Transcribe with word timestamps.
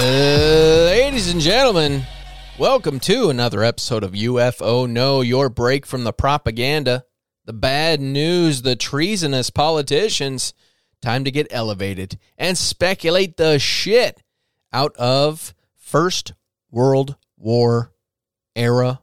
Ladies 0.00 1.30
and 1.30 1.42
gentlemen, 1.42 2.04
welcome 2.58 3.00
to 3.00 3.28
another 3.28 3.62
episode 3.62 4.02
of 4.02 4.12
UFO 4.12 4.88
No, 4.88 5.20
your 5.20 5.50
break 5.50 5.84
from 5.84 6.04
the 6.04 6.12
propaganda, 6.14 7.04
the 7.44 7.52
bad 7.52 8.00
news, 8.00 8.62
the 8.62 8.76
treasonous 8.76 9.50
politicians. 9.50 10.54
Time 11.02 11.24
to 11.24 11.30
get 11.30 11.48
elevated 11.50 12.18
and 12.38 12.56
speculate 12.56 13.36
the 13.36 13.58
shit 13.58 14.22
out 14.72 14.96
of 14.96 15.52
First 15.76 16.32
World 16.70 17.16
War 17.36 17.92
era 18.56 19.02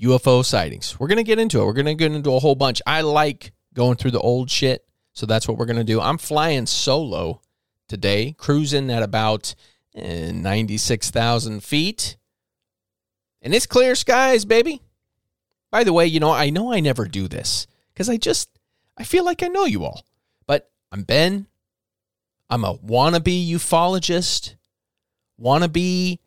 UFO 0.00 0.44
sightings. 0.44 1.00
We're 1.00 1.08
going 1.08 1.16
to 1.16 1.24
get 1.24 1.40
into 1.40 1.60
it. 1.60 1.64
We're 1.66 1.72
going 1.72 1.86
to 1.86 1.94
get 1.96 2.12
into 2.12 2.32
a 2.32 2.38
whole 2.38 2.54
bunch. 2.54 2.80
I 2.86 3.00
like 3.00 3.50
going 3.74 3.96
through 3.96 4.12
the 4.12 4.20
old 4.20 4.52
shit, 4.52 4.86
so 5.14 5.26
that's 5.26 5.48
what 5.48 5.58
we're 5.58 5.66
going 5.66 5.78
to 5.78 5.84
do. 5.84 6.00
I'm 6.00 6.18
flying 6.18 6.66
solo 6.66 7.40
today, 7.88 8.34
cruising 8.38 8.90
at 8.90 9.02
about 9.02 9.54
eh, 9.94 10.32
96,000 10.32 11.62
feet. 11.62 12.16
And 13.42 13.54
it's 13.54 13.66
clear 13.66 13.94
skies, 13.94 14.44
baby. 14.44 14.82
By 15.70 15.84
the 15.84 15.92
way, 15.92 16.06
you 16.06 16.20
know, 16.20 16.32
I 16.32 16.50
know 16.50 16.72
I 16.72 16.80
never 16.80 17.06
do 17.06 17.28
this 17.28 17.66
because 17.92 18.08
I 18.08 18.16
just, 18.16 18.48
I 18.96 19.04
feel 19.04 19.24
like 19.24 19.42
I 19.42 19.48
know 19.48 19.64
you 19.64 19.84
all. 19.84 20.04
But 20.46 20.70
I'm 20.90 21.02
Ben. 21.02 21.46
I'm 22.48 22.64
a 22.64 22.78
wannabe 22.78 23.50
ufologist, 23.50 24.54
wannabe 25.40 26.18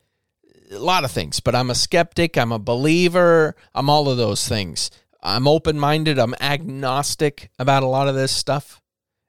a 0.72 0.78
lot 0.78 1.06
of 1.06 1.12
things, 1.12 1.40
but 1.40 1.56
I'm 1.56 1.70
a 1.70 1.76
skeptic, 1.76 2.38
I'm 2.38 2.52
a 2.52 2.60
believer, 2.60 3.56
I'm 3.74 3.90
all 3.90 4.10
of 4.10 4.18
those 4.18 4.48
things. 4.48 4.92
I'm 5.22 5.48
open 5.48 5.80
minded, 5.80 6.20
I'm 6.20 6.36
agnostic 6.42 7.50
about 7.58 7.84
a 7.84 7.88
lot 7.88 8.08
of 8.08 8.16
this 8.16 8.32
stuff 8.32 8.82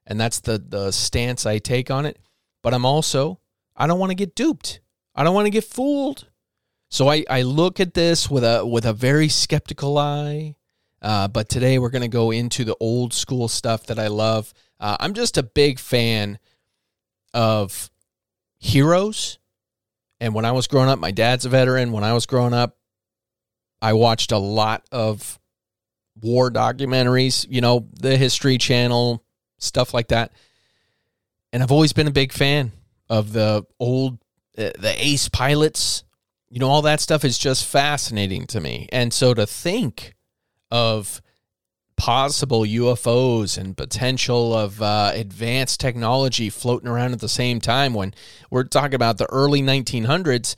and 0.05 0.19
that's 0.19 0.39
the 0.39 0.57
the 0.57 0.91
stance 0.91 1.45
I 1.45 1.59
take 1.59 1.91
on 1.91 2.05
it. 2.05 2.19
But 2.63 2.73
I'm 2.73 2.85
also 2.85 3.39
I 3.75 3.87
don't 3.87 3.99
want 3.99 4.11
to 4.11 4.15
get 4.15 4.35
duped. 4.35 4.81
I 5.15 5.23
don't 5.23 5.35
want 5.35 5.45
to 5.45 5.51
get 5.51 5.63
fooled. 5.63 6.27
So 6.89 7.09
I, 7.09 7.23
I 7.29 7.43
look 7.43 7.79
at 7.79 7.93
this 7.93 8.29
with 8.29 8.43
a 8.43 8.65
with 8.65 8.85
a 8.85 8.93
very 8.93 9.29
skeptical 9.29 9.97
eye. 9.97 10.55
Uh, 11.01 11.27
but 11.27 11.49
today 11.49 11.79
we're 11.79 11.89
going 11.89 12.03
to 12.03 12.07
go 12.07 12.29
into 12.29 12.63
the 12.63 12.75
old 12.79 13.13
school 13.13 13.47
stuff 13.47 13.87
that 13.87 13.97
I 13.97 14.07
love. 14.07 14.53
Uh, 14.79 14.97
I'm 14.99 15.13
just 15.13 15.37
a 15.37 15.43
big 15.43 15.79
fan 15.79 16.37
of 17.33 17.89
heroes. 18.59 19.39
And 20.19 20.35
when 20.35 20.45
I 20.45 20.51
was 20.51 20.67
growing 20.67 20.89
up, 20.89 20.99
my 20.99 21.09
dad's 21.09 21.45
a 21.45 21.49
veteran. 21.49 21.91
When 21.91 22.03
I 22.03 22.13
was 22.13 22.27
growing 22.27 22.53
up, 22.53 22.77
I 23.81 23.93
watched 23.93 24.31
a 24.31 24.37
lot 24.37 24.85
of 24.91 25.39
war 26.21 26.51
documentaries, 26.51 27.47
you 27.49 27.61
know, 27.61 27.87
the 27.93 28.15
History 28.15 28.59
Channel, 28.59 29.23
stuff 29.61 29.93
like 29.93 30.09
that. 30.09 30.31
And 31.53 31.61
I've 31.63 31.71
always 31.71 31.93
been 31.93 32.07
a 32.07 32.11
big 32.11 32.31
fan 32.31 32.71
of 33.09 33.33
the 33.33 33.65
old, 33.79 34.19
uh, 34.57 34.71
the 34.77 34.93
ace 34.97 35.29
pilots. 35.29 36.03
You 36.49 36.59
know, 36.59 36.69
all 36.69 36.81
that 36.81 36.99
stuff 36.99 37.23
is 37.23 37.37
just 37.37 37.65
fascinating 37.65 38.47
to 38.47 38.59
me. 38.59 38.89
And 38.91 39.13
so 39.13 39.33
to 39.33 39.45
think 39.45 40.15
of 40.69 41.21
possible 42.01 42.61
UFOs 42.61 43.59
and 43.59 43.77
potential 43.77 44.57
of 44.57 44.81
uh, 44.81 45.11
advanced 45.13 45.79
technology 45.79 46.49
floating 46.49 46.87
around 46.87 47.13
at 47.13 47.19
the 47.19 47.29
same 47.29 47.59
time 47.59 47.93
when 47.93 48.13
we're 48.49 48.63
talking 48.63 48.95
about 48.95 49.17
the 49.17 49.31
early 49.31 49.61
1900s, 49.61 50.55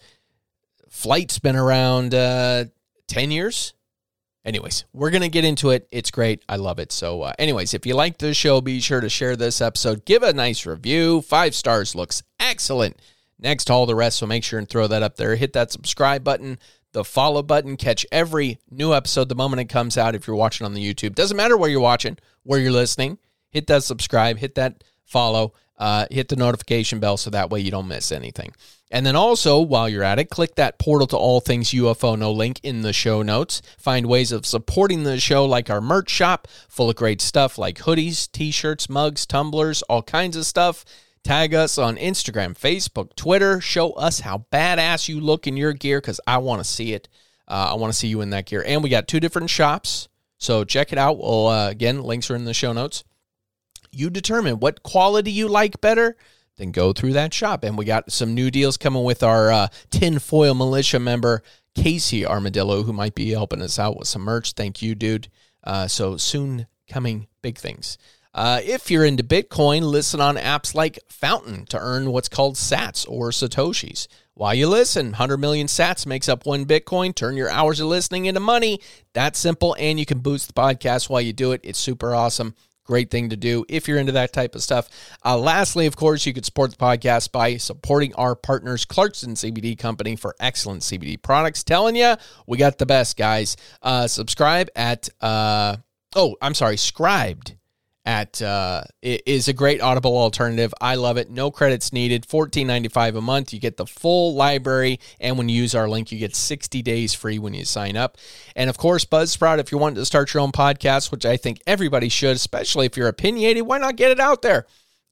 flight's 0.90 1.40
been 1.40 1.58
around 1.58 2.16
uh, 2.16 2.66
10 3.08 3.32
years, 3.32 3.74
Anyways, 4.46 4.84
we're 4.92 5.10
going 5.10 5.22
to 5.22 5.30
get 5.30 5.46
into 5.46 5.70
it. 5.70 5.88
It's 5.90 6.12
great. 6.12 6.44
I 6.50 6.58
love 6.58 6.78
it. 6.80 6.92
So, 6.92 7.22
uh, 7.22 7.34
anyways, 7.40 7.74
if 7.74 7.86
you 7.86 7.96
like 7.96 8.18
the 8.18 8.34
show, 8.34 8.60
be 8.60 8.82
sure 8.82 9.00
to 9.00 9.08
share 9.08 9.38
this 9.38 9.62
episode. 9.62 10.04
Give 10.04 10.22
a 10.22 10.34
nice 10.34 10.66
review. 10.66 11.22
Five 11.22 11.56
stars 11.56 11.96
looks 11.96 12.24
excellent. 12.40 13.02
Next 13.40 13.66
to 13.66 13.74
all 13.74 13.86
the 13.86 13.96
rest, 13.96 14.18
so 14.18 14.26
make 14.26 14.44
sure 14.44 14.60
and 14.60 14.68
throw 14.68 14.88
that 14.88 15.04
up 15.04 15.16
there. 15.16 15.36
Hit 15.36 15.54
that 15.54 15.72
subscribe 15.72 16.24
button, 16.24 16.60
the 16.92 17.04
follow 17.04 17.42
button. 17.42 17.78
Catch 17.78 18.06
every 18.12 18.60
new 18.70 18.94
episode 18.94 19.30
the 19.30 19.36
moment 19.36 19.62
it 19.62 19.66
comes 19.66 19.98
out 19.98 20.16
if 20.16 20.28
you're 20.28 20.36
watching 20.36 20.66
on 20.66 20.74
the 20.74 20.94
YouTube. 20.94 21.16
Doesn't 21.16 21.38
matter 21.38 21.58
where 21.58 21.70
you're 21.70 21.80
watching, 21.80 22.18
where 22.44 22.60
you're 22.60 22.72
listening. 22.72 23.18
Hit 23.50 23.68
that 23.68 23.84
subscribe, 23.84 24.38
hit 24.38 24.56
that 24.56 24.84
follow, 25.06 25.54
uh, 25.78 26.06
hit 26.12 26.30
the 26.30 26.36
notification 26.36 27.00
bell 27.00 27.18
so 27.18 27.30
that 27.30 27.50
way 27.50 27.60
you 27.60 27.72
don't 27.72 27.88
miss 27.88 28.12
anything. 28.12 28.54
And 28.92 29.08
then 29.08 29.16
also, 29.16 29.60
while 29.60 29.90
you're 29.90 30.04
at 30.04 30.20
it, 30.20 30.30
click 30.30 30.54
that 30.56 30.78
portal 30.78 31.08
to 31.08 31.18
all 31.18 31.42
things 31.42 31.72
UFO 31.72 32.18
no 32.18 32.32
link 32.32 32.60
in 32.62 32.84
the 32.84 32.94
show 32.94 33.24
notes. 33.24 33.62
Find 33.80 34.06
ways 34.06 34.32
of 34.32 34.46
supporting 34.46 35.04
the 35.04 35.20
show 35.20 35.46
like 35.46 35.72
our 35.72 35.82
merch 35.82 36.12
shop, 36.12 36.48
full 36.70 36.92
of 36.92 36.96
great 36.96 37.20
stuff 37.20 37.58
like 37.58 37.80
hoodies, 37.80 38.32
t 38.32 38.52
shirts, 38.52 38.88
mugs, 38.90 39.26
tumblers, 39.26 39.82
all 39.84 40.04
kinds 40.04 40.36
of 40.36 40.46
stuff. 40.46 40.86
Tag 41.24 41.56
us 41.56 41.80
on 41.80 41.96
Instagram, 41.96 42.56
Facebook, 42.56 43.16
Twitter. 43.16 43.60
Show 43.60 43.94
us 43.94 44.20
how 44.20 44.46
badass 44.52 45.10
you 45.10 45.20
look 45.20 45.48
in 45.48 45.58
your 45.58 45.74
gear 45.74 46.00
because 46.00 46.22
I 46.28 46.38
want 46.38 46.60
to 46.60 46.70
see 46.70 46.94
it. 46.94 47.10
Uh, 47.48 47.72
I 47.72 47.74
want 47.76 47.92
to 47.92 47.98
see 47.98 48.10
you 48.10 48.22
in 48.22 48.30
that 48.30 48.46
gear. 48.46 48.64
And 48.66 48.84
we 48.84 48.90
got 48.90 49.08
two 49.08 49.20
different 49.20 49.50
shops. 49.50 50.08
So 50.38 50.64
check 50.66 50.92
it 50.92 51.00
out. 51.00 51.18
Well, 51.18 51.48
uh, 51.48 51.70
again, 51.70 52.04
links 52.04 52.30
are 52.30 52.36
in 52.36 52.46
the 52.46 52.54
show 52.54 52.74
notes. 52.74 53.06
You 53.94 54.10
determine 54.10 54.60
what 54.60 54.84
quality 54.84 55.32
you 55.32 55.48
like 55.48 55.80
better 55.82 56.16
then 56.58 56.72
go 56.72 56.94
through 56.94 57.14
that 57.14 57.34
shop. 57.34 57.64
And 57.64 57.78
we 57.78 57.86
got 57.86 58.12
some 58.12 58.34
new 58.34 58.52
deals 58.52 58.78
coming 58.78 59.04
with 59.04 59.24
our 59.24 59.52
uh, 59.52 59.68
tinfoil 59.90 60.54
Mulisha 60.54 61.02
member, 61.02 61.42
Casey 61.76 62.26
Armadillo, 62.26 62.84
who 62.84 62.94
might 62.94 63.16
be 63.16 63.32
helping 63.32 63.62
us 63.62 63.80
out 63.80 63.98
with 63.98 64.08
some 64.08 64.22
merch. 64.22 64.54
Thank 64.54 64.82
you, 64.82 64.96
dude. 64.96 65.30
Uh, 65.64 65.88
so 65.88 66.18
soon 66.18 66.68
coming 66.88 67.28
big 67.42 67.58
things. 67.58 67.98
Uh, 68.36 68.60
if 68.64 68.90
you're 68.90 69.06
into 69.06 69.24
Bitcoin, 69.24 69.84
listen 69.84 70.20
on 70.20 70.38
apps 70.38 70.74
like 70.74 71.00
Fountain 71.08 71.66
to 71.68 71.78
earn 71.80 72.12
what's 72.12 72.30
called 72.30 72.56
sats 72.56 73.08
or 73.08 73.30
Satoshis. 73.30 74.08
While 74.34 74.56
you 74.56 74.68
listen, 74.68 75.08
100 75.08 75.38
million 75.38 75.68
sats 75.68 76.08
makes 76.08 76.28
up 76.28 76.46
one 76.46 76.66
Bitcoin. 76.66 77.14
Turn 77.14 77.38
your 77.38 77.52
hours 77.52 77.80
of 77.80 77.88
listening 77.88 78.26
into 78.26 78.40
money. 78.40 78.80
That's 79.14 79.38
simple, 79.38 79.76
and 79.78 80.00
you 80.00 80.08
can 80.08 80.20
boost 80.20 80.48
the 80.48 80.54
podcast 80.54 81.10
while 81.10 81.22
you 81.22 81.32
do 81.32 81.52
it. 81.52 81.62
It's 81.64 81.78
super 81.78 82.16
awesome. 82.16 82.56
Great 82.86 83.10
thing 83.10 83.30
to 83.30 83.38
do 83.38 83.66
if 83.70 83.88
you're 83.88 83.98
into 83.98 84.12
that 84.12 84.34
type 84.34 84.56
of 84.56 84.64
stuff. 84.64 84.90
Uh, 85.24 85.38
lastly, 85.38 85.86
of 85.86 85.96
course, 85.96 86.26
you 86.26 86.34
could 86.34 86.46
support 86.46 86.72
the 86.72 86.78
podcast 86.78 87.32
by 87.32 87.58
supporting 87.58 88.14
our 88.16 88.36
partners, 88.36 88.84
Clarkson 88.84 89.36
CBD 89.36 89.78
Company, 89.78 90.16
for 90.16 90.36
excellent 90.40 90.82
CBD 90.82 91.22
products. 91.22 91.64
Telling 91.64 91.96
you, 91.96 92.16
we 92.46 92.58
got 92.58 92.78
the 92.78 92.86
best, 92.86 93.16
guys. 93.16 93.56
Uh, 93.82 94.08
subscribe 94.08 94.70
at, 94.76 95.08
uh, 95.22 95.78
oh, 96.16 96.36
I'm 96.42 96.54
sorry, 96.54 96.76
Scribd 96.76 97.56
at 98.06 98.42
uh, 98.42 98.84
is 99.02 99.48
a 99.48 99.54
great 99.54 99.82
audible 99.82 100.18
alternative. 100.18 100.74
I 100.82 100.96
love 100.96 101.18
it. 101.18 101.30
No 101.30 101.52
credits 101.52 101.94
needed. 101.94 102.28
$14.95 102.28 103.18
a 103.18 103.22
month. 103.22 103.54
You 103.54 103.60
get 103.60 103.78
the 103.78 103.86
full 103.86 104.36
library. 104.36 105.00
And 105.20 105.38
when 105.38 105.48
you 105.48 105.62
use 105.62 105.74
our 105.74 105.88
link 105.88 106.12
you 106.12 106.20
get 106.20 106.36
60 106.36 106.82
days 106.82 107.14
free 107.14 107.40
when 107.40 107.54
you 107.54 107.66
sign 107.66 107.96
up. 107.96 108.18
And 108.56 108.70
of 108.70 108.78
course 108.78 109.06
buzzsprout 109.06 109.60
if 109.60 109.72
you 109.72 109.78
want 109.78 109.96
to 109.96 110.06
start 110.06 110.34
your 110.34 110.42
own 110.42 110.52
podcast 110.52 111.12
which 111.12 111.26
i 111.26 111.38
think 111.38 111.62
everybody 111.66 112.10
should 112.10 112.36
especially 112.36 112.86
if 112.86 112.98
you're 112.98 113.08
opinionated 113.08 113.66
why 113.66 113.78
not 113.78 113.96
get 113.96 114.12
it 114.12 114.20
out 114.20 114.42
there? 114.42 114.66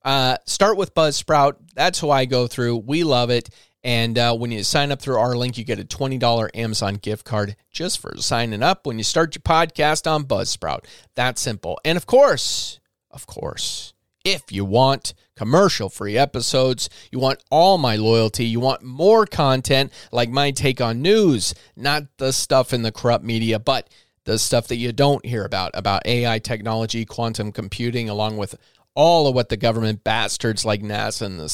Uh, 0.03 0.35
start 0.45 0.77
with 0.77 0.95
buzzsprout. 0.95 1.55
That's 1.75 1.99
who 1.99 2.09
i 2.09 2.25
go 2.25 2.47
through. 2.47 2.77
We 2.77 3.03
love 3.03 3.29
it. 3.29 3.49
And 3.83 4.17
uh, 4.17 4.35
when 4.35 4.51
you 4.51 4.63
sign 4.63 4.91
up 4.91 5.01
through 5.01 5.17
our 5.17 5.35
link, 5.35 5.57
you 5.57 5.63
get 5.63 5.79
a 5.79 5.83
$20 5.83 6.49
Amazon 6.53 6.95
gift 6.95 7.25
card 7.25 7.55
just 7.71 7.99
for 7.99 8.15
signing 8.17 8.61
up 8.61 8.85
when 8.85 8.97
you 8.97 9.03
start 9.03 9.35
your 9.35 9.41
podcast 9.41 10.09
on 10.09 10.25
Buzzsprout. 10.25 10.85
That 11.15 11.39
simple. 11.39 11.79
And 11.83 11.97
of 11.97 12.05
course, 12.05 12.79
of 13.13 13.27
course. 13.27 13.93
If 14.23 14.51
you 14.51 14.65
want 14.65 15.13
commercial 15.35 15.89
free 15.89 16.17
episodes, 16.17 16.89
you 17.11 17.19
want 17.19 17.43
all 17.49 17.79
my 17.79 17.95
loyalty, 17.95 18.45
you 18.45 18.59
want 18.59 18.83
more 18.83 19.25
content 19.25 19.91
like 20.11 20.29
my 20.29 20.51
take 20.51 20.79
on 20.79 21.01
news, 21.01 21.55
not 21.75 22.03
the 22.17 22.31
stuff 22.31 22.73
in 22.73 22.83
the 22.83 22.91
corrupt 22.91 23.23
media, 23.23 23.57
but 23.57 23.89
the 24.25 24.37
stuff 24.37 24.67
that 24.67 24.75
you 24.75 24.91
don't 24.91 25.25
hear 25.25 25.43
about, 25.43 25.71
about 25.73 26.05
AI 26.05 26.37
technology, 26.37 27.05
quantum 27.05 27.51
computing, 27.51 28.09
along 28.09 28.37
with 28.37 28.55
all 28.93 29.27
of 29.27 29.33
what 29.33 29.49
the 29.49 29.57
government 29.57 30.03
bastards 30.03 30.65
like 30.65 30.81
NASA 30.81 31.23
and 31.23 31.39
the 31.39 31.49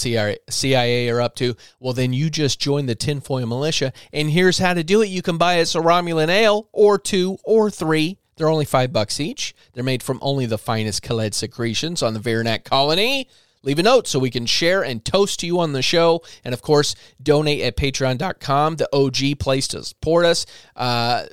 CIA 0.49 1.09
are 1.09 1.21
up 1.21 1.35
to, 1.35 1.55
well, 1.79 1.93
then 1.93 2.11
you 2.11 2.29
just 2.29 2.59
join 2.59 2.87
the 2.87 2.95
tinfoil 2.95 3.45
Mulisha. 3.45 3.93
And 4.11 4.29
here's 4.29 4.57
how 4.57 4.73
to 4.73 4.83
do 4.83 5.01
it. 5.01 5.09
You 5.09 5.21
can 5.21 5.37
buy 5.37 5.61
us 5.61 5.75
a 5.75 5.79
Romulan 5.79 6.29
ale 6.29 6.67
or 6.71 6.97
two 6.97 7.37
or 7.43 7.69
three 7.69 8.17
They're 8.37 8.49
only 8.49 8.65
five 8.65 8.93
bucks 8.93 9.19
each. 9.19 9.55
They're 9.73 9.83
made 9.83 10.03
from 10.03 10.19
only 10.21 10.45
the 10.45 10.57
finest 10.57 11.03
Khaled 11.03 11.33
secretions 11.33 12.01
on 12.01 12.13
the 12.13 12.19
Veranak 12.19 12.63
colony. 12.63 13.27
Leave 13.63 13.79
a 13.79 13.83
note 13.83 14.07
so 14.07 14.19
we 14.19 14.29
can 14.29 14.45
share 14.45 14.83
and 14.83 15.03
toast 15.03 15.39
to 15.41 15.45
you 15.45 15.59
on 15.59 15.73
the 15.73 15.81
show. 15.81 16.21
And 16.45 16.53
of 16.53 16.61
course, 16.61 16.95
donate 17.21 17.61
at 17.61 17.75
patreon.com, 17.75 18.75
the 18.77 18.89
OG 18.95 19.39
place 19.39 19.67
to 19.69 19.83
support 19.83 20.25
us. 20.25 20.45
Uh, 20.75 21.25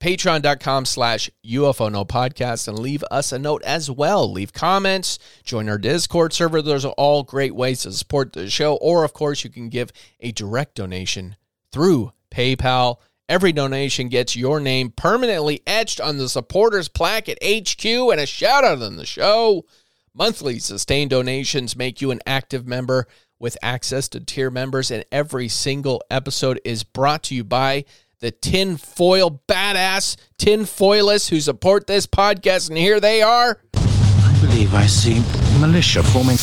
patreon.com 0.00 0.84
slash 0.84 1.30
UFO 1.44 1.90
No 1.90 2.04
Podcast 2.04 2.68
and 2.68 2.78
leave 2.78 3.04
us 3.10 3.32
a 3.32 3.38
note 3.38 3.62
as 3.64 3.90
well. 3.90 4.30
Leave 4.30 4.52
comments, 4.52 5.18
join 5.44 5.68
our 5.68 5.78
Discord 5.78 6.32
server. 6.32 6.62
Those 6.62 6.84
are 6.84 6.94
all 6.96 7.22
great 7.22 7.54
ways 7.54 7.82
to 7.82 7.92
support 7.92 8.32
the 8.32 8.48
show. 8.48 8.76
Or, 8.76 9.04
of 9.04 9.12
course, 9.12 9.44
you 9.44 9.50
can 9.50 9.68
give 9.68 9.92
a 10.20 10.32
direct 10.32 10.76
donation 10.76 11.36
through 11.72 12.12
PayPal. 12.30 12.96
Every 13.28 13.52
donation 13.52 14.08
gets 14.08 14.34
your 14.34 14.58
name 14.58 14.90
permanently 14.90 15.60
etched 15.66 16.00
on 16.00 16.16
the 16.16 16.30
supporters 16.30 16.88
plaque 16.88 17.28
at 17.28 17.36
HQ 17.44 17.84
and 17.84 18.18
a 18.18 18.24
shout 18.24 18.64
out 18.64 18.80
on 18.80 18.96
the 18.96 19.04
show. 19.04 19.66
Monthly 20.14 20.58
sustained 20.58 21.10
donations 21.10 21.76
make 21.76 22.00
you 22.00 22.10
an 22.10 22.20
active 22.26 22.66
member 22.66 23.06
with 23.38 23.58
access 23.62 24.08
to 24.08 24.20
tier 24.20 24.50
members, 24.50 24.90
and 24.90 25.04
every 25.12 25.46
single 25.46 26.02
episode 26.10 26.58
is 26.64 26.84
brought 26.84 27.22
to 27.24 27.34
you 27.34 27.44
by 27.44 27.84
the 28.20 28.30
tinfoil 28.30 29.42
badass 29.46 30.16
tinfoilists 30.38 31.28
who 31.28 31.38
support 31.40 31.86
this 31.86 32.06
podcast. 32.06 32.70
And 32.70 32.78
here 32.78 32.98
they 32.98 33.20
are. 33.20 33.60
I 33.74 34.38
believe 34.40 34.74
I 34.74 34.86
see 34.86 35.22
militia 35.60 36.02
forming. 36.02 36.38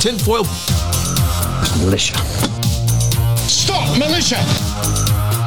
Tinfoil. 0.00 0.44
Militia. 1.84 2.53
Stop, 3.64 3.98
militia! 3.98 4.36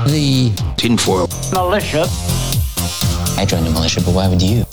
The 0.10 0.52
Tinfoil. 0.76 1.28
militia. 1.54 2.06
I 3.40 3.46
joined 3.48 3.68
the 3.68 3.70
militia, 3.70 4.02
but 4.04 4.16
why 4.16 4.28
would 4.28 4.42
you? 4.42 4.64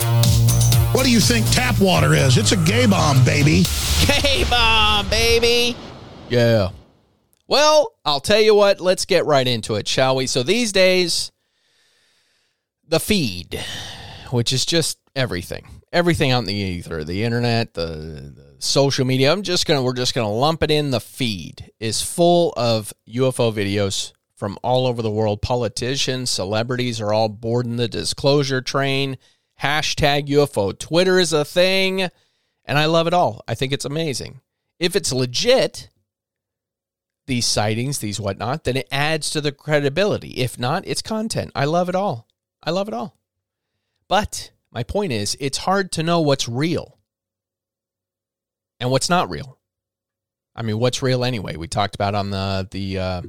What 0.93 1.05
do 1.05 1.11
you 1.13 1.21
think 1.21 1.45
tap 1.51 1.79
water 1.79 2.15
is? 2.15 2.39
It's 2.39 2.53
a 2.53 2.57
gay 2.57 2.87
bomb, 2.87 3.23
baby. 3.23 3.65
K 4.01 4.45
bomb, 4.49 5.11
baby. 5.11 5.77
Yeah. 6.31 6.71
Well, 7.47 7.93
I'll 8.07 8.21
tell 8.21 8.41
you 8.41 8.55
what, 8.55 8.81
let's 8.81 9.05
get 9.05 9.27
right 9.27 9.47
into 9.47 9.75
it, 9.75 9.87
shall 9.87 10.17
we? 10.17 10.27
So 10.27 10.43
these 10.43 10.73
days, 10.73 11.31
the 12.89 12.99
feed, 12.99 13.63
which 14.31 14.55
is 14.55 14.65
just 14.65 14.97
everything, 15.15 15.67
everything 15.95 16.33
out 16.33 16.41
in 16.41 16.47
the 16.47 16.55
ether, 16.55 17.05
the 17.05 17.23
internet, 17.23 17.73
the, 17.73 17.87
the 18.35 18.57
social 18.59 19.07
media. 19.07 19.33
I'm 19.33 19.43
just 19.43 19.65
gonna, 19.65 19.83
we're 19.83 19.95
just 19.95 20.15
gonna 20.15 20.31
lump 20.31 20.63
it 20.63 20.71
in. 20.71 20.91
The 20.91 21.01
feed 21.01 21.71
is 21.79 22.03
full 22.03 22.53
of 22.57 22.93
UFO 23.09 23.55
videos 23.55 24.13
from 24.35 24.59
all 24.63 24.87
over 24.87 25.01
the 25.01 25.11
world. 25.11 25.41
Politicians, 25.41 26.29
celebrities 26.29 27.01
are 27.01 27.13
all 27.13 27.29
boarding 27.29 27.77
the 27.77 27.89
disclosure 27.89 28.61
train. 28.61 29.17
Hashtag 29.63 30.27
UFO. 30.29 30.77
Twitter 30.77 31.21
is 31.21 31.33
a 31.33 31.45
thing, 31.45 32.09
and 32.65 32.79
I 32.79 32.87
love 32.87 33.07
it 33.07 33.15
all. 33.15 33.43
I 33.47 33.55
think 33.55 33.73
it's 33.73 33.85
amazing. 33.85 34.41
If 34.81 34.97
it's 34.97 35.13
legit, 35.13 35.91
these 37.27 37.47
sightings, 37.47 38.01
these 38.01 38.19
whatnot, 38.21 38.65
then 38.65 38.77
it 38.77 38.89
adds 38.91 39.31
to 39.31 39.41
the 39.41 39.53
credibility. 39.53 40.31
If 40.31 40.59
not, 40.59 40.83
it's 40.87 41.03
content. 41.03 41.53
I 41.55 41.67
love 41.67 41.89
it 41.89 41.95
all. 41.95 42.27
I 42.65 42.73
love 42.73 42.89
it 42.89 42.95
all. 42.95 43.17
But 44.09 44.51
my 44.75 44.83
point 44.83 45.13
is, 45.13 45.37
it's 45.39 45.59
hard 45.59 45.93
to 45.93 46.03
know 46.03 46.21
what's 46.21 46.49
real 46.49 46.99
and 48.81 48.91
what's 48.91 49.09
not 49.09 49.31
real. 49.31 49.59
I 50.57 50.63
mean, 50.63 50.79
what's 50.79 51.03
real 51.03 51.25
anyway? 51.25 51.57
We 51.57 51.69
talked 51.69 51.95
about 51.95 52.15
on 52.15 52.31
the 52.31 52.69
the 52.71 52.99
uh, 52.99 53.23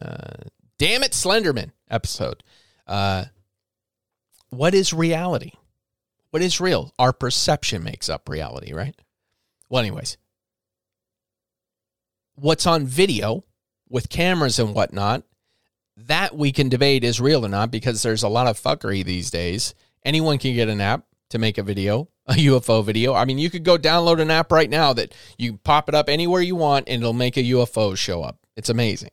uh, 0.00 0.34
damn 0.78 1.02
it 1.02 1.12
Slenderman 1.12 1.72
episode. 1.90 2.42
Uh, 2.86 3.24
what 4.50 4.74
is 4.74 4.92
reality? 4.92 5.52
What 6.30 6.42
is 6.42 6.60
real? 6.60 6.92
Our 6.98 7.12
perception 7.12 7.82
makes 7.82 8.08
up 8.08 8.28
reality, 8.28 8.72
right? 8.72 8.94
Well, 9.68 9.80
anyways, 9.80 10.18
what's 12.34 12.66
on 12.66 12.86
video 12.86 13.44
with 13.88 14.08
cameras 14.08 14.58
and 14.58 14.74
whatnot, 14.74 15.22
that 15.96 16.36
we 16.36 16.52
can 16.52 16.68
debate 16.68 17.04
is 17.04 17.20
real 17.20 17.44
or 17.44 17.48
not 17.48 17.70
because 17.70 18.02
there's 18.02 18.22
a 18.22 18.28
lot 18.28 18.46
of 18.46 18.60
fuckery 18.60 19.04
these 19.04 19.30
days. 19.30 19.74
Anyone 20.06 20.38
can 20.38 20.54
get 20.54 20.68
an 20.68 20.80
app 20.80 21.04
to 21.30 21.38
make 21.38 21.58
a 21.58 21.64
video, 21.64 22.08
a 22.26 22.34
UFO 22.34 22.84
video. 22.84 23.12
I 23.12 23.24
mean, 23.24 23.38
you 23.38 23.50
could 23.50 23.64
go 23.64 23.76
download 23.76 24.20
an 24.20 24.30
app 24.30 24.52
right 24.52 24.70
now 24.70 24.92
that 24.92 25.12
you 25.36 25.58
pop 25.58 25.88
it 25.88 25.96
up 25.96 26.08
anywhere 26.08 26.40
you 26.40 26.54
want 26.54 26.88
and 26.88 27.02
it'll 27.02 27.12
make 27.12 27.36
a 27.36 27.42
UFO 27.42 27.96
show 27.96 28.22
up. 28.22 28.38
It's 28.56 28.68
amazing. 28.68 29.10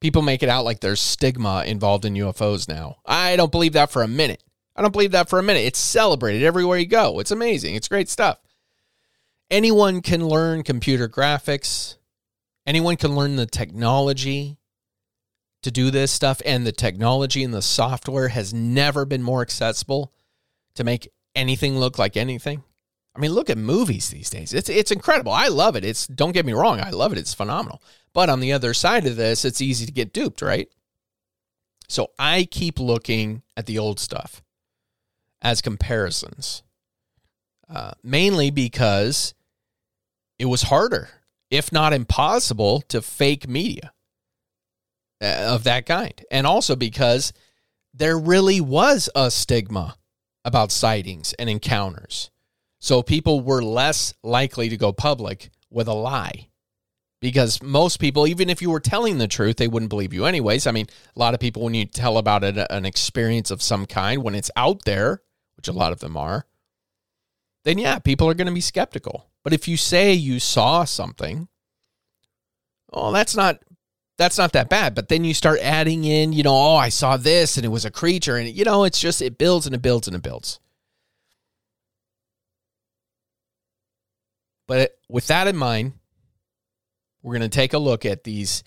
People 0.00 0.22
make 0.22 0.42
it 0.42 0.48
out 0.48 0.64
like 0.64 0.80
there's 0.80 1.00
stigma 1.00 1.64
involved 1.66 2.06
in 2.06 2.14
UFOs 2.14 2.66
now. 2.66 2.96
I 3.04 3.36
don't 3.36 3.52
believe 3.52 3.74
that 3.74 3.90
for 3.90 4.02
a 4.02 4.08
minute. 4.08 4.42
I 4.74 4.80
don't 4.80 4.92
believe 4.92 5.12
that 5.12 5.28
for 5.28 5.38
a 5.38 5.42
minute. 5.42 5.60
It's 5.66 5.78
celebrated 5.78 6.42
everywhere 6.42 6.78
you 6.78 6.86
go. 6.86 7.20
It's 7.20 7.30
amazing. 7.30 7.74
It's 7.74 7.88
great 7.88 8.08
stuff. 8.08 8.40
Anyone 9.50 10.00
can 10.00 10.26
learn 10.26 10.62
computer 10.62 11.06
graphics. 11.06 11.96
Anyone 12.66 12.96
can 12.96 13.14
learn 13.14 13.36
the 13.36 13.44
technology 13.44 14.56
to 15.64 15.70
do 15.70 15.90
this 15.90 16.12
stuff, 16.12 16.42
and 16.44 16.66
the 16.66 16.72
technology 16.72 17.42
and 17.42 17.52
the 17.52 17.62
software 17.62 18.28
has 18.28 18.52
never 18.52 19.06
been 19.06 19.22
more 19.22 19.40
accessible 19.40 20.12
to 20.74 20.84
make 20.84 21.10
anything 21.34 21.78
look 21.78 21.98
like 21.98 22.18
anything. 22.18 22.62
I 23.16 23.20
mean, 23.20 23.32
look 23.32 23.48
at 23.48 23.56
movies 23.56 24.10
these 24.10 24.28
days. 24.28 24.52
It's 24.52 24.68
it's 24.68 24.90
incredible. 24.90 25.32
I 25.32 25.48
love 25.48 25.74
it. 25.74 25.84
It's 25.84 26.06
don't 26.06 26.32
get 26.32 26.44
me 26.44 26.52
wrong, 26.52 26.80
I 26.80 26.90
love 26.90 27.12
it. 27.12 27.18
It's 27.18 27.32
phenomenal. 27.32 27.82
But 28.12 28.28
on 28.28 28.40
the 28.40 28.52
other 28.52 28.74
side 28.74 29.06
of 29.06 29.16
this, 29.16 29.44
it's 29.44 29.62
easy 29.62 29.86
to 29.86 29.92
get 29.92 30.12
duped, 30.12 30.42
right? 30.42 30.68
So 31.88 32.10
I 32.18 32.46
keep 32.50 32.78
looking 32.78 33.42
at 33.56 33.66
the 33.66 33.78
old 33.78 33.98
stuff 33.98 34.42
as 35.40 35.62
comparisons, 35.62 36.62
uh, 37.70 37.92
mainly 38.02 38.50
because 38.50 39.34
it 40.38 40.46
was 40.46 40.62
harder, 40.62 41.08
if 41.50 41.72
not 41.72 41.94
impossible, 41.94 42.82
to 42.88 43.00
fake 43.00 43.48
media 43.48 43.93
Uh, 45.24 45.54
of 45.54 45.64
that 45.64 45.86
kind. 45.86 46.22
And 46.30 46.46
also 46.46 46.76
because 46.76 47.32
there 47.94 48.18
really 48.18 48.60
was 48.60 49.08
a 49.14 49.30
stigma 49.30 49.96
about 50.44 50.70
sightings 50.70 51.32
and 51.38 51.48
encounters. 51.48 52.30
So 52.78 53.02
people 53.02 53.40
were 53.40 53.62
less 53.62 54.12
likely 54.22 54.68
to 54.68 54.76
go 54.76 54.92
public 54.92 55.50
with 55.70 55.88
a 55.88 55.94
lie. 55.94 56.50
Because 57.22 57.62
most 57.62 58.00
people, 58.00 58.26
even 58.26 58.50
if 58.50 58.60
you 58.60 58.68
were 58.68 58.80
telling 58.80 59.16
the 59.16 59.26
truth, 59.26 59.56
they 59.56 59.68
wouldn't 59.68 59.88
believe 59.88 60.12
you 60.12 60.26
anyways. 60.26 60.66
I 60.66 60.72
mean, 60.72 60.88
a 61.16 61.18
lot 61.18 61.32
of 61.32 61.40
people, 61.40 61.62
when 61.62 61.72
you 61.72 61.86
tell 61.86 62.18
about 62.18 62.44
it, 62.44 62.58
uh, 62.58 62.66
an 62.68 62.84
experience 62.84 63.50
of 63.50 63.62
some 63.62 63.86
kind, 63.86 64.22
when 64.22 64.34
it's 64.34 64.50
out 64.56 64.84
there, 64.84 65.22
which 65.56 65.68
a 65.68 65.72
lot 65.72 65.92
of 65.92 66.00
them 66.00 66.18
are, 66.18 66.44
then 67.64 67.78
yeah, 67.78 67.98
people 67.98 68.28
are 68.28 68.34
going 68.34 68.48
to 68.48 68.52
be 68.52 68.60
skeptical. 68.60 69.30
But 69.42 69.54
if 69.54 69.68
you 69.68 69.78
say 69.78 70.12
you 70.12 70.38
saw 70.38 70.84
something, 70.84 71.48
oh, 72.92 73.10
that's 73.10 73.34
not 73.34 73.60
that's 74.16 74.38
not 74.38 74.52
that 74.52 74.68
bad. 74.68 74.94
But 74.94 75.08
then 75.08 75.24
you 75.24 75.34
start 75.34 75.58
adding 75.60 76.04
in, 76.04 76.32
you 76.32 76.42
know, 76.42 76.54
oh, 76.54 76.76
I 76.76 76.88
saw 76.88 77.16
this 77.16 77.56
and 77.56 77.64
it 77.64 77.70
was 77.70 77.84
a 77.84 77.90
creature, 77.90 78.36
and 78.36 78.48
you 78.48 78.64
know, 78.64 78.84
it's 78.84 79.00
just 79.00 79.22
it 79.22 79.38
builds 79.38 79.66
and 79.66 79.74
it 79.74 79.82
builds 79.82 80.06
and 80.06 80.16
it 80.16 80.22
builds. 80.22 80.60
But 84.66 84.96
with 85.08 85.26
that 85.26 85.46
in 85.46 85.56
mind, 85.56 85.92
we're 87.22 87.36
going 87.38 87.50
to 87.50 87.54
take 87.54 87.72
a 87.72 87.78
look 87.78 88.04
at 88.06 88.24
these 88.24 88.64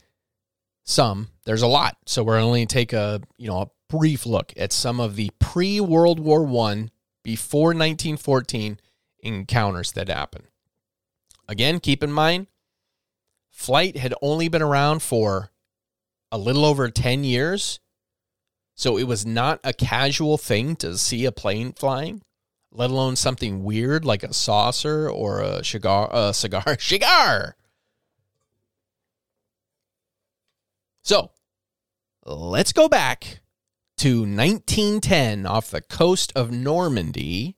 some. 0.83 1.29
There's 1.45 1.61
a 1.61 1.67
lot, 1.67 1.97
so 2.05 2.23
we're 2.23 2.39
only 2.39 2.59
going 2.59 2.67
to 2.67 2.73
take 2.73 2.93
a 2.93 3.21
you 3.37 3.47
know 3.47 3.61
a 3.61 3.69
brief 3.89 4.25
look 4.25 4.53
at 4.57 4.73
some 4.73 4.99
of 4.99 5.15
the 5.15 5.31
pre 5.39 5.79
World 5.79 6.19
War 6.19 6.43
One, 6.43 6.91
before 7.23 7.69
1914 7.69 8.79
encounters 9.19 9.91
that 9.91 10.07
happened. 10.07 10.45
Again, 11.49 11.81
keep 11.81 12.01
in 12.01 12.11
mind, 12.11 12.47
flight 13.57 13.97
had 13.97 14.13
only 14.21 14.47
been 14.47 14.61
around 14.61 15.01
for 15.01 15.51
a 16.31 16.37
little 16.37 16.63
over 16.63 16.89
10 16.89 17.23
years. 17.23 17.79
So 18.75 18.97
it 18.97 19.05
was 19.05 19.25
not 19.25 19.59
a 19.63 19.73
casual 19.73 20.37
thing 20.37 20.75
to 20.77 20.95
see 20.95 21.25
a 21.25 21.31
plane 21.31 21.73
flying, 21.73 22.21
let 22.71 22.91
alone 22.91 23.15
something 23.15 23.63
weird 23.63 24.05
like 24.05 24.23
a 24.23 24.31
saucer 24.31 25.09
or 25.09 25.41
a 25.41 25.63
cigar, 25.63 26.07
a 26.13 26.33
cigar, 26.35 26.77
cigar. 26.79 27.55
So 31.03 31.31
let's 32.25 32.71
go 32.71 32.87
back 32.87 33.39
to 33.97 34.19
1910 34.19 35.47
off 35.47 35.71
the 35.71 35.81
coast 35.81 36.31
of 36.35 36.51
Normandy 36.51 37.56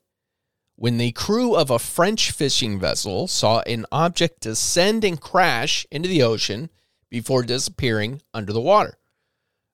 when 0.79 0.97
the 0.97 1.11
crew 1.11 1.57
of 1.57 1.69
a 1.69 1.77
French 1.77 2.31
fishing 2.31 2.79
vessel 2.79 3.27
saw 3.27 3.59
an 3.61 3.85
object 3.91 4.39
descend 4.39 5.03
and 5.03 5.19
crash 5.19 5.85
into 5.91 6.07
the 6.07 6.23
ocean 6.23 6.69
before 7.09 7.43
disappearing 7.43 8.21
under 8.33 8.53
the 8.53 8.61
water. 8.61 8.97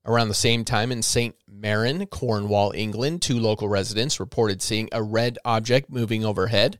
Around 0.04 0.30
the 0.30 0.34
same 0.34 0.66
time 0.66 0.92
in 0.92 1.04
St. 1.04 1.36
Marin, 1.48 2.08
Cornwall, 2.08 2.72
England, 2.72 3.22
two 3.22 3.40
local 3.40 3.70
residents 3.70 4.20
reported 4.20 4.64
seeing 4.64 4.90
a 4.92 5.04
red 5.04 5.38
object 5.46 5.92
moving 5.92 6.26
overhead. 6.26 6.80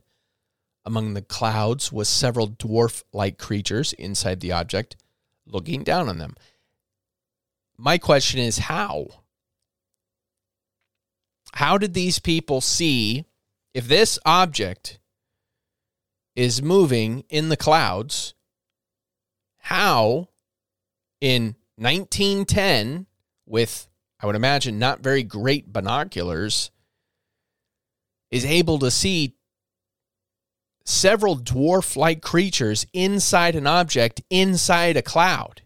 Among 0.84 1.14
the 1.14 1.22
clouds 1.22 1.92
was 1.92 2.08
several 2.08 2.48
dwarf-like 2.48 3.38
creatures 3.38 3.92
inside 3.92 4.40
the 4.40 4.50
object 4.50 4.96
looking 5.46 5.84
down 5.84 6.08
on 6.08 6.18
them. 6.18 6.34
My 7.78 7.96
question 7.96 8.40
is 8.40 8.58
how? 8.58 9.06
How 11.52 11.78
did 11.78 11.94
these 11.94 12.18
people 12.18 12.60
see 12.60 13.24
if 13.76 13.86
this 13.88 14.18
object 14.24 14.98
is 16.34 16.62
moving 16.62 17.24
in 17.28 17.50
the 17.50 17.58
clouds? 17.58 18.32
How 19.58 20.30
in 21.20 21.56
1910 21.76 23.04
with 23.44 23.86
I 24.18 24.24
would 24.24 24.34
imagine 24.34 24.78
not 24.78 25.00
very 25.00 25.22
great 25.22 25.74
binoculars 25.74 26.70
is 28.30 28.46
able 28.46 28.78
to 28.78 28.90
see 28.90 29.36
several 30.86 31.36
dwarf 31.36 31.96
like 31.96 32.22
creatures 32.22 32.86
inside 32.94 33.54
an 33.54 33.66
object 33.66 34.22
inside 34.30 34.96
a 34.96 35.02
cloud. 35.02 35.60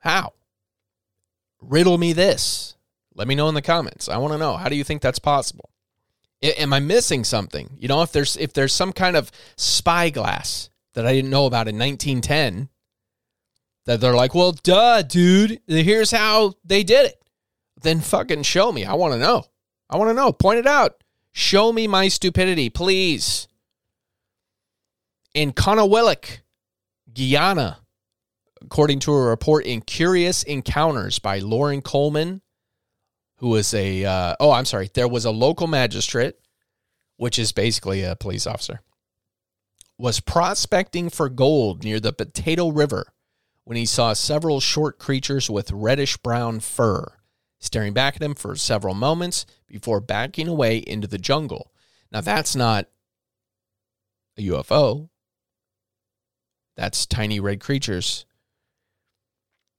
How? 0.00 0.32
Riddle 1.60 1.96
me 1.96 2.12
this. 2.12 2.75
Let 3.16 3.26
me 3.26 3.34
know 3.34 3.48
in 3.48 3.54
the 3.54 3.62
comments. 3.62 4.08
I 4.10 4.18
want 4.18 4.34
to 4.34 4.38
know. 4.38 4.56
How 4.56 4.68
do 4.68 4.76
you 4.76 4.84
think 4.84 5.00
that's 5.00 5.18
possible? 5.18 5.70
Am 6.42 6.72
I 6.74 6.80
missing 6.80 7.24
something? 7.24 7.70
You 7.78 7.88
know, 7.88 8.02
if 8.02 8.12
there's 8.12 8.36
if 8.36 8.52
there's 8.52 8.74
some 8.74 8.92
kind 8.92 9.16
of 9.16 9.32
spyglass 9.56 10.68
that 10.92 11.06
I 11.06 11.14
didn't 11.14 11.30
know 11.30 11.46
about 11.46 11.66
in 11.66 11.78
1910 11.78 12.68
that 13.86 14.00
they're 14.00 14.14
like, 14.14 14.34
"Well, 14.34 14.52
duh, 14.52 15.00
dude, 15.00 15.60
here's 15.66 16.10
how 16.10 16.54
they 16.62 16.84
did 16.84 17.06
it." 17.06 17.22
Then 17.80 18.02
fucking 18.02 18.42
show 18.42 18.70
me. 18.70 18.84
I 18.84 18.94
want 18.94 19.14
to 19.14 19.18
know. 19.18 19.46
I 19.88 19.96
want 19.96 20.10
to 20.10 20.14
know. 20.14 20.32
Point 20.32 20.58
it 20.58 20.66
out. 20.66 21.02
Show 21.32 21.72
me 21.72 21.86
my 21.86 22.08
stupidity, 22.08 22.68
please. 22.68 23.48
In 25.34 25.52
Conawilik, 25.52 26.40
Guyana, 27.12 27.78
according 28.60 29.00
to 29.00 29.12
a 29.12 29.20
report 29.22 29.64
in 29.64 29.80
Curious 29.80 30.42
Encounters 30.42 31.18
by 31.18 31.38
Loren 31.38 31.80
Coleman, 31.82 32.42
who 33.36 33.48
was 33.48 33.72
a, 33.74 34.04
uh, 34.04 34.36
oh, 34.40 34.50
I'm 34.50 34.64
sorry, 34.64 34.90
there 34.94 35.08
was 35.08 35.24
a 35.24 35.30
local 35.30 35.66
magistrate, 35.66 36.36
which 37.16 37.38
is 37.38 37.52
basically 37.52 38.02
a 38.02 38.16
police 38.16 38.46
officer, 38.46 38.80
was 39.98 40.20
prospecting 40.20 41.10
for 41.10 41.28
gold 41.28 41.84
near 41.84 42.00
the 42.00 42.12
Potaro 42.12 42.74
River 42.74 43.12
when 43.64 43.76
he 43.76 43.86
saw 43.86 44.12
several 44.12 44.60
short 44.60 44.98
creatures 44.98 45.50
with 45.50 45.72
reddish 45.72 46.16
brown 46.18 46.60
fur 46.60 47.16
staring 47.58 47.92
back 47.92 48.16
at 48.16 48.22
him 48.22 48.34
for 48.34 48.56
several 48.56 48.94
moments 48.94 49.46
before 49.66 50.00
backing 50.00 50.48
away 50.48 50.78
into 50.78 51.06
the 51.06 51.18
jungle. 51.18 51.72
Now, 52.12 52.20
that's 52.20 52.54
not 52.54 52.88
a 54.38 54.46
UFO, 54.48 55.08
that's 56.76 57.06
tiny 57.06 57.40
red 57.40 57.60
creatures. 57.60 58.26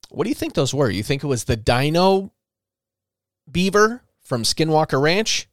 What 0.10 0.24
do 0.24 0.30
you 0.30 0.36
think 0.36 0.54
those 0.54 0.74
were? 0.74 0.90
You 0.90 1.04
think 1.04 1.24
it 1.24 1.28
was 1.28 1.44
the 1.44 1.56
dino 1.56 2.34
beaver 3.52 4.04
from 4.22 4.44
Skinwalker 4.44 5.02
Ranch? 5.02 5.48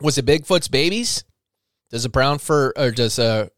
Was 0.00 0.18
it 0.18 0.26
Bigfoot's 0.26 0.68
babies? 0.68 1.24
Does 1.90 2.04
a 2.04 2.08
brown 2.08 2.38
fur 2.38 2.72
or 2.76 2.90
does 2.90 3.18
a 3.18 3.50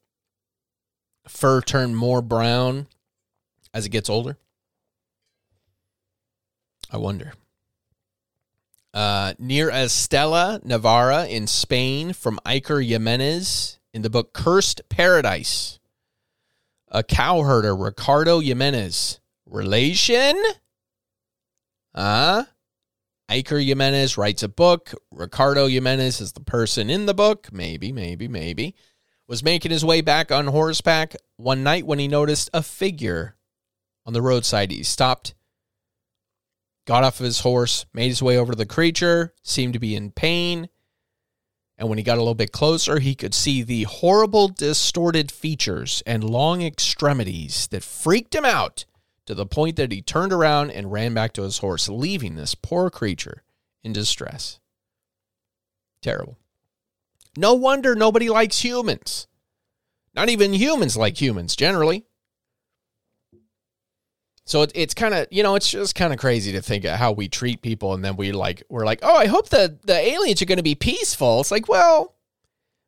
fur 1.26 1.60
turn 1.60 1.94
more 1.94 2.20
brown 2.22 2.86
as 3.72 3.86
it 3.86 3.90
gets 3.90 4.10
older? 4.10 4.36
I 6.90 6.98
wonder. 6.98 7.32
Uh, 8.92 9.34
near 9.38 9.68
Estella 9.70 10.60
Navarra 10.64 11.26
in 11.26 11.46
Spain 11.46 12.12
from 12.12 12.40
Iker 12.46 12.84
Jimenez 12.84 13.78
in 13.92 14.02
the 14.02 14.10
book 14.10 14.32
Cursed 14.32 14.82
Paradise. 14.88 15.78
A 16.88 17.02
cowherder, 17.02 17.74
Ricardo 17.74 18.40
Jimenez. 18.40 19.20
Relation? 19.46 20.34
Huh? 21.94 22.44
Iker 23.30 23.64
Jimenez 23.64 24.18
writes 24.18 24.42
a 24.42 24.48
book. 24.48 24.92
Ricardo 25.10 25.66
Jimenez 25.66 26.20
is 26.20 26.32
the 26.32 26.40
person 26.40 26.90
in 26.90 27.06
the 27.06 27.14
book. 27.14 27.52
Maybe, 27.52 27.92
maybe, 27.92 28.28
maybe. 28.28 28.74
Was 29.28 29.42
making 29.42 29.72
his 29.72 29.84
way 29.84 30.00
back 30.00 30.30
on 30.30 30.46
horseback 30.46 31.16
one 31.36 31.64
night 31.64 31.86
when 31.86 31.98
he 31.98 32.06
noticed 32.06 32.50
a 32.52 32.62
figure 32.62 33.36
on 34.04 34.12
the 34.12 34.22
roadside. 34.22 34.70
He 34.70 34.84
stopped, 34.84 35.34
got 36.86 37.02
off 37.02 37.18
of 37.18 37.24
his 37.24 37.40
horse, 37.40 37.86
made 37.92 38.08
his 38.08 38.22
way 38.22 38.38
over 38.38 38.52
to 38.52 38.58
the 38.58 38.66
creature, 38.66 39.34
seemed 39.42 39.72
to 39.72 39.80
be 39.80 39.96
in 39.96 40.12
pain. 40.12 40.68
And 41.76 41.88
when 41.88 41.98
he 41.98 42.04
got 42.04 42.18
a 42.18 42.20
little 42.20 42.34
bit 42.34 42.52
closer, 42.52 43.00
he 43.00 43.16
could 43.16 43.34
see 43.34 43.62
the 43.62 43.82
horrible, 43.82 44.48
distorted 44.48 45.32
features 45.32 46.02
and 46.06 46.22
long 46.22 46.62
extremities 46.62 47.66
that 47.68 47.82
freaked 47.82 48.34
him 48.34 48.44
out 48.44 48.84
to 49.26 49.34
the 49.34 49.46
point 49.46 49.76
that 49.76 49.92
he 49.92 50.00
turned 50.00 50.32
around 50.32 50.70
and 50.70 50.92
ran 50.92 51.14
back 51.14 51.32
to 51.34 51.42
his 51.42 51.58
horse, 51.58 51.88
leaving 51.88 52.36
this 52.36 52.54
poor 52.54 52.90
creature 52.90 53.42
in 53.84 53.92
distress. 53.92 54.60
Terrible. 56.00 56.38
No 57.36 57.54
wonder 57.54 57.94
nobody 57.94 58.28
likes 58.28 58.60
humans. 58.60 59.26
Not 60.14 60.28
even 60.30 60.54
humans 60.54 60.96
like 60.96 61.20
humans 61.20 61.54
generally. 61.54 62.06
So 64.46 64.62
it, 64.62 64.72
it's 64.74 64.94
kind 64.94 65.12
of 65.12 65.26
you 65.30 65.42
know 65.42 65.56
it's 65.56 65.68
just 65.68 65.94
kind 65.94 66.12
of 66.12 66.18
crazy 66.18 66.52
to 66.52 66.62
think 66.62 66.84
of 66.84 66.96
how 66.96 67.12
we 67.12 67.28
treat 67.28 67.62
people, 67.62 67.94
and 67.94 68.04
then 68.04 68.16
we 68.16 68.32
like 68.32 68.62
we're 68.68 68.86
like, 68.86 69.00
oh, 69.02 69.16
I 69.16 69.26
hope 69.26 69.48
the 69.48 69.78
the 69.84 69.94
aliens 69.94 70.40
are 70.40 70.46
going 70.46 70.56
to 70.58 70.62
be 70.62 70.74
peaceful. 70.76 71.40
It's 71.40 71.50
like, 71.50 71.68
well, 71.68 72.15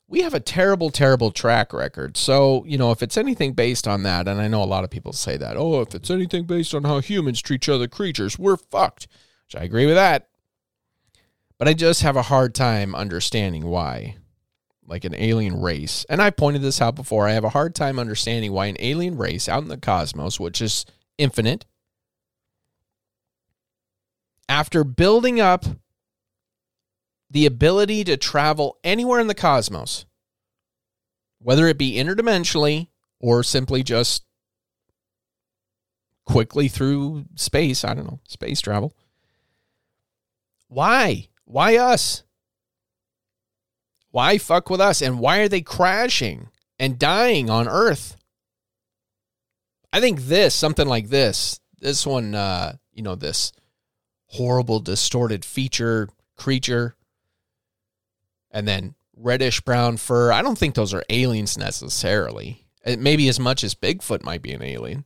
we 0.09 0.23
have 0.23 0.35
a 0.35 0.41
terrible, 0.41 0.91
terrible 0.91 1.31
track 1.31 1.73
record. 1.73 2.17
So 2.17 2.65
you 2.67 2.79
know, 2.79 2.91
if 2.91 3.03
it's 3.03 3.17
anything 3.17 3.53
based 3.53 3.87
on 3.87 4.03
that, 4.05 4.27
and 4.27 4.41
I 4.41 4.49
know 4.49 4.63
a 4.63 4.65
lot 4.65 4.85
of 4.85 4.91
people 4.91 5.13
say 5.13 5.37
that, 5.37 5.57
oh, 5.57 5.81
if 5.83 5.95
it's 5.95 6.11
anything 6.11 6.45
based 6.45 6.75
on 6.75 6.85
how 6.85 7.01
humans 7.01 7.41
treat 7.43 7.69
other 7.69 7.89
creatures, 7.89 8.39
we're 8.39 8.57
fucked. 8.57 9.07
Which 9.47 9.61
I 9.61 9.65
agree 9.65 9.87
with 9.87 9.95
that. 9.95 10.29
But 11.59 11.69
I 11.69 11.75
just 11.75 12.03
have 12.03 12.17
a 12.17 12.23
hard 12.23 12.55
time 12.55 12.95
understanding 12.95 13.67
why 13.67 14.17
like 14.89 15.05
an 15.05 15.15
alien 15.15 15.61
race. 15.61 16.05
And 16.09 16.21
I 16.21 16.31
pointed 16.31 16.63
this 16.63 16.81
out 16.81 16.97
before. 16.97 17.29
I 17.29 17.33
have 17.33 17.45
a 17.45 17.51
hard 17.51 17.75
time 17.75 17.99
understanding 17.99 18.53
why 18.53 18.67
an 18.67 18.77
alien 18.81 19.17
race 19.17 19.49
out 19.49 19.63
in 19.63 19.69
the 19.69 19.77
cosmos, 19.77 20.41
which 20.41 20.63
is 20.63 20.87
infinite, 21.19 21.67
after 24.49 24.83
building 24.83 25.41
up 25.41 25.67
the 27.31 27.47
ability 27.47 28.05
to 28.05 28.17
travel 28.17 28.79
anywhere 28.83 29.21
in 29.21 29.27
the 29.27 29.35
cosmos, 29.35 30.07
whether 31.41 31.67
it 31.67 31.79
be 31.79 31.97
interdimensionally 31.97 32.89
or 33.21 33.43
simply 33.43 33.83
just 33.83 34.25
quickly 36.25 36.69
through 36.69 37.25
space, 37.35 37.85
I 37.85 37.95
don't 37.95 38.07
know, 38.07 38.21
space 38.29 38.61
travel. 38.61 38.95
Why? 40.69 41.29
Why 41.45 41.77
us? 41.77 42.23
Why 44.11 44.39
fuck 44.39 44.71
with 44.71 44.81
us? 44.81 45.03
And 45.03 45.19
why 45.19 45.39
are 45.39 45.49
they 45.49 45.61
crashing 45.61 46.49
and 46.79 46.99
dying 46.99 47.51
on 47.51 47.69
Earth? 47.69 48.17
I 49.93 50.01
think 50.01 50.23
this, 50.23 50.55
something 50.55 50.87
like 50.87 51.09
this, 51.09 51.61
this 51.81 52.07
one, 52.07 52.35
uh, 52.35 52.77
you 52.93 53.03
know, 53.03 53.15
this 53.15 53.53
horrible, 54.27 54.81
distorted 54.81 55.45
feature 55.45 56.09
creature, 56.37 56.95
and 58.59 58.67
then 58.67 58.97
reddish 59.17 59.61
brown 59.61 59.97
fur. 59.97 60.33
I 60.33 60.43
don't 60.43 60.59
think 60.59 60.75
those 60.75 60.93
are 60.93 61.05
aliens 61.09 61.57
necessarily. 61.57 62.67
Maybe 62.85 63.29
as 63.29 63.39
much 63.39 63.63
as 63.63 63.77
Bigfoot 63.77 64.25
might 64.25 64.43
be 64.43 64.53
an 64.53 64.65
alien. 64.65 65.05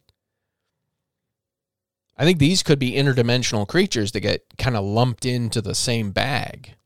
I 2.16 2.25
think 2.25 2.38
these 2.38 2.62
could 2.62 2.78
be 2.78 2.92
interdimensional 2.92 3.68
creatures 3.68 4.12
that 4.12 4.21
get 4.21 4.47
kind 4.56 4.75
of 4.75 4.85
lumped 4.85 5.26
into 5.26 5.61
the 5.61 5.75
same 5.75 6.12
bag 6.12 6.76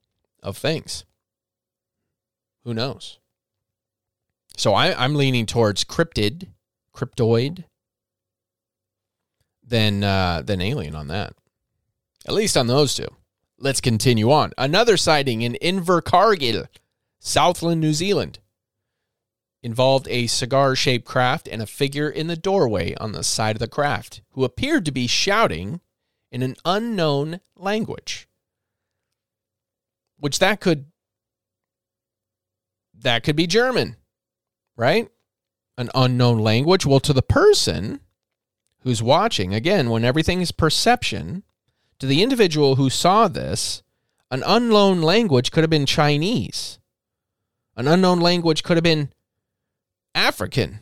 of 0.43 0.57
things. 0.57 1.05
Who 2.65 2.75
knows? 2.75 3.21
So 4.57 4.75
I, 4.75 4.93
I'm 5.01 5.15
leaning 5.15 5.47
towards 5.47 5.85
cryptid, 5.85 6.49
cryptoid, 6.93 7.65
than 9.65 10.03
uh, 10.03 10.43
than 10.45 10.61
alien 10.61 10.97
on 10.97 11.07
that. 11.09 11.35
At 12.27 12.35
least 12.35 12.57
on 12.57 12.67
those 12.67 12.95
two. 12.95 13.09
Let's 13.59 13.81
continue 13.81 14.31
on. 14.31 14.53
Another 14.59 14.97
sighting 14.97 15.43
in 15.43 15.57
Invercargill, 15.63 16.69
Southland, 17.19 17.81
New 17.81 17.95
Zealand, 17.95 18.39
involved 19.63 20.07
a 20.09 20.27
cigar-shaped 20.27 21.07
craft 21.07 21.49
and 21.49 21.63
a 21.63 21.67
figure 21.67 22.09
in 22.09 22.27
the 22.27 22.37
doorway 22.37 22.95
on 22.97 23.13
the 23.13 23.25
side 23.25 23.57
of 23.57 23.61
the 23.61 23.67
craft 23.67 24.21
who 24.33 24.45
appeared 24.45 24.85
to 24.85 24.93
be 24.93 25.07
shouting 25.07 25.81
in 26.31 26.43
an 26.43 26.55
unknown 26.65 27.41
language. 27.57 28.29
Which 30.19 30.39
that 30.39 30.61
could 30.61 30.87
that 32.99 33.23
could 33.23 33.37
be 33.37 33.47
German, 33.47 33.97
right? 34.77 35.09
An 35.77 35.91
unknown 35.95 36.39
language. 36.39 36.87
Well, 36.87 37.01
to 37.01 37.13
the 37.13 37.23
person 37.23 38.01
who's 38.81 39.03
watching, 39.03 39.53
again, 39.53 39.91
when 39.91 40.05
everything 40.05 40.41
is 40.41 40.53
perception, 40.53 41.43
to 41.99 42.07
the 42.07 42.23
individual 42.23 42.77
who 42.77 42.91
saw 42.91 43.29
this, 43.29 43.83
an 44.31 44.43
unknown 44.47 45.03
language 45.03 45.51
could 45.51 45.63
have 45.63 45.71
been 45.71 45.87
Chinese. 45.87 46.79
An 47.77 47.87
unknown 47.87 48.21
language 48.21 48.63
could 48.63 48.77
have 48.77 48.85
been 48.85 49.11
African. 50.15 50.81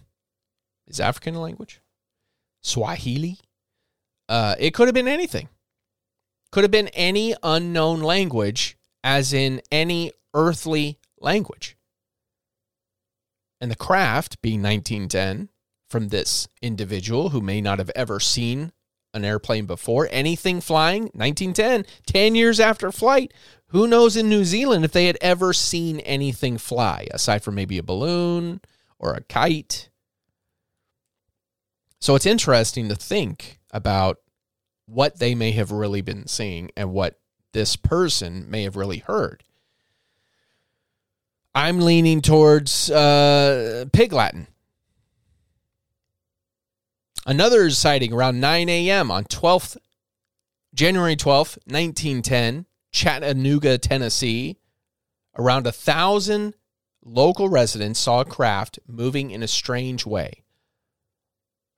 Is 0.87 1.01
African 1.01 1.35
a 1.35 1.41
language? 1.41 1.81
Swahili? 2.63 3.39
Uh, 4.29 4.55
it 4.59 4.73
could 4.73 4.89
have 4.89 4.95
been 4.95 5.09
anything. 5.09 5.49
Could 6.51 6.65
have 6.65 6.71
been 6.71 6.89
any 6.89 7.35
unknown 7.43 8.01
language, 8.01 8.77
as 9.03 9.33
in 9.33 9.61
any 9.71 10.13
earthly 10.33 10.99
language. 11.21 11.77
And 13.61 13.71
the 13.71 13.77
craft, 13.77 14.41
being 14.41 14.63
1910, 14.63 15.49
from 15.89 16.09
this 16.09 16.49
individual 16.63 17.31
who 17.31 17.41
may 17.41 17.61
not 17.61 17.79
have 17.79 17.91
ever 17.95 18.19
seen 18.21 18.73
an 19.15 19.25
airplane 19.25 19.65
before, 19.65 20.09
anything 20.11 20.61
flying, 20.61 21.05
1910, 21.15 21.87
10 22.07 22.35
years 22.35 22.61
after 22.61 22.93
flight, 22.93 23.33
who 23.69 23.87
knows 23.87 24.17
in 24.17 24.29
New 24.29 24.45
Zealand 24.45 24.85
if 24.85 24.93
they 24.93 25.07
had 25.07 25.19
ever 25.21 25.53
seen 25.53 26.01
anything 26.01 26.59
fly, 26.59 27.07
aside 27.13 27.43
from 27.43 27.55
maybe 27.55 27.79
a 27.79 27.83
balloon 27.83 28.61
or 28.99 29.15
a 29.15 29.23
kite. 29.23 29.89
So 32.01 32.15
it's 32.15 32.27
interesting 32.27 32.89
to 32.89 32.97
think 32.97 33.61
about 33.71 34.19
what 34.87 35.19
they 35.19 35.35
may 35.35 35.53
have 35.53 35.71
really 35.71 36.03
been 36.03 36.27
seeing 36.27 36.71
and 36.77 36.93
what 36.93 37.19
this 37.53 37.77
person 37.77 38.51
may 38.51 38.65
have 38.65 38.77
really 38.77 38.99
heard. 38.99 39.43
I'm 41.55 41.81
leaning 41.81 42.21
towards 42.21 42.91
uh, 42.91 43.87
Pig 43.93 44.13
Latin. 44.13 44.49
Another 47.27 47.71
sighting 47.71 48.13
around 48.13 48.41
9 48.41 48.69
a.m. 48.69 49.11
on 49.11 49.25
12th, 49.25 49.79
January 50.75 51.17
12th, 51.17 51.57
1910, 51.67 52.67
Chattanooga, 52.93 53.79
Tennessee. 53.79 54.59
Around 55.37 55.67
a 55.67 55.73
thousand 55.73 56.55
local 57.03 57.49
residents 57.49 57.99
saw 57.99 58.21
a 58.21 58.25
craft 58.25 58.79
moving 58.87 59.31
in 59.31 59.43
a 59.43 59.49
strange 59.49 60.07
way. 60.07 60.45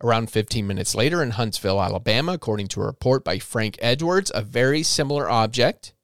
Around 0.02 0.30
15 0.30 0.66
minutes 0.66 0.94
later 0.94 1.22
in 1.22 1.30
Huntsville, 1.30 1.80
Alabama, 1.80 2.34
according 2.34 2.68
to 2.68 2.82
a 2.82 2.86
report 2.86 3.24
by 3.24 3.38
Frank 3.38 3.78
Edwards, 3.80 4.30
a 4.34 4.42
very 4.42 4.82
similar 4.82 5.30
object 5.30 5.94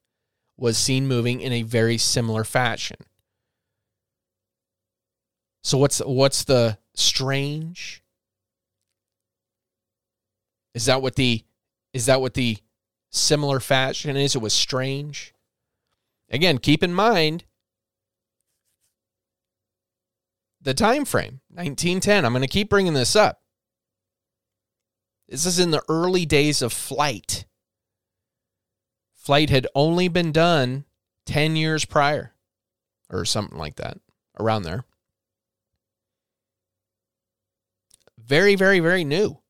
was 0.56 0.78
seen 0.78 1.06
moving 1.06 1.40
in 1.40 1.52
a 1.52 1.62
very 1.62 1.99
similar 1.99 2.44
fashion. 2.44 2.96
So 5.62 5.76
what's 5.78 5.99
what's 5.99 6.44
the 6.44 6.78
strange? 6.94 8.01
Is 10.75 10.87
that 10.87 11.02
what 11.02 11.17
the 11.17 11.45
is 11.93 12.07
that 12.07 12.21
what 12.21 12.35
the 12.35 12.59
similar 13.11 13.61
fashion 13.61 14.17
is? 14.17 14.35
It 14.35 14.43
was 14.43 14.55
strange. 14.55 15.35
Again, 16.31 16.59
keep 16.59 16.83
in 16.83 16.95
mind 16.95 17.45
the 20.62 20.73
time 20.73 21.05
frame 21.05 21.41
1910 21.49 22.25
i'm 22.25 22.33
going 22.33 22.41
to 22.41 22.49
keep 22.49 22.71
bringing 22.71 22.95
this 22.95 23.17
up. 23.17 23.41
This 25.29 25.45
is 25.45 25.59
in 25.59 25.71
the 25.71 25.83
early 25.88 26.26
days 26.26 26.62
of 26.62 26.73
flight. 26.73 27.47
Flight 29.14 29.50
had 29.50 29.67
only 29.75 30.09
been 30.09 30.31
done 30.31 30.85
10 31.26 31.57
years 31.57 31.85
prior 31.85 32.35
or 33.11 33.25
something 33.25 33.59
like 33.59 33.76
that 33.76 33.99
around 34.38 34.62
there. 34.62 34.85
Very 38.19 38.55
very 38.55 38.81
very 38.81 39.05
new 39.05 39.41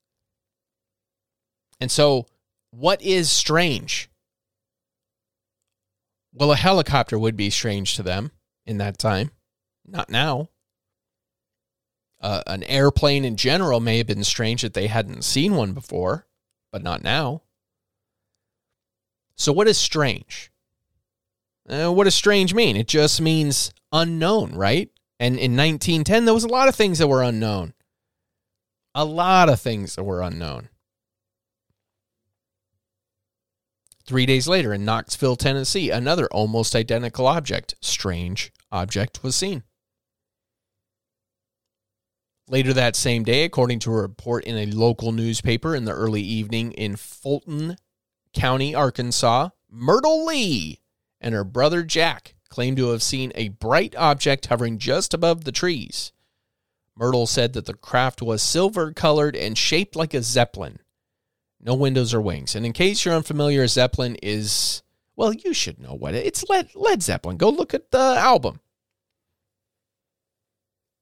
and 1.83 1.91
so 1.91 2.27
what 2.71 3.03
is 3.03 3.29
strange 3.29 4.09
well 6.33 6.53
a 6.53 6.57
helicopter 6.57 7.19
would 7.19 7.37
be 7.37 7.51
strange 7.51 7.97
to 7.97 8.03
them 8.03 8.31
in 8.65 8.79
that 8.79 8.97
time 8.99 9.31
not 9.87 10.09
now 10.09 10.49
uh, 12.23 12.43
an 12.47 12.63
airplane 12.65 13.25
in 13.25 13.37
general 13.37 13.81
may 13.81 13.99
have 13.99 14.07
been 14.07 14.23
strange 14.23 14.63
that 14.63 14.75
they 14.75 14.87
hadn't 14.87 15.25
seen 15.25 15.57
one 15.57 15.73
before, 15.73 16.27
but 16.71 16.83
not 16.83 17.03
now. 17.03 17.43
So, 19.35 19.53
what 19.53 19.67
is 19.67 19.77
strange? 19.77 20.53
Uh, 21.69 21.91
what 21.91 22.05
does 22.05 22.15
strange 22.15 22.55
mean? 22.55 22.77
It 22.77 22.87
just 22.87 23.21
means 23.21 23.73
unknown, 23.91 24.55
right? 24.55 24.89
And 25.19 25.35
in 25.35 25.57
1910, 25.57 26.25
there 26.25 26.35
was 26.35 26.45
a 26.45 26.49
lot 26.49 26.69
of 26.69 26.77
things 26.77 26.99
that 26.99 27.09
were 27.09 27.23
unknown. 27.23 27.75
A 28.95 29.05
lot 29.05 29.49
of 29.49 29.61
things 29.61 29.97
that 29.97 30.05
were 30.05 30.23
unknown. 30.23 30.69
Three 34.05 34.27
days 34.27 34.49
later 34.49 34.73
in 34.73 34.85
Knoxville, 34.85 35.37
Tennessee, 35.37 35.91
another 35.91 36.27
almost 36.33 36.75
identical 36.75 37.27
object, 37.27 37.75
strange 37.81 38.53
object, 38.71 39.23
was 39.23 39.37
seen. 39.37 39.63
Later 42.49 42.73
that 42.73 42.97
same 42.97 43.23
day, 43.23 43.45
according 43.45 43.79
to 43.81 43.93
a 43.93 44.03
report 44.03 44.45
in 44.45 44.57
a 44.57 44.67
local 44.67 45.13
newspaper 45.13 45.77
in 45.77 45.85
the 45.85 45.93
early 45.93 46.23
evening 46.23 46.73
in 46.73 46.97
Fulton 46.97 47.77
County, 48.35 48.75
Arkansas, 48.75 49.51
Myrtle 49.71 50.27
Lee 50.27 50.81
and 51.21 51.35
her 51.35 51.45
brother 51.45 51.83
Jack 51.83 52.35
claimed 52.49 52.77
to 52.77 52.89
have 52.91 53.03
seen 53.03 53.33
a 53.35 53.49
bright 53.49 53.95
object 53.97 54.47
hovering 54.47 54.79
just 54.79 55.15
above 55.15 55.45
the 55.45 55.53
trees. 55.53 56.13
Myrtle 56.97 57.27
said 57.27 57.55
that 57.55 57.65
the 57.65 57.75
craft 57.75 58.21
was 58.21 58.43
silver 58.43 58.93
colored 58.93 59.35
and 59.35 59.57
shaped 59.57 59.97
like 59.97 60.13
a 60.13 60.23
zeppelin. 60.23 60.81
No 61.63 61.75
windows 61.75 62.13
or 62.13 62.21
wings. 62.21 62.55
And 62.55 62.67
in 62.67 62.73
case 62.73 63.05
you're 63.05 63.15
unfamiliar, 63.15 63.67
zeppelin 63.67 64.17
is 64.23 64.83
well, 65.17 65.33
you 65.33 65.53
should 65.53 65.79
know 65.79 65.95
what 65.95 66.15
it, 66.15 66.27
it's 66.27 66.49
Led 66.49 66.75
Led 66.75 67.03
Zeppelin. 67.03 67.37
Go 67.37 67.51
look 67.51 67.75
at 67.75 67.91
the 67.91 67.99
album. 67.99 68.61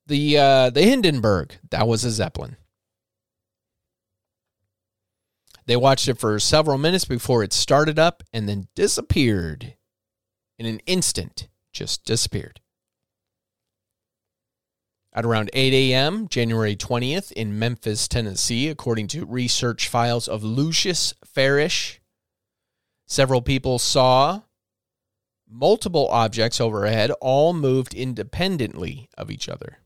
The 0.06 0.38
uh, 0.38 0.70
the 0.70 0.82
Hindenburg, 0.82 1.58
that 1.70 1.86
was 1.86 2.04
a 2.04 2.10
Zeppelin. 2.10 2.56
They 5.66 5.76
watched 5.76 6.08
it 6.08 6.18
for 6.18 6.38
several 6.40 6.78
minutes 6.78 7.04
before 7.04 7.44
it 7.44 7.52
started 7.52 7.98
up 7.98 8.24
and 8.32 8.48
then 8.48 8.66
disappeared. 8.74 9.74
In 10.58 10.66
an 10.66 10.80
instant, 10.84 11.48
just 11.72 12.04
disappeared. 12.04 12.60
At 15.12 15.24
around 15.24 15.50
8 15.52 15.72
a.m., 15.72 16.28
January 16.28 16.76
20th, 16.76 17.32
in 17.32 17.58
Memphis, 17.58 18.06
Tennessee, 18.06 18.68
according 18.68 19.08
to 19.08 19.26
research 19.26 19.88
files 19.88 20.28
of 20.28 20.44
Lucius 20.44 21.14
Farish, 21.24 22.00
several 23.06 23.42
people 23.42 23.80
saw 23.80 24.42
multiple 25.48 26.06
objects 26.08 26.60
overhead, 26.60 27.10
all 27.20 27.52
moved 27.52 27.92
independently 27.92 29.08
of 29.18 29.32
each 29.32 29.48
other. 29.48 29.78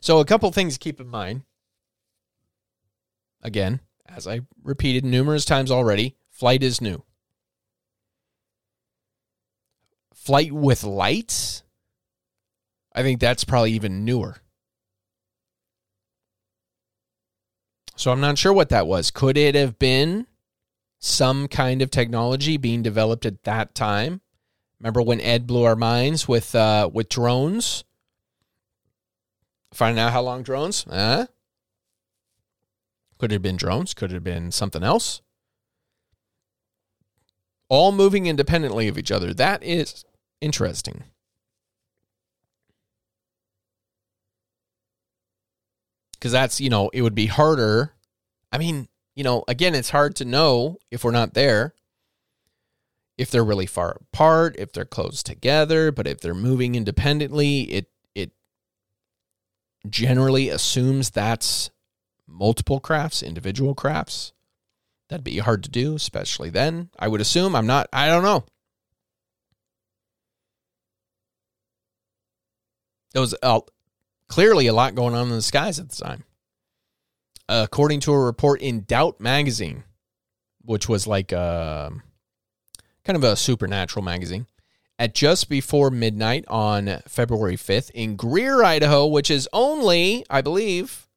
So, 0.00 0.20
a 0.20 0.24
couple 0.24 0.50
things 0.52 0.74
to 0.74 0.78
keep 0.78 1.00
in 1.00 1.08
mind. 1.08 1.42
Again, 3.42 3.80
as 4.06 4.28
I 4.28 4.42
repeated 4.62 5.04
numerous 5.04 5.44
times 5.44 5.70
already, 5.70 6.14
flight 6.30 6.62
is 6.62 6.80
new. 6.80 7.02
Flight 10.14 10.52
with 10.52 10.84
lights, 10.84 11.64
I 12.94 13.02
think 13.02 13.20
that's 13.20 13.44
probably 13.44 13.72
even 13.72 14.04
newer. 14.04 14.36
So, 17.96 18.10
I'm 18.10 18.20
not 18.20 18.38
sure 18.38 18.52
what 18.52 18.70
that 18.70 18.86
was. 18.86 19.10
Could 19.10 19.36
it 19.36 19.54
have 19.54 19.78
been 19.78 20.26
some 20.98 21.48
kind 21.48 21.82
of 21.82 21.90
technology 21.90 22.56
being 22.56 22.82
developed 22.82 23.26
at 23.26 23.42
that 23.44 23.74
time? 23.74 24.20
Remember 24.80 25.02
when 25.02 25.20
Ed 25.20 25.46
blew 25.46 25.64
our 25.64 25.76
minds 25.76 26.26
with 26.26 26.54
uh, 26.54 26.88
with 26.92 27.08
drones? 27.08 27.84
Finding 29.72 30.02
out 30.02 30.12
how 30.12 30.22
long 30.22 30.42
drones? 30.42 30.84
Huh? 30.88 31.26
Could 33.18 33.32
it 33.32 33.36
have 33.36 33.42
been 33.42 33.56
drones? 33.56 33.92
Could 33.92 34.10
it 34.10 34.14
have 34.14 34.24
been 34.24 34.50
something 34.50 34.82
else? 34.82 35.20
All 37.68 37.92
moving 37.92 38.26
independently 38.26 38.88
of 38.88 38.96
each 38.96 39.12
other. 39.12 39.34
That 39.34 39.62
is 39.62 40.04
interesting. 40.40 41.04
Because 46.20 46.32
that's, 46.32 46.60
you 46.60 46.68
know, 46.68 46.90
it 46.92 47.00
would 47.00 47.14
be 47.14 47.26
harder. 47.26 47.94
I 48.52 48.58
mean, 48.58 48.88
you 49.16 49.24
know, 49.24 49.42
again, 49.48 49.74
it's 49.74 49.90
hard 49.90 50.14
to 50.16 50.26
know 50.26 50.76
if 50.90 51.02
we're 51.02 51.12
not 51.12 51.32
there, 51.32 51.74
if 53.16 53.30
they're 53.30 53.44
really 53.44 53.66
far 53.66 53.98
apart, 54.12 54.54
if 54.58 54.72
they're 54.72 54.84
close 54.84 55.22
together, 55.22 55.90
but 55.90 56.06
if 56.06 56.20
they're 56.20 56.34
moving 56.34 56.74
independently, 56.74 57.62
it 57.62 57.90
it 58.14 58.32
generally 59.88 60.50
assumes 60.50 61.10
that's 61.10 61.70
multiple 62.26 62.80
crafts, 62.80 63.22
individual 63.22 63.74
crafts. 63.74 64.32
That'd 65.08 65.24
be 65.24 65.38
hard 65.38 65.64
to 65.64 65.70
do, 65.70 65.96
especially 65.96 66.50
then. 66.50 66.90
I 66.98 67.08
would 67.08 67.20
assume. 67.20 67.56
I'm 67.56 67.66
not, 67.66 67.88
I 67.92 68.08
don't 68.08 68.22
know. 68.22 68.44
Uh, 73.42 73.60
clearly 74.30 74.68
a 74.68 74.72
lot 74.72 74.94
going 74.94 75.14
on 75.14 75.26
in 75.26 75.34
the 75.34 75.42
skies 75.42 75.78
at 75.78 75.90
the 75.90 76.02
time. 76.02 76.24
Uh, 77.48 77.62
according 77.64 77.98
to 77.98 78.12
a 78.12 78.18
report 78.18 78.62
in 78.62 78.84
Doubt 78.84 79.20
magazine, 79.20 79.82
which 80.62 80.88
was 80.88 81.06
like 81.06 81.32
a, 81.32 81.88
um, 81.90 82.02
kind 83.04 83.16
of 83.16 83.24
a 83.24 83.34
supernatural 83.34 84.04
magazine, 84.04 84.46
at 85.00 85.14
just 85.14 85.48
before 85.48 85.90
midnight 85.90 86.44
on 86.46 87.00
February 87.08 87.56
5th 87.56 87.90
in 87.90 88.14
Greer, 88.14 88.62
Idaho, 88.62 89.04
which 89.06 89.30
is 89.32 89.48
only, 89.52 90.24
I 90.30 90.42
believe, 90.42 91.08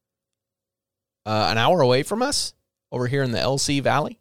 uh, 1.26 1.49
an 1.52 1.60
hour 1.60 1.82
away 1.82 2.02
from 2.02 2.23
us 2.23 2.54
over 2.91 3.08
here 3.08 3.21
in 3.21 3.32
the 3.32 3.38
LC 3.38 3.82
Valley. 3.82 4.19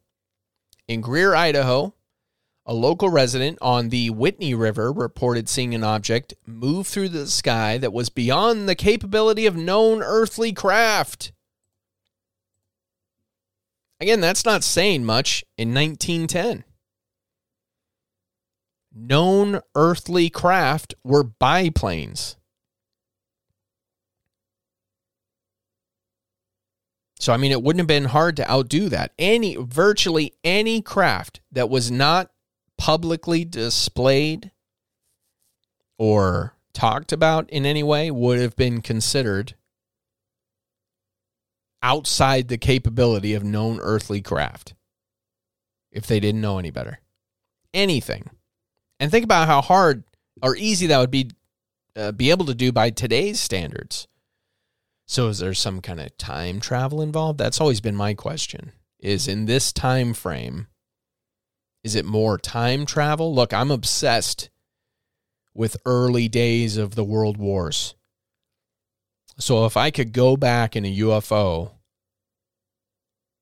In 0.86 1.00
Greer, 1.00 1.34
Idaho, 1.34 1.94
a 2.64 2.74
local 2.74 3.08
resident 3.08 3.58
on 3.60 3.88
the 3.88 4.10
Whitney 4.10 4.54
River 4.54 4.92
reported 4.92 5.48
seeing 5.48 5.74
an 5.74 5.82
object 5.82 6.34
move 6.46 6.86
through 6.86 7.08
the 7.08 7.26
sky 7.26 7.76
that 7.78 7.92
was 7.92 8.08
beyond 8.08 8.68
the 8.68 8.74
capability 8.74 9.46
of 9.46 9.56
known 9.56 10.02
earthly 10.02 10.52
craft. 10.52 11.32
Again, 14.00 14.20
that's 14.20 14.44
not 14.44 14.64
saying 14.64 15.04
much 15.04 15.44
in 15.56 15.74
1910. 15.74 16.64
Known 18.94 19.60
earthly 19.74 20.28
craft 20.28 20.94
were 21.02 21.24
biplanes. 21.24 22.36
So 27.22 27.32
I 27.32 27.36
mean 27.36 27.52
it 27.52 27.62
wouldn't 27.62 27.78
have 27.78 27.86
been 27.86 28.06
hard 28.06 28.36
to 28.38 28.50
outdo 28.50 28.88
that. 28.88 29.12
Any 29.16 29.56
virtually 29.56 30.34
any 30.42 30.82
craft 30.82 31.40
that 31.52 31.70
was 31.70 31.88
not 31.88 32.31
publicly 32.82 33.44
displayed 33.44 34.50
or 35.98 36.52
talked 36.72 37.12
about 37.12 37.48
in 37.48 37.64
any 37.64 37.84
way 37.84 38.10
would 38.10 38.40
have 38.40 38.56
been 38.56 38.82
considered 38.82 39.54
outside 41.80 42.48
the 42.48 42.58
capability 42.58 43.34
of 43.34 43.44
known 43.44 43.78
earthly 43.82 44.20
craft 44.20 44.74
if 45.92 46.08
they 46.08 46.18
didn't 46.18 46.40
know 46.40 46.58
any 46.58 46.72
better. 46.72 46.98
Anything. 47.72 48.28
And 48.98 49.12
think 49.12 49.22
about 49.22 49.46
how 49.46 49.60
hard 49.60 50.02
or 50.42 50.56
easy 50.56 50.88
that 50.88 50.98
would 50.98 51.12
be 51.12 51.30
uh, 51.94 52.10
be 52.10 52.30
able 52.30 52.46
to 52.46 52.54
do 52.54 52.72
by 52.72 52.90
today's 52.90 53.38
standards. 53.38 54.08
So 55.06 55.28
is 55.28 55.38
there 55.38 55.54
some 55.54 55.80
kind 55.80 56.00
of 56.00 56.18
time 56.18 56.58
travel 56.58 57.00
involved? 57.00 57.38
That's 57.38 57.60
always 57.60 57.80
been 57.80 57.94
my 57.94 58.14
question. 58.14 58.72
Is 58.98 59.28
in 59.28 59.46
this 59.46 59.72
time 59.72 60.14
frame 60.14 60.66
is 61.84 61.94
it 61.94 62.04
more 62.04 62.38
time 62.38 62.86
travel? 62.86 63.34
Look, 63.34 63.52
I'm 63.52 63.70
obsessed 63.70 64.50
with 65.54 65.76
early 65.84 66.28
days 66.28 66.76
of 66.76 66.94
the 66.94 67.04
world 67.04 67.36
wars. 67.36 67.94
So 69.38 69.66
if 69.66 69.76
I 69.76 69.90
could 69.90 70.12
go 70.12 70.36
back 70.36 70.76
in 70.76 70.84
a 70.84 70.96
UFO 70.98 71.72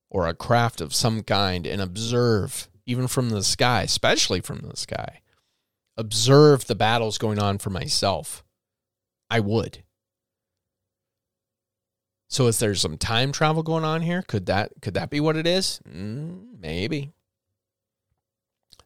or 0.08 0.26
a 0.26 0.34
craft 0.34 0.80
of 0.80 0.94
some 0.94 1.22
kind 1.22 1.66
and 1.66 1.80
observe, 1.80 2.68
even 2.86 3.06
from 3.06 3.30
the 3.30 3.42
sky, 3.42 3.82
especially 3.82 4.40
from 4.40 4.60
the 4.60 4.76
sky, 4.76 5.20
observe 5.96 6.66
the 6.66 6.74
battles 6.74 7.18
going 7.18 7.38
on 7.38 7.58
for 7.58 7.70
myself, 7.70 8.42
I 9.30 9.40
would. 9.40 9.84
So 12.28 12.46
is 12.46 12.60
there 12.60 12.74
some 12.76 12.96
time 12.96 13.32
travel 13.32 13.62
going 13.62 13.84
on 13.84 14.02
here? 14.02 14.22
Could 14.22 14.46
that 14.46 14.70
could 14.80 14.94
that 14.94 15.10
be 15.10 15.18
what 15.18 15.36
it 15.36 15.48
is? 15.48 15.80
Mm, 15.88 16.60
maybe. 16.60 17.12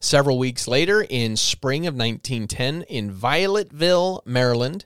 Several 0.04 0.38
weeks 0.38 0.68
later, 0.68 1.00
in 1.08 1.34
spring 1.34 1.86
of 1.86 1.94
1910, 1.94 2.82
in 2.90 3.10
Violetville, 3.10 4.20
Maryland, 4.26 4.84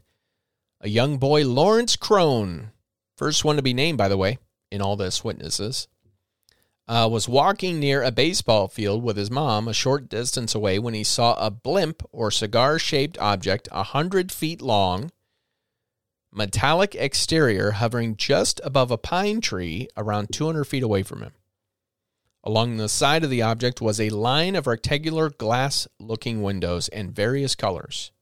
a 0.81 0.88
young 0.88 1.18
boy, 1.18 1.44
Lawrence 1.44 1.96
Crone, 1.96 2.70
first 3.16 3.44
one 3.44 3.57
to 3.57 3.62
be 3.62 3.74
named, 3.74 3.98
by 3.98 4.07
the 4.07 4.16
way, 4.16 4.38
in 4.70 4.81
all 4.81 4.94
this 4.94 5.24
witnesses, 5.24 5.88
uh, 6.87 7.09
was 7.11 7.28
walking 7.28 7.81
near 7.81 8.00
a 8.00 8.12
baseball 8.12 8.68
field 8.68 9.02
with 9.02 9.16
his 9.16 9.28
mom 9.28 9.66
a 9.66 9.72
short 9.72 10.09
distance 10.09 10.54
away 10.54 10.78
when 10.78 10.94
he 10.94 11.02
saw 11.02 11.35
a 11.35 11.50
blimp 11.50 12.04
or 12.12 12.31
cigar 12.31 12.78
shaped 12.78 13.18
object 13.18 13.68
a 13.72 13.83
hundred 13.83 14.31
feet 14.31 14.62
long, 14.62 15.11
metallic 16.33 16.94
exterior 16.94 17.72
hovering 17.72 18.14
just 18.16 18.61
above 18.62 18.92
a 18.92 18.96
pine 18.96 19.40
tree 19.40 19.88
around 19.96 20.28
200 20.33 20.62
feet 20.62 20.85
away 20.85 21.02
from 21.02 21.22
him. 21.22 21.33
Along 22.44 22.77
the 22.77 22.88
side 22.88 23.24
of 23.24 23.31
the 23.31 23.42
object 23.42 23.81
was 23.81 24.01
a 24.01 24.11
line 24.11 24.55
of 24.55 24.66
rectangular 24.66 25.31
glass 25.31 25.88
looking 25.98 26.42
windows 26.42 26.88
in 26.88 27.11
various 27.11 27.55
colors, 27.55 28.12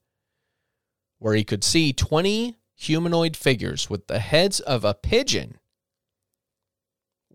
where 1.18 1.34
he 1.34 1.44
could 1.44 1.62
see 1.62 1.92
20 1.92 2.56
humanoid 2.74 3.36
figures 3.36 3.88
with 3.88 4.06
the 4.06 4.18
heads 4.18 4.60
of 4.60 4.84
a 4.84 4.94
pigeon 4.94 5.58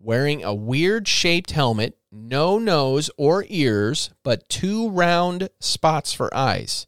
wearing 0.02 0.42
a 0.42 0.52
weird 0.52 1.06
shaped 1.06 1.52
helmet, 1.52 1.96
no 2.10 2.58
nose 2.58 3.08
or 3.16 3.44
ears, 3.48 4.10
but 4.24 4.48
two 4.48 4.90
round 4.90 5.48
spots 5.60 6.12
for 6.12 6.34
eyes, 6.34 6.86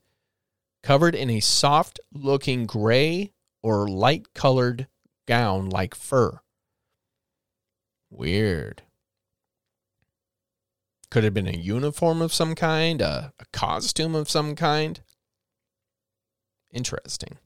covered 0.83 1.15
in 1.15 1.31
a 1.31 1.41
soft 1.41 2.01
looking 2.13 2.67
gray 2.67 3.33
or 3.63 3.89
light 3.89 4.35
colored 4.35 4.89
gown 5.27 5.69
like 5.71 5.95
fur. 5.95 6.41
Weird. 8.11 8.83
Could 11.15 11.23
have 11.23 11.33
been 11.33 11.47
a 11.47 11.57
uniform 11.57 12.21
of 12.21 12.35
some 12.35 12.57
kind, 12.57 13.01
a, 13.01 13.33
a 13.39 13.45
costume 13.53 14.17
of 14.17 14.29
some 14.29 14.57
kind. 14.57 15.01
Interesting. 16.73 17.39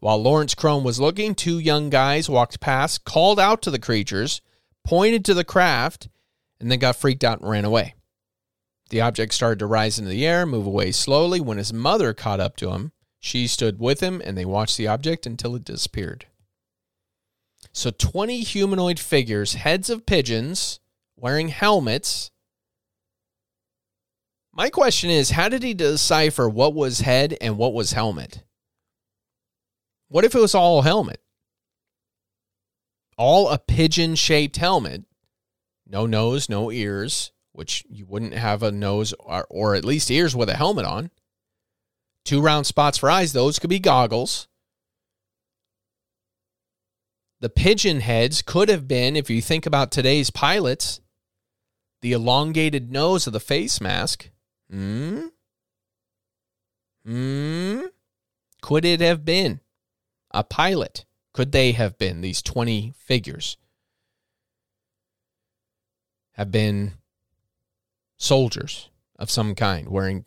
While 0.00 0.20
Lawrence 0.20 0.56
Crone 0.56 0.82
was 0.82 0.98
looking, 0.98 1.36
two 1.36 1.60
young 1.60 1.88
guys 1.88 2.28
walked 2.28 2.58
past, 2.58 3.04
called 3.04 3.38
out 3.38 3.62
to 3.62 3.70
the 3.70 3.78
creatures, 3.78 4.40
pointed 4.84 5.24
to 5.24 5.34
the 5.34 5.44
craft, 5.44 6.08
and 6.58 6.68
then 6.68 6.80
got 6.80 6.96
freaked 6.96 7.22
out 7.22 7.38
and 7.38 7.48
ran 7.48 7.64
away. 7.64 7.94
The 8.90 9.02
object 9.02 9.34
started 9.34 9.60
to 9.60 9.66
rise 9.66 10.00
into 10.00 10.10
the 10.10 10.26
air, 10.26 10.44
move 10.44 10.66
away 10.66 10.90
slowly. 10.90 11.38
When 11.38 11.58
his 11.58 11.72
mother 11.72 12.12
caught 12.12 12.40
up 12.40 12.56
to 12.56 12.72
him, 12.72 12.90
she 13.20 13.46
stood 13.46 13.78
with 13.78 14.00
him 14.00 14.20
and 14.24 14.36
they 14.36 14.44
watched 14.44 14.78
the 14.78 14.88
object 14.88 15.26
until 15.26 15.54
it 15.54 15.62
disappeared. 15.62 16.26
So 17.72 17.92
20 17.92 18.40
humanoid 18.40 18.98
figures, 18.98 19.54
heads 19.54 19.90
of 19.90 20.06
pigeons, 20.06 20.80
wearing 21.16 21.50
helmets, 21.50 22.32
my 24.56 24.70
question 24.70 25.10
is 25.10 25.30
how 25.30 25.50
did 25.50 25.62
he 25.62 25.74
decipher 25.74 26.48
what 26.48 26.74
was 26.74 27.00
head 27.00 27.36
and 27.42 27.58
what 27.58 27.74
was 27.74 27.92
helmet? 27.92 28.42
What 30.08 30.24
if 30.24 30.34
it 30.34 30.40
was 30.40 30.54
all 30.54 30.80
helmet? 30.80 31.20
All 33.18 33.50
a 33.50 33.58
pigeon 33.58 34.14
shaped 34.14 34.56
helmet, 34.56 35.04
no 35.86 36.06
nose, 36.06 36.48
no 36.48 36.72
ears, 36.72 37.32
which 37.52 37.84
you 37.90 38.06
wouldn't 38.06 38.32
have 38.32 38.62
a 38.62 38.72
nose 38.72 39.12
or, 39.20 39.46
or 39.50 39.74
at 39.74 39.84
least 39.84 40.10
ears 40.10 40.34
with 40.34 40.48
a 40.48 40.56
helmet 40.56 40.86
on. 40.86 41.10
Two 42.24 42.40
round 42.40 42.66
spots 42.66 42.96
for 42.96 43.10
eyes, 43.10 43.34
those 43.34 43.58
could 43.58 43.70
be 43.70 43.78
goggles. 43.78 44.48
The 47.40 47.50
pigeon 47.50 48.00
heads 48.00 48.40
could 48.40 48.70
have 48.70 48.88
been, 48.88 49.16
if 49.16 49.28
you 49.28 49.42
think 49.42 49.66
about 49.66 49.92
today's 49.92 50.30
pilots, 50.30 51.02
the 52.00 52.12
elongated 52.12 52.90
nose 52.90 53.26
of 53.26 53.34
the 53.34 53.40
face 53.40 53.82
mask 53.82 54.30
Hmm? 54.70 55.26
Hmm? 57.04 57.80
Could 58.62 58.84
it 58.84 59.00
have 59.00 59.24
been 59.24 59.60
a 60.32 60.42
pilot? 60.42 61.04
Could 61.32 61.52
they 61.52 61.72
have 61.72 61.98
been 61.98 62.20
these 62.20 62.42
20 62.42 62.92
figures? 62.96 63.56
Have 66.32 66.50
been 66.50 66.94
soldiers 68.16 68.90
of 69.18 69.30
some 69.30 69.54
kind 69.54 69.88
wearing 69.88 70.24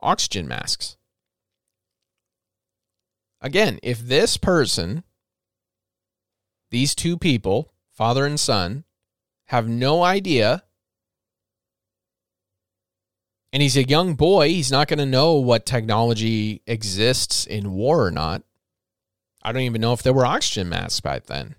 oxygen 0.00 0.46
masks. 0.46 0.96
Again, 3.40 3.78
if 3.82 4.00
this 4.00 4.36
person, 4.36 5.04
these 6.70 6.94
two 6.94 7.16
people, 7.18 7.72
father 7.92 8.24
and 8.26 8.40
son, 8.40 8.84
have 9.46 9.68
no 9.68 10.02
idea 10.02 10.64
and 13.56 13.62
he's 13.62 13.78
a 13.78 13.88
young 13.88 14.16
boy. 14.16 14.50
He's 14.50 14.70
not 14.70 14.86
going 14.86 14.98
to 14.98 15.06
know 15.06 15.36
what 15.36 15.64
technology 15.64 16.60
exists 16.66 17.46
in 17.46 17.72
war 17.72 18.04
or 18.04 18.10
not. 18.10 18.42
I 19.42 19.50
don't 19.50 19.62
even 19.62 19.80
know 19.80 19.94
if 19.94 20.02
there 20.02 20.12
were 20.12 20.26
oxygen 20.26 20.68
masks 20.68 21.00
back 21.00 21.24
then. 21.24 21.54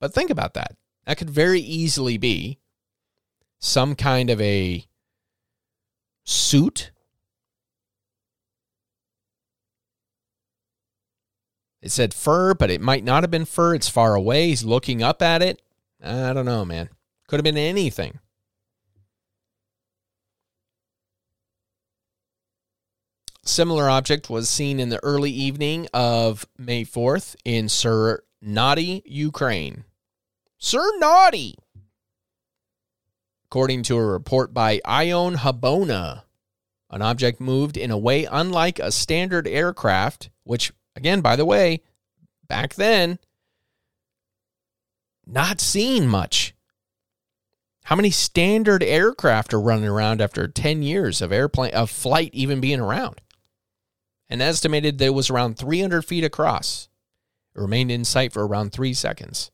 But 0.00 0.12
think 0.12 0.30
about 0.30 0.54
that. 0.54 0.74
That 1.04 1.16
could 1.16 1.30
very 1.30 1.60
easily 1.60 2.18
be 2.18 2.58
some 3.60 3.94
kind 3.94 4.30
of 4.30 4.40
a 4.40 4.84
suit. 6.24 6.90
It 11.82 11.92
said 11.92 12.14
fur, 12.14 12.52
but 12.52 12.68
it 12.72 12.80
might 12.80 13.04
not 13.04 13.22
have 13.22 13.30
been 13.30 13.44
fur. 13.44 13.76
It's 13.76 13.88
far 13.88 14.16
away. 14.16 14.48
He's 14.48 14.64
looking 14.64 15.04
up 15.04 15.22
at 15.22 15.40
it. 15.40 15.62
I 16.02 16.32
don't 16.32 16.46
know, 16.46 16.64
man. 16.64 16.88
Could 17.28 17.38
have 17.38 17.44
been 17.44 17.56
anything. 17.56 18.18
Similar 23.46 23.88
object 23.88 24.28
was 24.28 24.48
seen 24.48 24.80
in 24.80 24.88
the 24.88 25.02
early 25.04 25.30
evening 25.30 25.86
of 25.94 26.48
May 26.58 26.84
4th 26.84 27.36
in 27.44 27.66
Sernady, 27.66 29.02
Ukraine. 29.06 29.84
Sernady! 30.60 31.54
According 33.44 33.84
to 33.84 33.96
a 33.98 34.04
report 34.04 34.52
by 34.52 34.80
Ion 34.84 35.36
Hobana, 35.36 36.22
an 36.90 37.02
object 37.02 37.40
moved 37.40 37.76
in 37.76 37.92
a 37.92 37.96
way 37.96 38.24
unlike 38.24 38.80
a 38.80 38.90
standard 38.90 39.46
aircraft, 39.46 40.28
which, 40.42 40.72
again, 40.96 41.20
by 41.20 41.36
the 41.36 41.46
way, 41.46 41.82
back 42.48 42.74
then, 42.74 43.20
not 45.24 45.60
seeing 45.60 46.08
much. 46.08 46.52
How 47.84 47.94
many 47.94 48.10
standard 48.10 48.82
aircraft 48.82 49.54
are 49.54 49.60
running 49.60 49.88
around 49.88 50.20
after 50.20 50.48
10 50.48 50.82
years 50.82 51.22
of 51.22 51.30
airplane 51.30 51.74
of 51.74 51.90
flight 51.90 52.30
even 52.32 52.60
being 52.60 52.80
around? 52.80 53.20
And 54.28 54.42
estimated 54.42 54.98
that 54.98 55.06
it 55.06 55.14
was 55.14 55.30
around 55.30 55.56
300 55.56 56.02
feet 56.02 56.24
across. 56.24 56.88
It 57.54 57.60
remained 57.60 57.90
in 57.90 58.04
sight 58.04 58.32
for 58.32 58.46
around 58.46 58.72
three 58.72 58.92
seconds. 58.92 59.50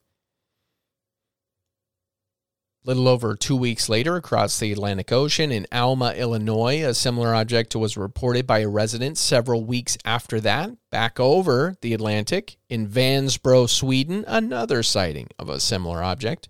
Little 2.84 3.06
over 3.06 3.36
two 3.36 3.54
weeks 3.54 3.88
later, 3.88 4.16
across 4.16 4.58
the 4.58 4.72
Atlantic 4.72 5.12
Ocean 5.12 5.52
in 5.52 5.68
Alma, 5.70 6.14
Illinois, 6.16 6.84
a 6.84 6.94
similar 6.94 7.32
object 7.32 7.76
was 7.76 7.96
reported 7.96 8.44
by 8.44 8.58
a 8.58 8.68
resident 8.68 9.18
several 9.18 9.64
weeks 9.64 9.96
after 10.04 10.40
that. 10.40 10.72
Back 10.90 11.20
over 11.20 11.76
the 11.80 11.94
Atlantic 11.94 12.56
in 12.68 12.88
Vansbro, 12.88 13.68
Sweden, 13.68 14.24
another 14.26 14.82
sighting 14.82 15.28
of 15.38 15.48
a 15.48 15.60
similar 15.60 16.02
object. 16.02 16.48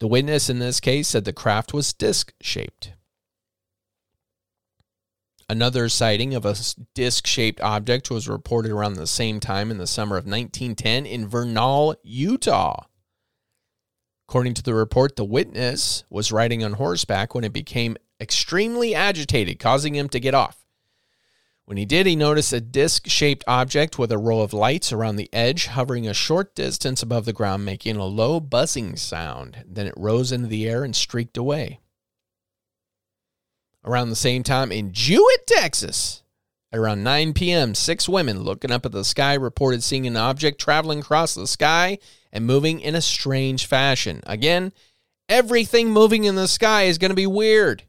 The 0.00 0.08
witness 0.08 0.48
in 0.48 0.60
this 0.60 0.80
case 0.80 1.08
said 1.08 1.26
the 1.26 1.34
craft 1.34 1.74
was 1.74 1.92
disc 1.92 2.32
shaped. 2.40 2.92
Another 5.50 5.88
sighting 5.88 6.34
of 6.34 6.44
a 6.44 6.54
disc 6.94 7.26
shaped 7.26 7.60
object 7.62 8.10
was 8.10 8.28
reported 8.28 8.70
around 8.70 8.94
the 8.94 9.06
same 9.06 9.40
time 9.40 9.70
in 9.70 9.78
the 9.78 9.86
summer 9.86 10.16
of 10.16 10.26
1910 10.26 11.06
in 11.06 11.26
Vernal, 11.26 11.96
Utah. 12.02 12.84
According 14.28 14.52
to 14.54 14.62
the 14.62 14.74
report, 14.74 15.16
the 15.16 15.24
witness 15.24 16.04
was 16.10 16.30
riding 16.30 16.62
on 16.62 16.74
horseback 16.74 17.34
when 17.34 17.44
it 17.44 17.52
became 17.54 17.96
extremely 18.20 18.94
agitated, 18.94 19.58
causing 19.58 19.94
him 19.94 20.10
to 20.10 20.20
get 20.20 20.34
off. 20.34 20.66
When 21.64 21.78
he 21.78 21.86
did, 21.86 22.06
he 22.06 22.14
noticed 22.14 22.52
a 22.52 22.60
disc 22.60 23.08
shaped 23.08 23.44
object 23.46 23.98
with 23.98 24.12
a 24.12 24.18
row 24.18 24.40
of 24.40 24.52
lights 24.52 24.92
around 24.92 25.16
the 25.16 25.30
edge 25.32 25.66
hovering 25.66 26.06
a 26.06 26.12
short 26.12 26.54
distance 26.54 27.02
above 27.02 27.24
the 27.24 27.32
ground, 27.32 27.64
making 27.64 27.96
a 27.96 28.04
low 28.04 28.38
buzzing 28.38 28.96
sound. 28.96 29.64
Then 29.66 29.86
it 29.86 29.94
rose 29.96 30.30
into 30.30 30.48
the 30.48 30.68
air 30.68 30.84
and 30.84 30.94
streaked 30.94 31.38
away. 31.38 31.80
Around 33.88 34.10
the 34.10 34.16
same 34.16 34.42
time 34.42 34.70
in 34.70 34.92
Jewett, 34.92 35.46
Texas, 35.46 36.22
around 36.74 37.02
9 37.02 37.32
p.m., 37.32 37.74
six 37.74 38.06
women 38.06 38.42
looking 38.42 38.70
up 38.70 38.84
at 38.84 38.92
the 38.92 39.02
sky 39.02 39.32
reported 39.32 39.82
seeing 39.82 40.06
an 40.06 40.14
object 40.14 40.60
traveling 40.60 40.98
across 40.98 41.34
the 41.34 41.46
sky 41.46 41.96
and 42.30 42.44
moving 42.44 42.80
in 42.80 42.94
a 42.94 43.00
strange 43.00 43.64
fashion. 43.64 44.20
Again, 44.26 44.74
everything 45.26 45.88
moving 45.88 46.24
in 46.24 46.34
the 46.34 46.48
sky 46.48 46.82
is 46.82 46.98
going 46.98 47.12
to 47.12 47.14
be 47.14 47.26
weird. 47.26 47.84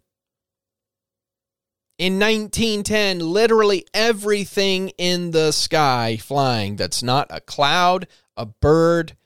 In 1.98 2.18
1910, 2.18 3.20
literally 3.20 3.86
everything 3.94 4.94
in 4.98 5.32
the 5.32 5.52
sky 5.52 6.16
flying 6.16 6.78
that's 6.78 7.04
not 7.04 7.28
a 7.30 7.42
cloud, 7.42 8.08
a 8.38 8.46
bird, 8.46 9.18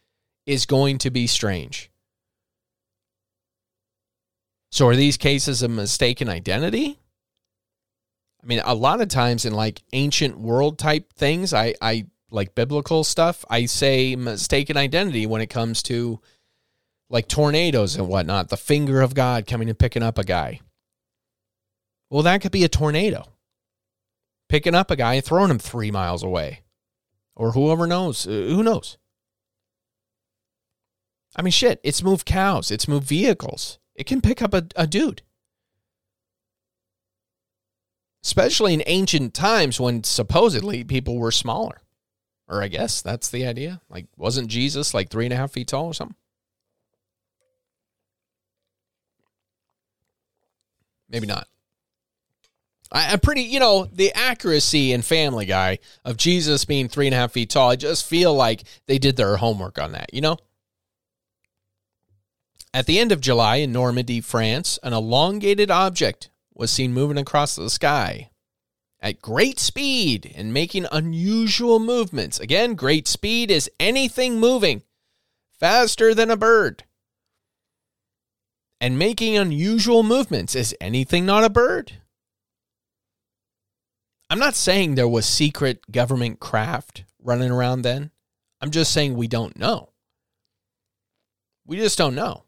is 0.48 0.66
going 0.66 0.98
to 0.98 1.12
be 1.12 1.28
strange. 1.28 1.92
So, 4.74 4.88
are 4.88 4.96
these 4.96 5.18
cases 5.18 5.62
of 5.62 5.70
mistaken 5.70 6.28
identity? 6.28 6.98
I 8.42 8.48
mean, 8.48 8.60
a 8.66 8.74
lot 8.74 9.02
of 9.02 9.08
times 9.08 9.46
in 9.46 9.54
like 9.54 9.84
ancient 9.94 10.40
world 10.40 10.80
type 10.80 11.14
things, 11.14 11.54
I, 11.54 11.76
I 11.80 12.08
like 12.32 12.56
biblical 12.56 13.04
stuff, 13.04 13.46
I 13.52 13.68
say 13.68 14.16
mistaken 14.16 14.76
identity 14.76 15.28
when 15.28 15.42
it 15.42 15.52
comes 15.52 15.84
to 15.84 16.20
like 17.08 17.28
tornadoes 17.28 17.96
and 17.96 18.08
whatnot, 18.08 18.50
the 18.50 18.58
finger 18.58 19.02
of 19.02 19.14
God 19.14 19.46
coming 19.46 19.70
and 19.70 19.78
picking 19.78 20.02
up 20.02 20.18
a 20.18 20.24
guy. 20.24 20.60
Well, 22.10 22.24
that 22.24 22.42
could 22.42 22.52
be 22.52 22.64
a 22.64 22.68
tornado 22.68 23.28
picking 24.50 24.74
up 24.74 24.90
a 24.90 24.96
guy 24.96 25.14
and 25.14 25.24
throwing 25.24 25.52
him 25.52 25.60
three 25.60 25.92
miles 25.92 26.24
away. 26.24 26.62
Or 27.36 27.52
whoever 27.52 27.86
knows. 27.86 28.26
Uh, 28.26 28.32
who 28.32 28.64
knows? 28.64 28.98
I 31.36 31.44
mean, 31.44 31.52
shit, 31.52 31.80
it's 31.84 32.02
moved 32.02 32.26
cows, 32.26 32.72
it's 32.72 32.88
moved 32.88 33.08
vehicles. 33.08 33.78
It 33.96 34.06
can 34.06 34.22
pick 34.22 34.42
up 34.42 34.54
a, 34.54 34.66
a 34.76 34.88
dude. 34.88 35.22
Especially 38.24 38.74
in 38.74 38.84
ancient 38.86 39.34
times 39.34 39.80
when 39.80 40.04
supposedly 40.04 40.84
people 40.84 41.18
were 41.18 41.32
smaller. 41.32 41.82
Or 42.48 42.64
I 42.64 42.68
guess 42.68 43.02
that's 43.02 43.30
the 43.30 43.46
idea. 43.46 43.82
Like, 43.90 44.08
wasn't 44.18 44.48
Jesus 44.48 44.94
like 44.94 45.10
three 45.10 45.26
and 45.26 45.34
a 45.34 45.38
half 45.38 45.52
feet 45.52 45.68
tall 45.68 45.88
or 45.88 45.94
something? 45.94 46.16
Maybe 51.10 51.28
not. 51.28 51.48
I, 52.92 53.14
am 53.14 53.20
pretty, 53.20 53.42
you 53.42 53.60
know, 53.60 53.86
the 53.92 54.14
accuracy 54.14 54.94
in 54.94 55.02
Family 55.02 55.46
Guy 55.46 55.80
of 56.06 56.18
Jesus 56.18 56.66
being 56.66 56.88
three 56.88 57.08
and 57.08 57.14
a 57.14 57.18
half 57.18 57.32
feet 57.32 57.50
tall. 57.50 57.72
I 57.72 57.76
just 57.76 58.06
feel 58.06 58.34
like 58.34 58.64
they 58.88 59.00
did 59.00 59.16
their 59.16 59.38
homework 59.38 59.80
on 59.80 59.94
that, 59.94 60.14
you 60.14 60.22
know? 60.22 60.38
At 62.74 62.88
the 62.88 62.98
end 62.98 63.12
of 63.12 63.22
July 63.22 63.58
in 63.58 63.72
Normandy, 63.72 64.20
France, 64.20 64.80
an 64.82 64.94
elongated 64.94 65.70
object 65.70 66.32
was 66.56 66.72
seen 66.72 66.94
moving 66.94 67.18
across 67.20 67.56
the 67.56 67.70
sky 67.70 68.32
at 69.00 69.22
great 69.22 69.60
speed 69.60 70.34
and 70.36 70.54
making 70.54 70.88
unusual 70.92 71.78
movements. 71.78 72.40
Again, 72.40 72.74
great 72.74 73.08
speed 73.08 73.52
is 73.52 73.70
anything 73.80 74.40
moving 74.40 74.82
faster 75.60 76.16
than 76.16 76.32
a 76.32 76.38
bird. 76.38 76.86
And 78.80 78.98
making 78.98 79.38
unusual 79.38 80.04
movements 80.04 80.56
is 80.56 80.76
anything 80.82 81.26
not 81.26 81.44
a 81.44 81.50
bird. 81.50 81.94
I'm 84.30 84.40
not 84.40 84.56
saying 84.56 84.96
there 84.96 85.08
was 85.08 85.26
secret 85.26 85.92
government 85.92 86.40
craft 86.40 87.04
running 87.22 87.52
around 87.52 87.84
then. 87.84 88.10
I'm 88.62 88.72
just 88.72 88.92
saying 88.92 89.16
we 89.16 89.28
don't 89.28 89.60
know. 89.60 89.90
We 91.68 91.78
just 91.78 91.98
don't 91.98 92.16
know. 92.16 92.46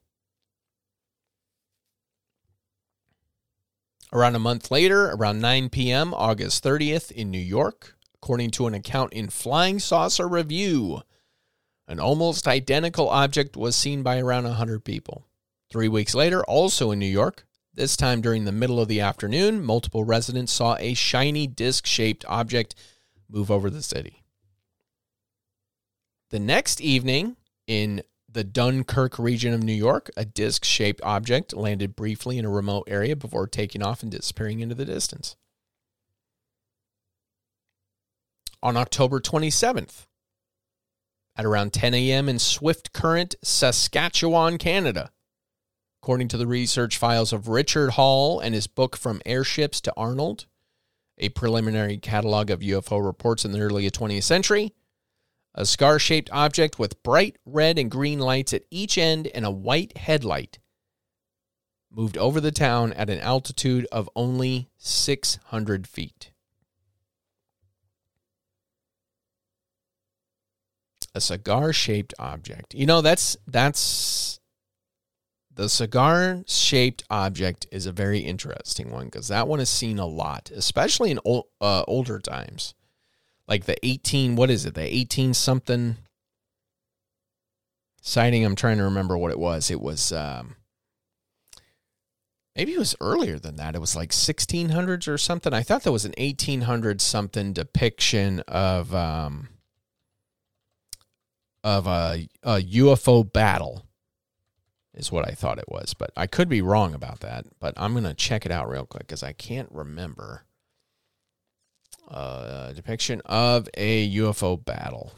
Around 4.16 4.36
a 4.38 4.40
month 4.40 4.72
later, 4.72 5.08
around 5.08 5.42
9 5.42 5.68
p.m., 5.68 6.14
August 6.14 6.64
30th, 6.64 7.12
in 7.12 7.30
New 7.32 7.38
York, 7.38 7.98
according 8.14 8.52
to 8.52 8.66
an 8.66 8.74
account 8.74 9.12
in 9.12 9.28
Flying 9.28 9.78
Saucer 9.78 10.26
Review, 10.26 11.02
an 11.86 12.00
almost 12.00 12.48
identical 12.48 13.10
object 13.10 13.58
was 13.58 13.76
seen 13.76 14.04
by 14.04 14.20
around 14.20 14.46
100 14.46 14.86
people. 14.86 15.28
Three 15.70 15.90
weeks 15.90 16.16
later, 16.16 16.46
also 16.46 16.92
in 16.92 17.00
New 17.00 17.06
York, 17.06 17.46
this 17.74 17.98
time 17.98 18.22
during 18.22 18.46
the 18.46 18.54
middle 18.54 18.80
of 18.80 18.88
the 18.88 19.02
afternoon, 19.02 19.62
multiple 19.62 20.06
residents 20.06 20.54
saw 20.54 20.78
a 20.80 20.94
shiny 20.94 21.46
disc 21.46 21.86
shaped 21.86 22.24
object 22.30 22.74
move 23.30 23.52
over 23.52 23.70
the 23.70 23.84
city. 23.84 24.24
The 26.30 26.40
next 26.40 26.80
evening, 26.80 27.36
in 27.68 28.02
the 28.36 28.44
Dunkirk 28.44 29.18
region 29.18 29.54
of 29.54 29.64
New 29.64 29.74
York, 29.74 30.12
a 30.18 30.26
disc 30.26 30.66
shaped 30.66 31.02
object 31.04 31.56
landed 31.56 31.96
briefly 31.96 32.38
in 32.38 32.44
a 32.44 32.50
remote 32.50 32.84
area 32.86 33.16
before 33.16 33.48
taking 33.48 33.82
off 33.82 34.04
and 34.04 34.12
disappearing 34.12 34.60
into 34.60 34.76
the 34.76 34.86
distance. 34.86 35.38
On 38.62 38.76
October 38.76 39.22
27th, 39.22 40.06
at 41.38 41.46
around 41.46 41.72
10 41.72 41.94
a.m. 41.94 42.28
in 42.28 42.38
Swift 42.38 42.92
Current, 42.92 43.36
Saskatchewan, 43.42 44.58
Canada, 44.58 45.12
according 46.04 46.28
to 46.28 46.38
the 46.38 46.48
research 46.48 46.98
files 46.98 47.32
of 47.32 47.48
Richard 47.48 47.92
Hall 47.92 48.42
and 48.42 48.54
his 48.54 48.68
book 48.68 48.98
From 48.98 49.22
Airships 49.26 49.80
to 49.82 49.94
Arnold, 49.96 50.46
a 51.18 51.30
preliminary 51.30 51.98
catalog 51.98 52.50
of 52.50 52.60
UFO 52.60 53.06
reports 53.06 53.46
in 53.46 53.54
the 53.54 53.62
early 53.62 53.90
20th 53.90 54.24
century 54.24 54.74
a 55.56 55.66
scar 55.66 55.98
shaped 55.98 56.30
object 56.32 56.78
with 56.78 57.02
bright 57.02 57.38
red 57.46 57.80
and 57.80 57.90
green 57.90 58.20
lights 58.20 58.54
at 58.54 58.66
each 58.70 58.98
end 58.98 59.28
and 59.28 59.46
a 59.46 59.52
white 59.52 59.98
headlight 59.98 60.60
moved 61.90 62.18
over 62.18 62.42
the 62.42 62.52
town 62.52 62.92
at 62.94 63.10
an 63.10 63.22
altitude 63.22 63.88
of 63.92 64.10
only 64.16 64.70
600 64.78 65.88
feet. 65.88 66.32
A 71.16 71.22
cigar 71.22 71.72
shaped 71.72 72.14
object. 72.20 72.76
You 72.76 72.86
know, 72.86 73.00
that's 73.00 73.38
that's 73.48 74.42
the 75.54 75.70
cigar 75.70 76.44
shaped 76.46 77.06
object 77.10 77.66
is 77.72 77.86
a 77.86 77.94
very 77.94 78.20
interesting 78.20 78.92
one 78.92 79.06
because 79.06 79.30
that 79.30 79.48
one 79.48 79.62
is 79.62 79.70
seen 79.70 79.98
a 79.98 80.06
lot, 80.06 80.52
especially 80.54 81.12
in 81.12 81.20
uh, 81.62 81.84
older 81.88 82.20
times 82.20 82.74
like 83.48 83.66
the 83.66 83.76
18 83.86 84.36
what 84.36 84.50
is 84.50 84.66
it? 84.66 84.74
The 84.74 84.96
18 84.96 85.34
something 85.34 85.98
sighting? 88.02 88.46
I'm 88.46 88.56
trying 88.56 88.78
to 88.78 88.84
remember 88.84 89.18
what 89.18 89.32
it 89.32 89.40
was. 89.40 89.70
It 89.72 89.82
was 89.82 90.12
um 90.12 90.56
maybe 92.56 92.74
it 92.74 92.80
was 92.80 92.96
earlier 93.02 93.38
than 93.38 93.58
that. 93.58 93.76
It 93.76 93.82
was 93.82 93.96
like 93.96 94.12
1600s 94.12 95.08
or 95.08 95.18
something. 95.18 95.54
I 95.54 95.64
thought 95.64 95.84
there 95.84 95.92
was 95.92 96.06
an 96.06 96.14
1800 96.18 97.02
something 97.02 97.54
depiction 97.54 98.42
of 98.42 98.94
um 98.94 99.50
of 101.66 101.88
a, 101.88 102.30
a 102.44 102.62
ufo 102.62 103.34
battle 103.34 103.88
is 104.94 105.12
what 105.12 105.28
i 105.28 105.32
thought 105.32 105.58
it 105.58 105.68
was 105.68 105.96
but 105.96 106.12
i 106.16 106.28
could 106.28 106.48
be 106.48 106.62
wrong 106.62 106.94
about 106.94 107.22
that 107.22 107.44
but 107.60 107.74
i'm 107.76 107.94
going 107.94 108.04
to 108.04 108.14
check 108.14 108.46
it 108.46 108.52
out 108.52 108.70
real 108.70 108.86
quick 108.86 109.08
because 109.08 109.24
i 109.24 109.34
can't 109.34 109.68
remember 109.72 110.46
uh, 112.08 112.74
depiction 112.74 113.22
of 113.26 113.68
a 113.76 114.10
UFO 114.16 114.64
battle. 114.64 115.14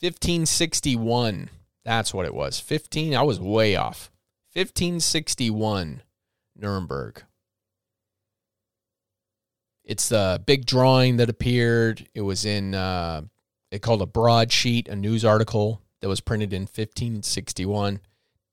1561. 0.00 1.48
That's 1.84 2.12
what 2.12 2.26
it 2.26 2.34
was. 2.34 2.58
15. 2.58 3.14
I 3.14 3.22
was 3.22 3.38
way 3.38 3.76
off. 3.76 4.10
1561 4.54 6.02
Nuremberg. 6.56 7.22
It's 9.84 10.08
the 10.08 10.42
big 10.44 10.66
drawing 10.66 11.16
that 11.16 11.30
appeared. 11.30 12.06
It 12.14 12.22
was 12.22 12.44
in 12.44 12.74
uh 12.74 13.22
it 13.70 13.80
called 13.80 14.02
a 14.02 14.06
broadsheet, 14.06 14.88
a 14.88 14.96
news 14.96 15.24
article 15.24 15.80
that 16.00 16.08
was 16.08 16.20
printed 16.20 16.52
in 16.52 16.62
1561 16.62 18.00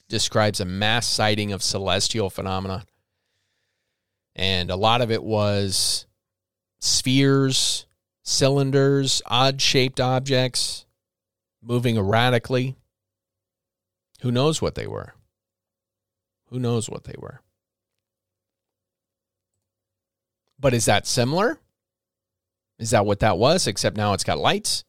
describes 0.08 0.60
a 0.60 0.66
mass 0.66 1.06
sighting 1.06 1.52
of 1.52 1.62
celestial 1.62 2.30
phenomena. 2.30 2.86
And 4.36 4.70
a 4.70 4.76
lot 4.76 5.02
of 5.02 5.12
it 5.12 5.24
was 5.24 6.06
spheres, 6.80 7.86
cylinders, 8.24 9.22
odd 9.26 9.62
shaped 9.62 10.00
objects 10.00 10.86
moving 11.62 11.98
erratically. 11.98 12.76
Who 14.22 14.32
knows 14.32 14.62
what 14.62 14.76
they 14.76 14.88
were? 14.88 15.14
Who 16.50 16.60
knows 16.60 16.90
what 16.90 17.04
they 17.04 17.16
were? 17.18 17.42
But 20.60 20.74
is 20.74 20.86
that 20.86 21.08
similar? 21.08 21.60
Is 22.80 22.92
that 22.92 23.06
what 23.06 23.20
that 23.20 23.38
was? 23.38 23.68
Except 23.68 23.96
now 23.96 24.14
it's 24.14 24.24
got 24.24 24.40
lights? 24.40 24.84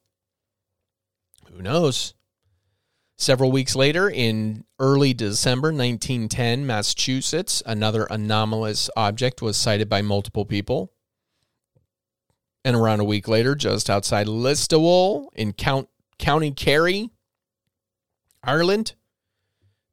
Who 1.53 1.63
knows? 1.63 2.15
Several 3.21 3.53
weeks 3.53 3.77
later, 3.77 4.09
in 4.09 4.65
early 4.79 5.13
December 5.13 5.69
1910, 5.69 6.67
Massachusetts, 6.67 7.63
another 7.67 8.07
anomalous 8.07 8.89
object 8.97 9.43
was 9.43 9.59
sighted 9.59 9.91
by 9.91 10.01
multiple 10.01 10.47
people. 10.47 10.91
And 12.65 12.75
around 12.75 13.01
a 13.01 13.05
week 13.05 13.29
later, 13.29 13.55
just 13.55 13.91
outside 13.91 14.27
Listowel 14.27 15.29
in 15.35 15.53
Count, 15.53 15.91
County 16.19 16.51
Kerry, 16.51 17.11
Ireland, 18.43 18.95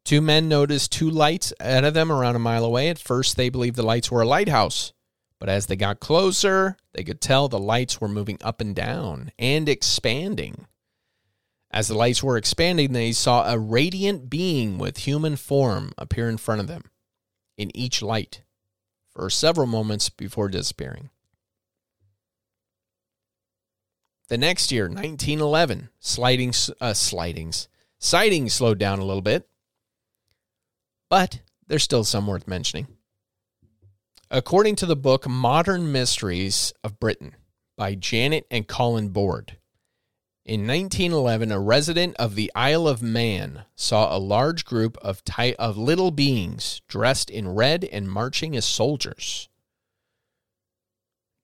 two 0.06 0.22
men 0.22 0.48
noticed 0.48 0.94
two 0.94 1.10
lights 1.10 1.52
ahead 1.60 1.84
of 1.84 1.94
them 1.94 2.10
around 2.10 2.38
a 2.38 2.40
mile 2.40 2.63
away. 2.63 2.88
At 2.88 2.98
first, 2.98 3.36
they 3.36 3.50
believed 3.50 3.76
the 3.76 3.84
lights 3.84 4.10
were 4.10 4.22
a 4.22 4.26
lighthouse. 4.26 4.94
But 5.38 5.50
as 5.50 5.66
they 5.66 5.76
got 5.76 6.00
closer, 6.00 6.78
they 6.94 7.04
could 7.04 7.20
tell 7.20 7.50
the 7.50 7.60
lights 7.60 8.00
were 8.00 8.08
moving 8.08 8.38
up 8.42 8.62
and 8.62 8.74
down 8.74 9.34
and 9.38 9.68
expanding. 9.68 10.66
As 11.69 11.88
the 11.88 11.95
lights 11.95 12.23
were 12.23 12.38
expanding, 12.38 12.93
they 12.93 13.12
saw 13.12 13.51
a 13.51 13.60
radiant 13.60 14.30
being 14.30 14.77
with 14.77 14.99
human 14.99 15.36
form 15.36 15.91
appear 15.97 16.30
in 16.30 16.38
front 16.38 16.62
of 16.62 16.67
them 16.67 16.91
in 17.58 17.75
each 17.75 18.01
light 18.01 18.41
for 19.10 19.30
several 19.30 19.67
moments 19.67 20.10
before 20.10 20.47
disappearing. 20.47 21.10
The 24.30 24.38
next 24.38 24.71
year, 24.71 24.86
1911, 24.86 25.89
sliding, 25.99 26.53
uh, 26.82 26.93
slidings, 26.93 27.67
sightings 27.97 28.53
slowed 28.53 28.77
down 28.77 28.99
a 28.99 29.06
little 29.06 29.21
bit, 29.21 29.47
but 31.10 31.41
there's 31.67 31.84
still 31.84 32.03
some 32.03 32.27
worth 32.27 32.47
mentioning. 32.47 32.88
According 34.30 34.75
to 34.77 34.86
the 34.86 34.97
book 34.97 35.27
Modern 35.27 35.91
Mysteries 35.91 36.73
of 36.84 36.99
Britain 36.99 37.36
by 37.77 37.95
Janet 37.95 38.45
and 38.51 38.67
Colin 38.67 39.10
Bord, 39.10 39.57
in 40.48 40.62
1911, 40.62 41.52
a 41.52 41.60
resident 41.60 42.16
of 42.16 42.36
the 42.36 42.50
Isle 42.56 42.88
of 42.88 43.02
Man 43.02 43.66
saw 43.76 44.16
a 44.16 44.18
large 44.18 44.64
group 44.64 44.98
of, 45.02 45.22
ty- 45.26 45.58
of 45.60 45.78
little 45.78 46.10
beings 46.10 46.82
dressed 46.88 47.30
in 47.30 47.50
red 47.50 47.84
and 47.84 48.10
marching 48.10 48.56
as 48.56 48.64
soldiers. 48.64 49.50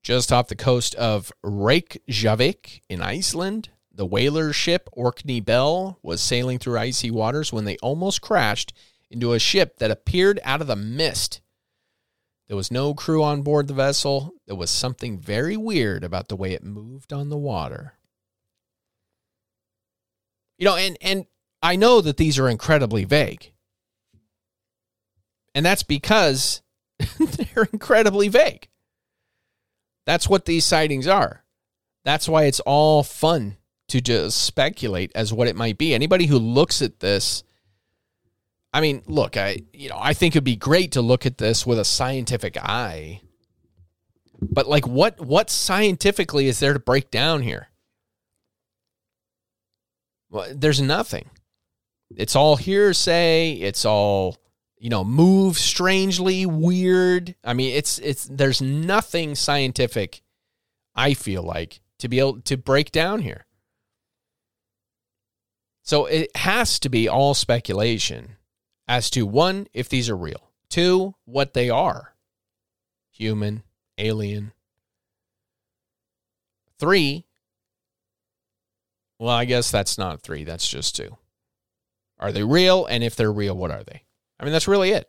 Just 0.02 0.32
off 0.32 0.48
the 0.48 0.56
coast 0.56 0.94
of 0.94 1.30
Reykjavik 1.42 2.82
in 2.88 3.02
Iceland, 3.02 3.68
the 3.92 4.06
whaler 4.06 4.54
ship 4.54 4.88
Orkney 4.92 5.40
Belle 5.40 5.98
was 6.02 6.22
sailing 6.22 6.58
through 6.58 6.78
icy 6.78 7.10
waters 7.10 7.52
when 7.52 7.66
they 7.66 7.76
almost 7.82 8.22
crashed 8.22 8.72
into 9.10 9.34
a 9.34 9.38
ship 9.38 9.76
that 9.78 9.90
appeared 9.90 10.40
out 10.44 10.62
of 10.62 10.66
the 10.66 10.76
mist. 10.76 11.42
There 12.48 12.56
was 12.56 12.70
no 12.70 12.94
crew 12.94 13.22
on 13.22 13.42
board 13.42 13.68
the 13.68 13.74
vessel. 13.74 14.32
There 14.46 14.56
was 14.56 14.70
something 14.70 15.18
very 15.18 15.58
weird 15.58 16.04
about 16.04 16.28
the 16.28 16.36
way 16.36 16.52
it 16.52 16.64
moved 16.64 17.12
on 17.12 17.28
the 17.28 17.36
water. 17.36 17.98
You 20.58 20.66
know, 20.66 20.76
and 20.76 20.96
and 21.00 21.26
I 21.62 21.76
know 21.76 22.00
that 22.00 22.16
these 22.16 22.38
are 22.38 22.48
incredibly 22.48 23.04
vague. 23.04 23.52
And 25.54 25.64
that's 25.64 25.82
because 25.82 26.62
they're 27.18 27.68
incredibly 27.72 28.28
vague. 28.28 28.68
That's 30.04 30.28
what 30.28 30.44
these 30.44 30.64
sightings 30.64 31.06
are. 31.06 31.44
That's 32.04 32.28
why 32.28 32.44
it's 32.44 32.60
all 32.60 33.02
fun 33.02 33.56
to 33.88 34.00
just 34.00 34.42
speculate 34.42 35.12
as 35.14 35.32
what 35.32 35.48
it 35.48 35.56
might 35.56 35.78
be. 35.78 35.94
Anybody 35.94 36.26
who 36.26 36.38
looks 36.38 36.82
at 36.82 37.00
this 37.00 37.44
I 38.74 38.80
mean, 38.80 39.02
look, 39.06 39.36
I 39.36 39.58
you 39.72 39.88
know, 39.88 39.98
I 40.00 40.14
think 40.14 40.34
it'd 40.34 40.42
be 40.42 40.56
great 40.56 40.92
to 40.92 41.00
look 41.00 41.24
at 41.24 41.38
this 41.38 41.64
with 41.64 41.78
a 41.78 41.84
scientific 41.84 42.56
eye. 42.56 43.20
But 44.42 44.66
like 44.66 44.86
what 44.86 45.20
what 45.20 45.48
scientifically 45.48 46.48
is 46.48 46.58
there 46.58 46.72
to 46.72 46.80
break 46.80 47.12
down 47.12 47.42
here? 47.42 47.68
There's 50.52 50.80
nothing. 50.80 51.30
It's 52.16 52.36
all 52.36 52.56
hearsay. 52.56 53.52
It's 53.54 53.84
all 53.84 54.36
you 54.84 54.90
know, 54.90 55.02
move 55.02 55.56
strangely, 55.56 56.44
weird. 56.44 57.34
I 57.42 57.54
mean, 57.54 57.74
it's 57.74 57.98
it's 58.00 58.26
there's 58.26 58.60
nothing 58.60 59.34
scientific. 59.34 60.20
I 60.94 61.14
feel 61.14 61.42
like 61.42 61.80
to 62.00 62.08
be 62.08 62.18
able 62.18 62.42
to 62.42 62.58
break 62.58 62.92
down 62.92 63.22
here. 63.22 63.46
So 65.84 66.04
it 66.04 66.36
has 66.36 66.78
to 66.80 66.90
be 66.90 67.08
all 67.08 67.32
speculation 67.32 68.36
as 68.86 69.08
to 69.10 69.24
one, 69.24 69.68
if 69.72 69.88
these 69.88 70.10
are 70.10 70.16
real, 70.16 70.50
two, 70.68 71.14
what 71.24 71.54
they 71.54 71.70
are 71.70 72.14
human, 73.10 73.62
alien, 73.96 74.52
three, 76.78 77.24
well, 79.18 79.30
I 79.30 79.44
guess 79.44 79.70
that's 79.70 79.98
not 79.98 80.22
three, 80.22 80.44
that's 80.44 80.68
just 80.68 80.96
two. 80.96 81.16
Are 82.18 82.32
they 82.32 82.42
real? 82.42 82.86
And 82.86 83.02
if 83.04 83.16
they're 83.16 83.32
real, 83.32 83.56
what 83.56 83.70
are 83.70 83.82
they? 83.82 84.02
I 84.38 84.44
mean, 84.44 84.52
that's 84.52 84.68
really 84.68 84.90
it. 84.90 85.08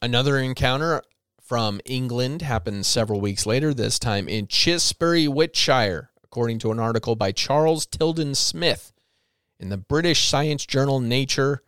Another 0.00 0.38
encounter 0.38 1.02
from 1.42 1.80
England 1.84 2.42
happened 2.42 2.86
several 2.86 3.20
weeks 3.20 3.46
later, 3.46 3.72
this 3.74 3.98
time 3.98 4.28
in 4.28 4.46
Chisbury, 4.46 5.28
Wiltshire, 5.28 6.10
according 6.22 6.58
to 6.60 6.70
an 6.70 6.78
article 6.78 7.16
by 7.16 7.32
Charles 7.32 7.86
Tilden 7.86 8.34
Smith 8.34 8.92
in 9.58 9.70
the 9.70 9.76
British 9.76 10.28
science 10.28 10.64
journal 10.66 11.00
Nature. 11.00 11.62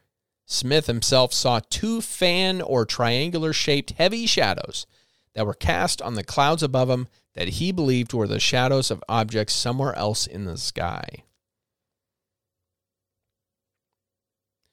Smith 0.47 0.87
himself 0.87 1.33
saw 1.33 1.61
two 1.71 2.01
fan 2.01 2.61
or 2.61 2.85
triangular 2.85 3.53
shaped 3.53 3.93
heavy 3.93 4.27
shadows 4.27 4.87
that 5.35 5.47
were 5.47 5.55
cast 5.55 6.03
on 6.03 6.14
the 6.14 6.25
clouds 6.25 6.62
above 6.62 6.90
him 6.90 7.09
that 7.35 7.49
he 7.49 7.73
believed 7.73 8.12
were 8.12 8.27
the 8.27 8.40
shadows 8.40 8.90
of 8.90 9.05
objects 9.09 9.55
somewhere 9.55 9.95
else 9.95 10.27
in 10.27 10.45
the 10.45 10.57
sky. 10.57 11.25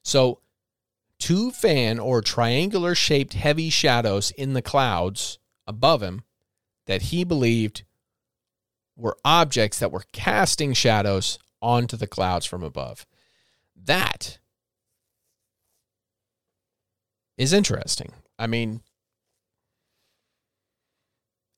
So, 0.04 0.39
two 1.20 1.52
fan 1.52 2.00
or 2.00 2.22
triangular 2.22 2.96
shaped 2.96 3.34
heavy 3.34 3.70
shadows 3.70 4.32
in 4.32 4.54
the 4.54 4.62
clouds 4.62 5.38
above 5.67 6.02
him 6.02 6.24
that 6.86 7.04
he 7.04 7.24
believed 7.24 7.84
were 8.96 9.17
objects 9.24 9.80
that 9.80 9.91
were 9.91 10.06
casting 10.12 10.74
shadows 10.74 11.38
onto 11.62 11.98
the 11.98 12.08
clouds 12.08 12.46
from 12.46 12.63
above. 12.63 13.06
That 13.76 14.39
is 17.38 17.53
interesting. 17.53 18.14
I 18.39 18.47
mean, 18.47 18.82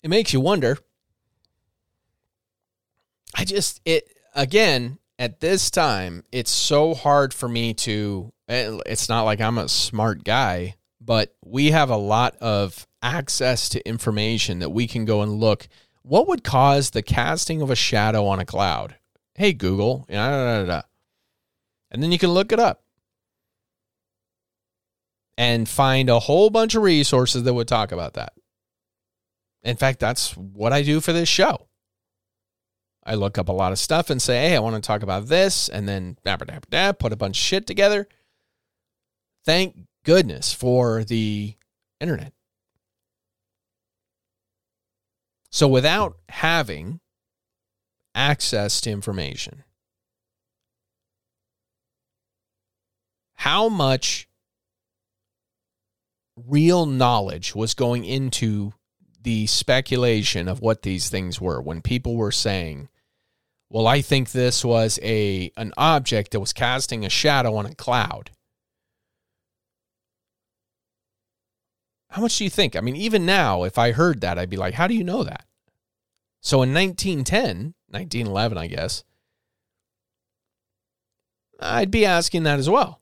it 0.03 0.09
makes 0.09 0.33
you 0.33 0.39
wonder. 0.39 0.77
I 3.35 3.45
just, 3.45 3.81
it, 3.85 4.17
again, 4.35 4.99
at 5.17 5.39
this 5.39 5.69
time, 5.69 6.23
it's 6.31 6.51
so 6.51 6.93
hard 6.93 7.33
for 7.33 7.47
me 7.47 7.73
to, 7.75 8.33
eh, 8.47 8.77
it's 8.85 9.09
not 9.09 9.23
like 9.23 9.41
I'm 9.41 9.57
a 9.57 9.69
smart 9.69 10.23
guy, 10.23 10.75
but 10.99 11.35
we 11.43 11.71
have 11.71 11.89
a 11.89 11.97
lot 11.97 12.35
of 12.37 12.87
access 13.01 13.69
to 13.69 13.87
information 13.87 14.59
that 14.59 14.69
we 14.69 14.87
can 14.87 15.05
go 15.05 15.21
and 15.21 15.39
look. 15.39 15.67
What 16.01 16.27
would 16.27 16.43
cause 16.43 16.89
the 16.89 17.01
casting 17.01 17.61
of 17.61 17.69
a 17.69 17.75
shadow 17.75 18.25
on 18.25 18.39
a 18.39 18.45
cloud? 18.45 18.95
Hey, 19.35 19.53
Google, 19.53 20.05
and 21.91 22.03
then 22.03 22.11
you 22.11 22.17
can 22.17 22.31
look 22.31 22.51
it 22.51 22.59
up 22.59 22.83
and 25.37 25.69
find 25.69 26.09
a 26.09 26.19
whole 26.19 26.49
bunch 26.49 26.75
of 26.75 26.83
resources 26.83 27.43
that 27.43 27.53
would 27.53 27.67
talk 27.67 27.91
about 27.91 28.15
that. 28.15 28.33
In 29.63 29.75
fact, 29.75 29.99
that's 29.99 30.35
what 30.37 30.73
I 30.73 30.83
do 30.83 31.01
for 31.01 31.13
this 31.13 31.29
show. 31.29 31.67
I 33.03 33.15
look 33.15 33.37
up 33.37 33.49
a 33.49 33.53
lot 33.53 33.71
of 33.71 33.79
stuff 33.79 34.09
and 34.09 34.21
say, 34.21 34.49
hey, 34.49 34.55
I 34.55 34.59
want 34.59 34.75
to 34.75 34.81
talk 34.85 35.03
about 35.03 35.27
this, 35.27 35.67
and 35.67 35.87
then 35.87 36.17
put 36.23 37.13
a 37.13 37.15
bunch 37.15 37.37
of 37.37 37.43
shit 37.43 37.65
together. 37.67 38.07
Thank 39.45 39.87
goodness 40.03 40.53
for 40.53 41.03
the 41.03 41.55
internet. 41.99 42.33
So 45.49 45.67
without 45.67 46.17
having 46.29 46.99
access 48.13 48.81
to 48.81 48.91
information. 48.91 49.63
How 53.35 53.69
much 53.69 54.27
real 56.35 56.85
knowledge 56.85 57.55
was 57.55 57.73
going 57.73 58.03
into 58.05 58.73
the 59.21 59.47
speculation 59.47 60.47
of 60.47 60.61
what 60.61 60.81
these 60.81 61.09
things 61.09 61.41
were 61.41 61.61
when 61.61 61.81
people 61.81 62.15
were 62.15 62.31
saying, 62.31 62.89
well, 63.69 63.87
I 63.87 64.01
think 64.01 64.31
this 64.31 64.65
was 64.65 64.99
a 65.03 65.51
an 65.57 65.73
object 65.77 66.31
that 66.31 66.39
was 66.39 66.53
casting 66.53 67.05
a 67.05 67.09
shadow 67.09 67.55
on 67.55 67.65
a 67.65 67.75
cloud. 67.75 68.31
How 72.11 72.21
much 72.23 72.37
do 72.37 72.43
you 72.43 72.49
think? 72.49 72.75
I 72.75 72.81
mean, 72.81 72.95
even 72.95 73.25
now, 73.25 73.63
if 73.63 73.77
I 73.77 73.91
heard 73.91 74.21
that, 74.21 74.39
I'd 74.39 74.49
be 74.49 74.57
like, 74.57 74.73
how 74.73 74.87
do 74.87 74.95
you 74.95 75.03
know 75.03 75.23
that? 75.23 75.45
So 76.41 76.63
in 76.63 76.73
1910, 76.73 77.75
1911, 77.89 78.57
I 78.57 78.67
guess, 78.67 79.03
I'd 81.59 81.91
be 81.91 82.05
asking 82.05 82.43
that 82.43 82.57
as 82.57 82.69
well. 82.69 83.01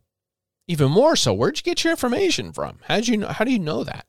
Even 0.67 0.91
more 0.91 1.15
so, 1.15 1.33
where'd 1.33 1.57
you 1.57 1.63
get 1.63 1.83
your 1.83 1.91
information 1.91 2.51
from? 2.51 2.79
How'd 2.85 3.07
you 3.07 3.17
know, 3.17 3.27
how 3.27 3.45
do 3.45 3.51
you 3.51 3.59
know 3.59 3.85
that? 3.85 4.06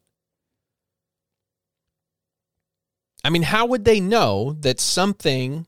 I 3.24 3.30
mean, 3.30 3.42
how 3.42 3.66
would 3.66 3.84
they 3.84 4.00
know 4.00 4.56
that 4.60 4.80
something 4.80 5.66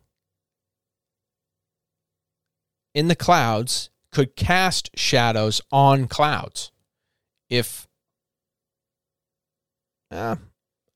in 2.95 3.09
the 3.09 3.17
clouds 3.17 3.91
could 4.13 4.37
cast 4.37 4.91
shadows 4.97 5.61
on 5.71 6.07
clouds? 6.07 6.71
If 7.49 7.89
uh, 10.11 10.37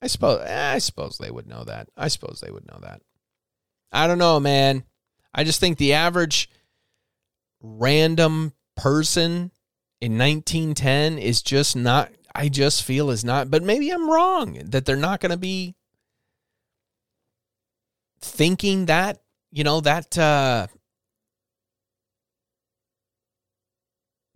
I 0.01 0.07
suppose 0.07 0.41
I 0.43 0.79
suppose 0.79 1.19
they 1.19 1.31
would 1.31 1.47
know 1.47 1.65
that. 1.65 1.89
I 1.97 2.09
suppose 2.09 2.41
they 2.41 2.51
would 2.51 2.67
know 2.67 2.79
that. 2.83 3.01
I 3.91 4.07
don't 4.07 4.19
know, 4.19 4.39
man. 4.41 4.85
I 5.35 5.45
just 5.45 5.61
think 5.61 5.79
the 5.79 5.95
average 5.95 6.49
random 7.61 8.53
person 8.77 9.51
in 10.01 10.19
1910 10.19 11.19
is 11.19 11.43
just 11.43 11.75
not 11.77 12.11
I 12.35 12.49
just 12.49 12.83
feel 12.83 13.11
is 13.11 13.25
not 13.25 13.51
but 13.51 13.63
maybe 13.63 13.91
I'm 13.91 14.11
wrong 14.11 14.59
that 14.67 14.85
they're 14.85 14.97
not 14.97 15.21
going 15.21 15.31
to 15.31 15.39
be 15.39 15.75
thinking 18.25 18.87
that, 18.87 19.21
you 19.53 19.65
know, 19.65 19.81
that 19.81 20.17
uh 20.19 20.67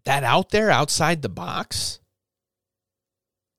that 0.04 0.24
out 0.24 0.50
there 0.50 0.70
outside 0.70 1.22
the 1.22 1.28
box 1.28 2.00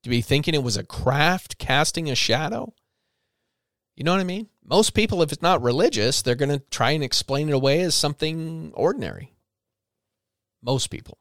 to 0.04 0.10
be 0.10 0.22
thinking 0.22 0.54
it 0.54 0.64
was 0.64 0.78
a 0.78 0.84
craft 0.84 1.58
casting 1.58 2.10
a 2.10 2.16
shadow. 2.16 2.74
You 3.96 4.04
know 4.04 4.14
what 4.14 4.22
I 4.22 4.26
mean? 4.26 4.48
Most 4.64 4.94
people, 4.94 5.22
if 5.22 5.32
it's 5.32 5.42
not 5.42 5.62
religious, 5.62 6.22
they're 6.22 6.36
going 6.36 6.50
to 6.50 6.64
try 6.72 6.92
and 6.92 7.04
explain 7.04 7.50
it 7.50 7.56
away 7.56 7.82
as 7.82 7.96
something 7.96 8.72
ordinary. 8.76 9.36
Most 10.62 10.88
people. 10.88 11.18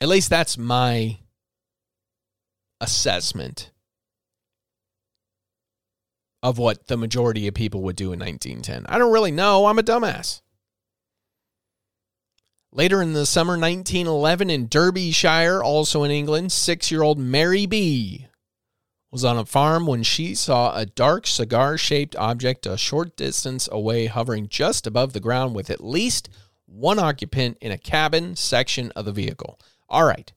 At 0.00 0.08
least 0.08 0.30
that's 0.30 0.56
my 0.56 1.18
assessment 2.80 3.71
of 6.42 6.58
what 6.58 6.88
the 6.88 6.96
majority 6.96 7.46
of 7.46 7.54
people 7.54 7.82
would 7.82 7.96
do 7.96 8.12
in 8.12 8.18
1910. 8.18 8.86
I 8.88 8.98
don't 8.98 9.12
really 9.12 9.30
know. 9.30 9.66
I'm 9.66 9.78
a 9.78 9.82
dumbass. 9.82 10.40
Later 12.72 13.02
in 13.02 13.12
the 13.12 13.26
summer 13.26 13.52
1911 13.52 14.48
in 14.48 14.66
Derbyshire, 14.66 15.62
also 15.62 16.04
in 16.04 16.10
England, 16.10 16.52
six 16.52 16.90
year 16.90 17.02
old 17.02 17.18
Mary 17.18 17.66
B 17.66 18.26
was 19.10 19.24
on 19.26 19.36
a 19.36 19.44
farm 19.44 19.86
when 19.86 20.02
she 20.02 20.34
saw 20.34 20.74
a 20.74 20.86
dark 20.86 21.26
cigar 21.26 21.76
shaped 21.76 22.16
object 22.16 22.64
a 22.64 22.78
short 22.78 23.14
distance 23.14 23.68
away 23.70 24.06
hovering 24.06 24.48
just 24.48 24.86
above 24.86 25.12
the 25.12 25.20
ground 25.20 25.54
with 25.54 25.68
at 25.68 25.84
least 25.84 26.30
one 26.64 26.98
occupant 26.98 27.58
in 27.60 27.70
a 27.70 27.76
cabin 27.76 28.34
section 28.34 28.90
of 28.92 29.04
the 29.04 29.12
vehicle. 29.12 29.60
All 29.88 30.04
right. 30.04 30.32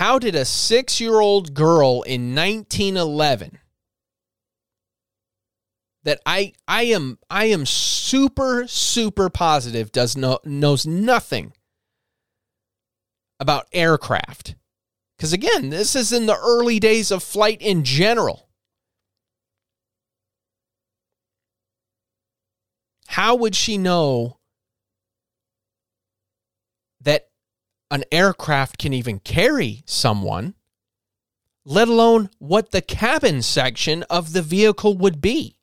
How 0.00 0.18
did 0.18 0.34
a 0.34 0.46
six 0.46 0.98
year 0.98 1.20
old 1.20 1.52
girl 1.52 2.00
in 2.00 2.34
1911 2.34 3.58
that 6.04 6.22
I 6.24 6.54
I 6.66 6.84
am 6.84 7.18
I 7.28 7.44
am 7.50 7.66
super 7.66 8.66
super 8.66 9.28
positive 9.28 9.92
does 9.92 10.16
no 10.16 10.38
knows 10.42 10.86
nothing 10.86 11.52
about 13.38 13.66
aircraft. 13.74 14.54
Cuz 15.18 15.34
again, 15.34 15.68
this 15.68 15.94
is 15.94 16.14
in 16.14 16.24
the 16.24 16.38
early 16.38 16.80
days 16.80 17.10
of 17.10 17.22
flight 17.22 17.60
in 17.60 17.84
general. 17.84 18.48
How 23.06 23.34
would 23.34 23.54
she 23.54 23.76
know 23.76 24.38
that 27.02 27.30
an 27.90 28.04
aircraft 28.12 28.78
can 28.78 28.92
even 28.92 29.18
carry 29.18 29.82
someone, 29.86 30.54
let 31.64 31.88
alone 31.88 32.30
what 32.38 32.70
the 32.70 32.82
cabin 32.82 33.42
section 33.42 34.02
of 34.04 34.32
the 34.32 34.42
vehicle 34.42 34.96
would 34.96 35.20
be? 35.20 35.56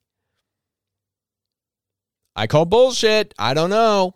I 2.36 2.46
call 2.48 2.66
bullshit. 2.66 3.34
I 3.40 3.54
don't 3.54 3.72
know. 3.72 4.16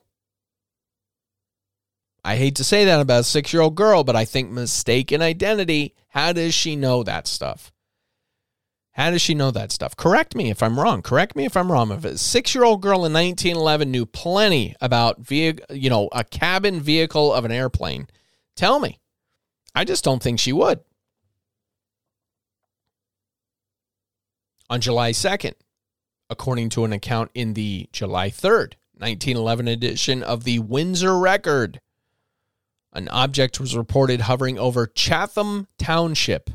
I 2.23 2.35
hate 2.35 2.55
to 2.57 2.63
say 2.63 2.85
that 2.85 2.99
about 2.99 3.21
a 3.21 3.23
six 3.23 3.51
year 3.51 3.63
old 3.63 3.75
girl, 3.75 4.03
but 4.03 4.15
I 4.15 4.25
think 4.25 4.51
mistaken 4.51 5.21
identity. 5.21 5.95
How 6.09 6.33
does 6.33 6.53
she 6.53 6.75
know 6.75 7.03
that 7.03 7.25
stuff? 7.25 7.70
How 8.93 9.09
does 9.09 9.21
she 9.21 9.33
know 9.33 9.51
that 9.51 9.71
stuff? 9.71 9.95
Correct 9.95 10.35
me 10.35 10.49
if 10.49 10.61
I'm 10.61 10.79
wrong. 10.79 11.01
Correct 11.01 11.35
me 11.35 11.45
if 11.45 11.55
I'm 11.55 11.71
wrong. 11.71 11.91
If 11.91 12.03
a 12.03 12.17
six 12.17 12.53
year 12.53 12.65
old 12.65 12.81
girl 12.81 13.05
in 13.05 13.13
1911 13.13 13.89
knew 13.89 14.05
plenty 14.05 14.75
about 14.81 15.21
vehicle, 15.21 15.75
you 15.75 15.89
know, 15.89 16.09
a 16.11 16.23
cabin 16.23 16.81
vehicle 16.81 17.33
of 17.33 17.45
an 17.45 17.51
airplane, 17.51 18.07
tell 18.55 18.79
me. 18.79 18.99
I 19.73 19.85
just 19.85 20.03
don't 20.03 20.21
think 20.21 20.39
she 20.39 20.51
would. 20.51 20.81
On 24.69 24.81
July 24.81 25.11
2nd, 25.11 25.53
according 26.29 26.69
to 26.69 26.83
an 26.83 26.91
account 26.91 27.31
in 27.33 27.53
the 27.53 27.87
July 27.93 28.29
3rd, 28.29 28.73
1911 28.93 29.67
edition 29.67 30.21
of 30.23 30.43
the 30.43 30.59
Windsor 30.59 31.17
Record. 31.17 31.79
An 32.93 33.07
object 33.07 33.59
was 33.59 33.75
reported 33.75 34.21
hovering 34.21 34.59
over 34.59 34.85
Chatham 34.85 35.67
Township 35.77 36.49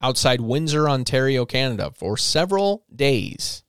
outside 0.00 0.40
Windsor, 0.40 0.88
Ontario, 0.88 1.44
Canada 1.44 1.92
for 1.94 2.16
several 2.16 2.84
days. 2.94 3.64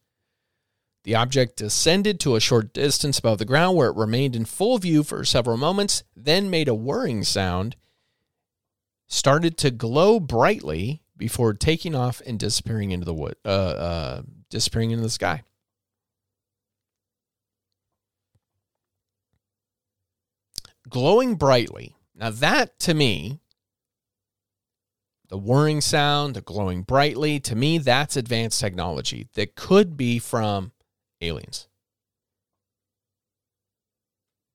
The 1.03 1.15
object 1.15 1.57
descended 1.57 2.19
to 2.19 2.35
a 2.35 2.41
short 2.41 2.73
distance 2.73 3.19
above 3.19 3.37
the 3.37 3.45
ground 3.45 3.77
where 3.77 3.89
it 3.89 3.95
remained 3.95 4.35
in 4.35 4.45
full 4.45 4.77
view 4.77 5.03
for 5.03 5.23
several 5.25 5.57
moments, 5.57 6.03
then 6.15 6.49
made 6.49 6.67
a 6.67 6.75
whirring 6.75 7.23
sound, 7.23 7.75
started 9.07 9.57
to 9.57 9.71
glow 9.71 10.19
brightly 10.19 11.01
before 11.17 11.53
taking 11.53 11.95
off 11.95 12.21
and 12.25 12.37
disappearing 12.37 12.91
into 12.91 13.05
the 13.05 13.13
wood, 13.13 13.35
uh, 13.45 13.49
uh, 13.49 14.21
disappearing 14.49 14.91
into 14.91 15.03
the 15.03 15.09
sky. 15.09 15.43
Glowing 20.87 21.35
brightly. 21.35 21.95
Now, 22.15 22.31
that 22.31 22.79
to 22.79 22.93
me, 22.93 23.39
the 25.29 25.37
whirring 25.37 25.79
sound, 25.79 26.35
the 26.35 26.41
glowing 26.41 26.81
brightly, 26.81 27.39
to 27.41 27.55
me, 27.55 27.77
that's 27.77 28.17
advanced 28.17 28.59
technology 28.59 29.27
that 29.35 29.55
could 29.55 29.95
be 29.95 30.19
from 30.19 30.71
aliens. 31.21 31.67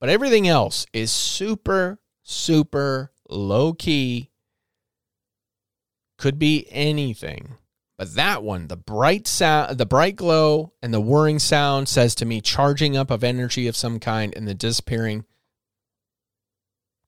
But 0.01 0.09
everything 0.11 0.47
else 0.47 0.85
is 0.93 1.11
super, 1.11 2.01
super 2.23 3.13
low 3.31 3.73
key. 3.73 4.31
Could 6.19 6.39
be 6.39 6.67
anything. 6.71 7.55
But 7.97 8.15
that 8.17 8.43
one, 8.43 8.67
the 8.67 8.77
bright 8.77 9.29
sound, 9.29 9.79
the 9.79 9.87
bright 9.87 10.17
glow 10.17 10.73
and 10.83 10.93
the 10.93 11.01
whirring 11.01 11.39
sound 11.39 11.89
says 11.89 12.15
to 12.17 12.25
me 12.25 12.41
charging 12.41 12.97
up 12.97 13.11
of 13.11 13.23
energy 13.23 13.69
of 13.69 13.77
some 13.77 14.01
kind 14.01 14.33
and 14.37 14.49
the 14.49 14.55
disappearing 14.55 15.25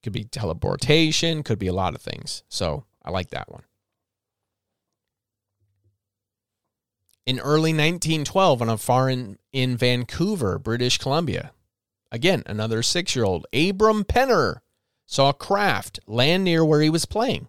could 0.03 0.13
be 0.13 0.25
teleportation, 0.25 1.43
could 1.43 1.59
be 1.59 1.67
a 1.67 1.73
lot 1.73 1.97
of 1.97 2.01
things. 2.01 2.45
So, 2.49 2.85
I 3.07 3.11
like 3.11 3.31
that 3.31 3.51
one. 3.51 3.63
In 7.25 7.41
early 7.41 7.73
1912 7.73 8.63
on 8.63 8.69
a 8.69 8.77
farm 8.77 9.39
in 9.53 9.77
Vancouver, 9.77 10.59
British 10.59 10.99
Columbia, 10.99 11.53
again, 12.13 12.43
another 12.47 12.83
6-year-old, 12.83 13.47
Abram 13.53 14.05
Penner, 14.05 14.61
saw 15.07 15.31
a 15.31 15.35
craft 15.35 16.01
land 16.07 16.45
near 16.45 16.65
where 16.65 16.81
he 16.81 16.91
was 16.91 17.05
playing. 17.05 17.49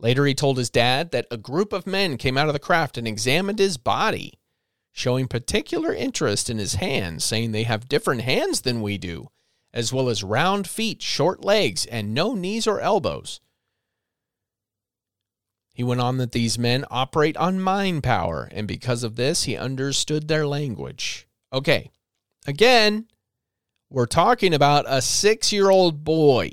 Later, 0.00 0.26
he 0.26 0.34
told 0.34 0.58
his 0.58 0.70
dad 0.70 1.10
that 1.10 1.26
a 1.30 1.36
group 1.36 1.72
of 1.72 1.86
men 1.86 2.18
came 2.18 2.38
out 2.38 2.46
of 2.48 2.52
the 2.52 2.58
craft 2.58 2.96
and 2.96 3.08
examined 3.08 3.58
his 3.58 3.76
body, 3.76 4.38
showing 4.92 5.28
particular 5.28 5.92
interest 5.92 6.48
in 6.48 6.58
his 6.58 6.74
hands, 6.74 7.24
saying 7.24 7.52
they 7.52 7.64
have 7.64 7.88
different 7.88 8.22
hands 8.22 8.60
than 8.62 8.80
we 8.80 8.96
do, 8.96 9.28
as 9.72 9.92
well 9.92 10.08
as 10.08 10.22
round 10.22 10.68
feet, 10.68 11.02
short 11.02 11.44
legs, 11.44 11.84
and 11.86 12.14
no 12.14 12.34
knees 12.34 12.66
or 12.66 12.80
elbows. 12.80 13.40
He 15.78 15.84
went 15.84 16.00
on 16.00 16.16
that 16.16 16.32
these 16.32 16.58
men 16.58 16.84
operate 16.90 17.36
on 17.36 17.60
mind 17.60 18.02
power, 18.02 18.48
and 18.50 18.66
because 18.66 19.04
of 19.04 19.14
this, 19.14 19.44
he 19.44 19.56
understood 19.56 20.26
their 20.26 20.44
language. 20.44 21.28
Okay, 21.52 21.92
again, 22.48 23.06
we're 23.88 24.06
talking 24.06 24.52
about 24.52 24.86
a 24.88 25.00
six 25.00 25.52
year 25.52 25.70
old 25.70 26.02
boy. 26.02 26.50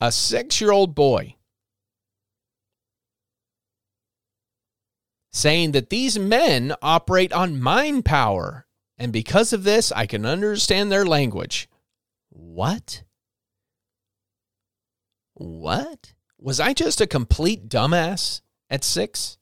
A 0.00 0.10
six 0.10 0.58
year 0.58 0.72
old 0.72 0.94
boy 0.94 1.36
saying 5.34 5.72
that 5.72 5.90
these 5.90 6.18
men 6.18 6.72
operate 6.80 7.34
on 7.34 7.60
mind 7.60 8.06
power, 8.06 8.66
and 8.96 9.12
because 9.12 9.52
of 9.52 9.64
this, 9.64 9.92
I 9.92 10.06
can 10.06 10.24
understand 10.24 10.90
their 10.90 11.04
language. 11.04 11.68
What? 12.30 13.03
What? 15.34 16.14
Was 16.38 16.60
I 16.60 16.72
just 16.72 17.00
a 17.00 17.06
complete 17.06 17.68
dumbass 17.68 18.40
at 18.70 18.84
six? 18.84 19.38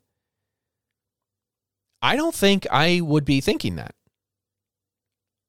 I 2.00 2.16
don't 2.16 2.34
think 2.34 2.66
I 2.70 3.00
would 3.00 3.24
be 3.24 3.40
thinking 3.40 3.76
that. 3.76 3.94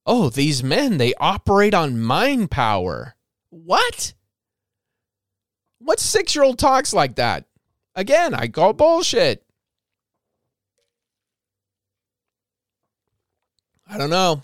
Oh, 0.05 0.29
these 0.29 0.63
men, 0.63 0.97
they 0.97 1.13
operate 1.15 1.73
on 1.73 1.99
mind 1.99 2.51
power. 2.51 3.15
What? 3.49 4.13
What 5.79 5.99
six 5.99 6.35
year 6.35 6.43
old 6.43 6.59
talks 6.59 6.93
like 6.93 7.15
that? 7.15 7.45
Again, 7.95 8.33
I 8.33 8.47
call 8.47 8.73
bullshit. 8.73 9.43
I 13.87 13.97
don't 13.97 14.09
know. 14.09 14.43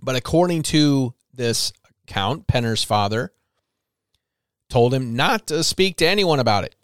But 0.00 0.16
according 0.16 0.62
to 0.64 1.14
this 1.34 1.72
account, 2.04 2.46
Penner's 2.46 2.82
father 2.82 3.32
told 4.68 4.92
him 4.92 5.14
not 5.14 5.46
to 5.46 5.62
speak 5.64 5.96
to 5.96 6.06
anyone 6.06 6.40
about 6.40 6.64
it. 6.64 6.74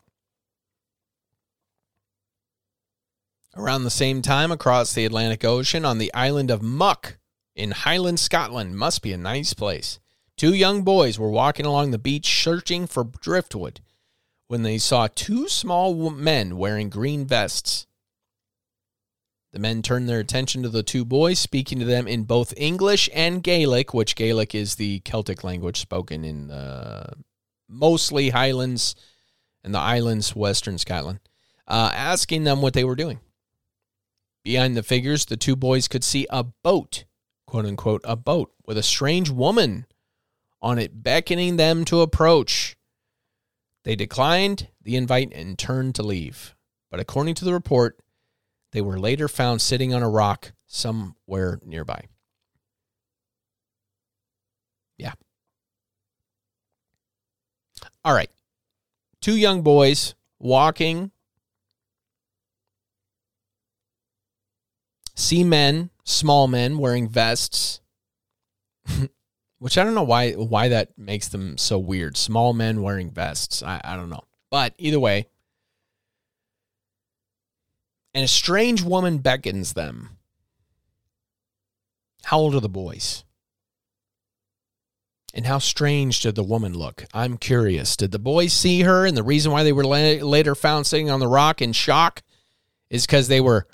Around 3.55 3.85
the 3.85 3.91
same 3.91 4.23
time, 4.23 4.51
across 4.51 4.95
the 4.95 5.05
Atlantic 5.05 5.45
Ocean 5.45 5.85
on 5.85 5.99
the 5.99 6.13
island 6.15 6.51
of 6.51 6.63
Muck 6.63 7.19
in 7.55 7.73
Highland, 7.73 8.19
Scotland, 8.19 8.79
must 8.79 9.03
be 9.03 9.13
a 9.13 9.19
nice 9.19 9.53
place. 9.53 10.01
Two 10.37 10.55
young 10.55 10.83
boys 10.83 11.19
were 11.19 11.31
walking 11.31 11.67
along 11.67 11.91
the 11.91 11.99
beach 11.99 12.43
searching 12.43 12.87
for 12.87 13.05
driftwood 13.05 13.81
when 14.49 14.63
they 14.63 14.79
saw 14.79 15.07
two 15.07 15.49
small 15.49 16.11
men 16.11 16.57
wearing 16.57 16.89
green 16.89 17.27
vests. 17.27 17.87
The 19.53 19.59
men 19.59 19.83
turned 19.83 20.09
their 20.09 20.21
attention 20.21 20.63
to 20.63 20.71
the 20.71 20.83
two 20.83 21.05
boys, 21.05 21.39
speaking 21.39 21.79
to 21.79 21.85
them 21.85 22.09
in 22.09 22.25
both 22.25 22.55
English 22.57 23.11
and 23.13 23.43
Gaelic, 23.43 23.93
which 23.93 24.17
Gaelic 24.17 24.55
is 24.55 24.77
the 24.77 25.01
Celtic 25.01 25.45
language 25.45 25.79
spoken 25.79 26.25
in 26.25 26.51
uh, 26.51 27.13
mostly 27.73 28.31
Highlands 28.31 28.95
and 29.65 29.75
the 29.75 29.79
islands, 29.79 30.37
Western 30.37 30.79
Scotland, 30.79 31.21
uh, 31.67 31.91
asking 31.95 32.45
them 32.45 32.61
what 32.63 32.75
they 32.75 32.85
were 32.85 32.97
doing. 32.97 33.21
Behind 34.45 34.77
the 34.77 34.83
figures, 34.83 35.25
the 35.25 35.37
two 35.37 35.57
boys 35.57 35.89
could 35.89 36.05
see 36.05 36.27
a 36.31 36.43
boat, 36.43 37.05
quote 37.47 37.65
unquote, 37.65 38.03
a 38.05 38.17
boat 38.17 38.53
with 38.67 38.77
a 38.77 38.83
strange 38.83 39.31
woman 39.31 39.87
on 40.61 40.79
it 40.79 41.03
beckoning 41.03 41.57
them 41.57 41.85
to 41.87 42.01
approach. 42.01 42.77
They 43.85 43.97
declined 43.97 44.69
the 44.83 44.97
invite 44.97 45.33
and 45.33 45.59
turned 45.59 45.95
to 45.97 46.03
leave. 46.03 46.55
But 46.91 47.01
according 47.01 47.35
to 47.37 47.45
the 47.45 47.53
report, 47.53 47.99
they 48.73 48.81
were 48.81 48.99
later 48.99 49.29
found 49.29 49.61
sitting 49.61 49.95
on 49.95 50.03
a 50.03 50.09
rock 50.09 50.53
somewhere 50.67 51.61
nearby. 51.65 52.07
Yeah. 54.99 55.13
All 58.05 58.15
right. 58.15 58.31
Two 59.21 59.37
young 59.37 59.63
boys 59.63 60.15
walking, 60.41 61.13
see 65.15 65.45
men, 65.45 65.91
small 66.05 66.49
men 66.49 66.79
wearing 66.79 67.09
vests, 67.09 67.81
which 69.59 69.79
I 69.79 69.85
don't 69.85 69.95
know 69.95 70.03
why 70.03 70.33
why 70.33 70.69
that 70.69 70.99
makes 70.99 71.29
them 71.29 71.57
so 71.57 71.79
weird. 71.79 72.17
Small 72.17 72.53
men 72.53 72.83
wearing 72.83 73.11
vests. 73.11 73.63
I, 73.63 73.81
I 73.85 73.95
don't 73.95 74.11
know. 74.11 74.25
But 74.51 74.75
either 74.79 74.99
way, 74.99 75.29
and 78.15 78.25
a 78.25 78.29
strange 78.29 78.83
woman 78.83 79.19
beckons 79.19 79.75
them. 79.75 80.19
How 82.25 82.39
old 82.39 82.55
are 82.55 82.61
the 82.61 82.69
boys? 82.69 83.25
And 85.35 85.47
how 85.47 85.59
strange 85.59 86.21
did 86.21 86.35
the 86.35 86.43
woman 86.43 86.75
look? 86.75 87.07
I'm 87.15 87.39
curious. 87.39 87.97
Did 87.97 88.13
the 88.13 88.19
boys 88.19 88.53
see 88.53 88.83
her? 88.83 89.07
And 89.07 89.17
the 89.17 89.23
reason 89.23 89.51
why 89.51 89.63
they 89.63 89.73
were 89.73 89.85
la- 89.85 90.27
later 90.27 90.55
found 90.55 90.87
sitting 90.87 91.11
on 91.11 91.21
the 91.21 91.29
rock 91.29 91.63
in 91.63 91.73
shock 91.73 92.23
is 92.91 93.07
because 93.07 93.29
they 93.29 93.41
were 93.41 93.67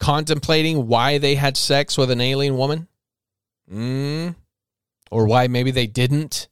contemplating 0.00 0.88
why 0.88 1.18
they 1.18 1.36
had 1.36 1.56
sex 1.56 1.96
with 1.96 2.10
an 2.10 2.20
alien 2.20 2.56
woman? 2.56 2.88
Mm. 3.70 4.34
Or 5.10 5.26
why 5.26 5.46
maybe 5.46 5.70
they 5.70 5.86
didn't? 5.86 6.48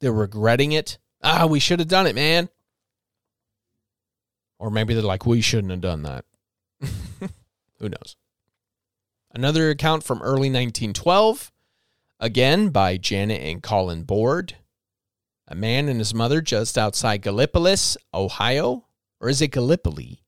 They're 0.00 0.12
regretting 0.12 0.72
it. 0.72 0.98
Ah, 1.22 1.46
we 1.46 1.60
should 1.60 1.80
have 1.80 1.88
done 1.88 2.06
it, 2.06 2.14
man. 2.14 2.48
Or 4.58 4.70
maybe 4.70 4.94
they're 4.94 5.02
like, 5.02 5.26
we 5.26 5.40
shouldn't 5.42 5.70
have 5.70 5.80
done 5.80 6.02
that. 6.04 6.24
Who 7.78 7.88
knows? 7.88 8.16
Another 9.34 9.70
account 9.70 10.04
from 10.04 10.22
early 10.22 10.48
1912, 10.48 11.50
again 12.24 12.70
by 12.70 12.96
Janet 12.96 13.42
and 13.42 13.62
Colin 13.62 14.02
Bord. 14.02 14.56
A 15.46 15.54
man 15.54 15.90
and 15.90 15.98
his 15.98 16.14
mother 16.14 16.40
just 16.40 16.78
outside 16.78 17.20
Gallipolis, 17.20 17.98
Ohio. 18.14 18.86
Or 19.20 19.28
is 19.28 19.42
it 19.42 19.48
Gallipoli? 19.48 20.22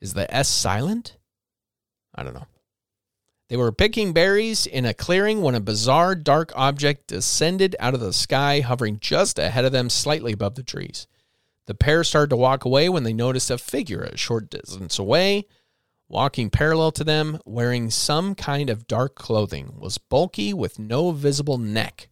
Is 0.00 0.14
the 0.14 0.32
S 0.34 0.48
silent? 0.48 1.18
I 2.16 2.24
don't 2.24 2.34
know. 2.34 2.48
They 3.48 3.56
were 3.56 3.70
picking 3.70 4.12
berries 4.12 4.66
in 4.66 4.84
a 4.84 4.92
clearing 4.92 5.40
when 5.40 5.54
a 5.54 5.60
bizarre 5.60 6.16
dark 6.16 6.52
object 6.56 7.06
descended 7.06 7.76
out 7.78 7.94
of 7.94 8.00
the 8.00 8.12
sky, 8.12 8.60
hovering 8.60 8.98
just 8.98 9.38
ahead 9.38 9.64
of 9.64 9.70
them, 9.70 9.88
slightly 9.88 10.32
above 10.32 10.56
the 10.56 10.64
trees. 10.64 11.06
The 11.66 11.74
pair 11.74 12.02
started 12.02 12.30
to 12.30 12.36
walk 12.36 12.64
away 12.64 12.88
when 12.88 13.04
they 13.04 13.12
noticed 13.12 13.52
a 13.52 13.58
figure 13.58 14.02
a 14.02 14.16
short 14.16 14.50
distance 14.50 14.98
away, 14.98 15.46
walking 16.12 16.50
parallel 16.50 16.92
to 16.92 17.02
them, 17.02 17.38
wearing 17.46 17.90
some 17.90 18.34
kind 18.34 18.68
of 18.68 18.86
dark 18.86 19.14
clothing, 19.14 19.74
was 19.78 19.96
bulky 19.96 20.52
with 20.52 20.78
no 20.78 21.10
visible 21.10 21.56
neck. 21.56 22.10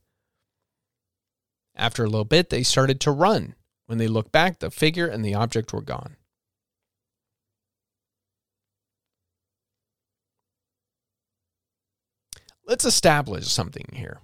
After 1.77 2.03
a 2.03 2.09
little 2.09 2.25
bit, 2.25 2.49
they 2.49 2.63
started 2.63 2.99
to 3.03 3.11
run. 3.11 3.55
When 3.87 3.99
they 3.99 4.09
looked 4.09 4.33
back, 4.33 4.59
the 4.59 4.71
figure 4.71 5.07
and 5.07 5.23
the 5.23 5.35
object 5.35 5.73
were 5.73 5.83
gone. 5.83 6.17
Let's 12.65 12.85
establish 12.85 13.49
something 13.49 13.89
here. 13.93 14.21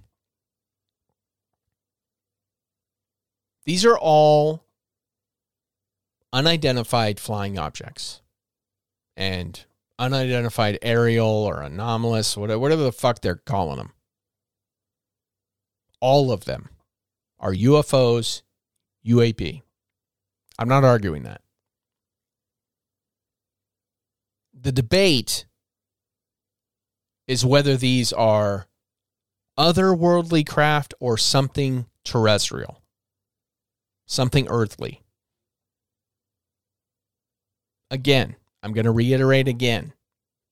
These 3.67 3.85
are 3.85 3.99
all 3.99 4.65
unidentified 6.33 7.19
flying 7.19 7.59
objects 7.59 8.23
and 9.17 9.65
unidentified 9.99 10.79
aerial 10.83 11.27
or 11.27 11.63
anomalous, 11.63 12.37
whatever, 12.37 12.59
whatever 12.59 12.83
the 12.83 12.93
fuck 12.93 13.21
they're 13.21 13.37
calling 13.37 13.79
them. 13.79 13.93
All 16.01 16.31
of 16.31 16.45
them 16.45 16.69
are 17.39 17.53
UFOs, 17.55 18.43
UAP. 19.07 19.63
I'm 20.59 20.69
not 20.69 20.85
arguing 20.85 21.23
that. 21.23 21.41
The 24.59 24.73
debate 24.73 25.47
is 27.27 27.45
whether 27.45 27.77
these 27.77 28.13
are 28.13 28.67
otherworldly 29.59 30.47
craft 30.47 30.95
or 31.01 31.17
something 31.17 31.87
terrestrial, 32.05 32.83
something 34.07 34.47
earthly. 34.49 35.03
Again, 37.91 38.37
I'm 38.63 38.73
going 38.73 38.85
to 38.85 38.91
reiterate 38.91 39.49
again. 39.49 39.93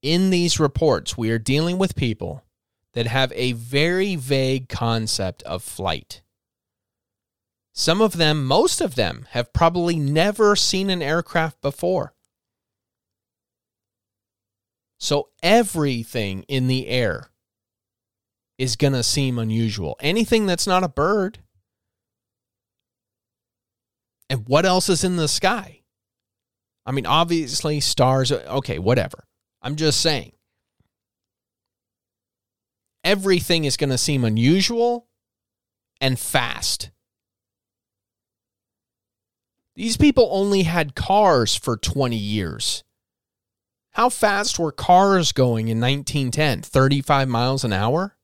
In 0.02 0.30
these 0.30 0.61
reports, 0.61 1.16
we 1.16 1.30
are 1.30 1.38
dealing 1.38 1.78
with 1.78 1.96
people 1.96 2.44
that 2.92 3.07
have 3.07 3.32
a 3.34 3.52
very 3.52 4.16
vague 4.16 4.68
concept 4.68 5.42
of 5.44 5.62
flight. 5.62 6.22
Some 7.72 8.00
of 8.00 8.16
them, 8.16 8.44
most 8.46 8.80
of 8.80 8.94
them, 8.94 9.26
have 9.30 9.52
probably 9.52 9.96
never 9.96 10.55
seen 10.55 10.90
an 10.90 11.02
aircraft 11.02 11.61
before. 11.61 12.14
So 14.98 15.30
everything 15.42 16.44
in 16.48 16.68
the 16.68 16.86
air 16.86 17.30
is 18.59 18.76
going 18.76 18.92
to 18.92 19.02
seem 19.02 19.38
unusual. 19.38 19.96
Anything 20.00 20.46
that's 20.46 20.66
not 20.66 20.84
a 20.84 20.88
bird. 20.88 21.40
And 24.30 24.46
what 24.46 24.64
else 24.64 24.88
is 24.88 25.02
in 25.02 25.16
the 25.16 25.28
sky? 25.28 25.80
I 26.87 26.93
mean, 26.93 27.07
obviously, 27.07 27.80
stars, 27.80 28.30
okay, 28.30 28.78
whatever. 28.78 29.24
I'm 29.62 29.76
just 29.76 30.01
saying. 30.01 30.32
Everything 33.03 33.64
is 33.64 33.76
going 33.76 33.91
to 33.91 33.99
seem 33.99 34.24
unusual 34.24 35.07
and 36.01 36.18
fast. 36.18 36.91
These 39.74 39.97
people 39.97 40.28
only 40.30 40.62
had 40.62 40.95
cars 40.95 41.57
for 41.57 41.76
20 41.76 42.16
years. 42.16 42.85
How 43.93 44.09
fast 44.09 44.59
were 44.59 44.72
cars 44.72 45.32
going 45.32 45.68
in 45.68 45.80
1910? 45.80 46.62
35 46.62 47.28
miles 47.28 47.64
an 47.64 47.72
hour? 47.72 48.16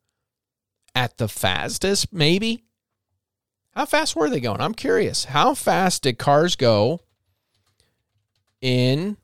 At 0.94 1.18
the 1.18 1.28
fastest, 1.28 2.12
maybe? 2.12 2.64
How 3.72 3.86
fast 3.86 4.16
were 4.16 4.28
they 4.28 4.40
going? 4.40 4.60
I'm 4.60 4.74
curious. 4.74 5.26
How 5.26 5.54
fast 5.54 6.02
did 6.02 6.18
cars 6.18 6.56
go 6.56 7.00
in 8.60 9.16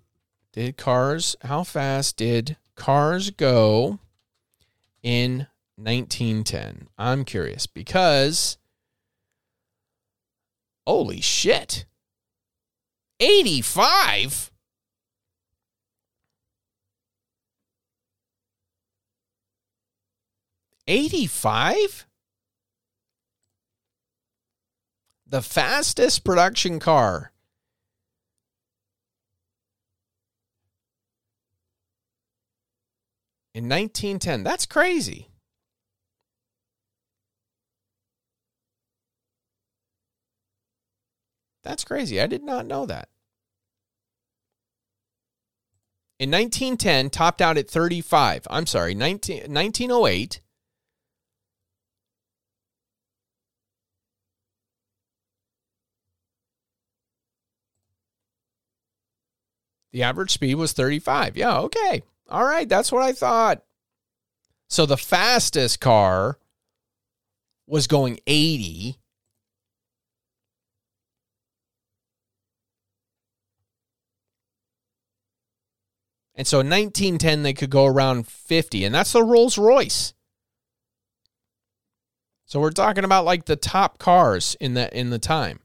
did 0.52 0.76
cars 0.76 1.36
how 1.42 1.62
fast 1.62 2.16
did 2.16 2.56
cars 2.74 3.30
go 3.30 3.98
in 5.02 5.46
1910? 5.76 6.88
I'm 6.96 7.24
curious 7.24 7.66
because 7.66 8.58
holy 10.86 11.20
shit. 11.20 11.84
85 13.20 14.50
85 20.88 22.06
the 25.26 25.42
fastest 25.42 26.24
production 26.24 26.78
car 26.78 27.32
in 33.56 33.68
1910 33.68 34.42
that's 34.42 34.66
crazy 34.66 35.30
That's 41.66 41.82
crazy. 41.82 42.20
I 42.20 42.28
did 42.28 42.44
not 42.44 42.64
know 42.64 42.86
that. 42.86 43.08
In 46.20 46.30
1910, 46.30 47.10
topped 47.10 47.42
out 47.42 47.58
at 47.58 47.68
35. 47.68 48.46
I'm 48.48 48.66
sorry, 48.66 48.94
19, 48.94 49.52
1908. 49.52 50.40
The 59.92 60.02
average 60.04 60.30
speed 60.30 60.54
was 60.54 60.72
35. 60.72 61.36
Yeah, 61.36 61.58
okay. 61.58 62.02
All 62.28 62.44
right, 62.44 62.68
that's 62.68 62.90
what 62.90 63.02
I 63.02 63.12
thought. 63.12 63.62
So 64.68 64.84
the 64.84 64.96
fastest 64.96 65.80
car 65.80 66.38
was 67.66 67.86
going 67.86 68.18
80 68.26 68.98
And 76.36 76.46
so 76.46 76.60
in 76.60 76.68
1910, 76.68 77.42
they 77.42 77.54
could 77.54 77.70
go 77.70 77.86
around 77.86 78.28
50, 78.28 78.84
and 78.84 78.94
that's 78.94 79.12
the 79.12 79.24
Rolls 79.24 79.56
Royce. 79.56 80.12
So 82.44 82.60
we're 82.60 82.70
talking 82.70 83.04
about 83.04 83.24
like 83.24 83.46
the 83.46 83.56
top 83.56 83.98
cars 83.98 84.56
in 84.60 84.74
the 84.74 84.94
in 84.96 85.10
the 85.10 85.18
time. 85.18 85.60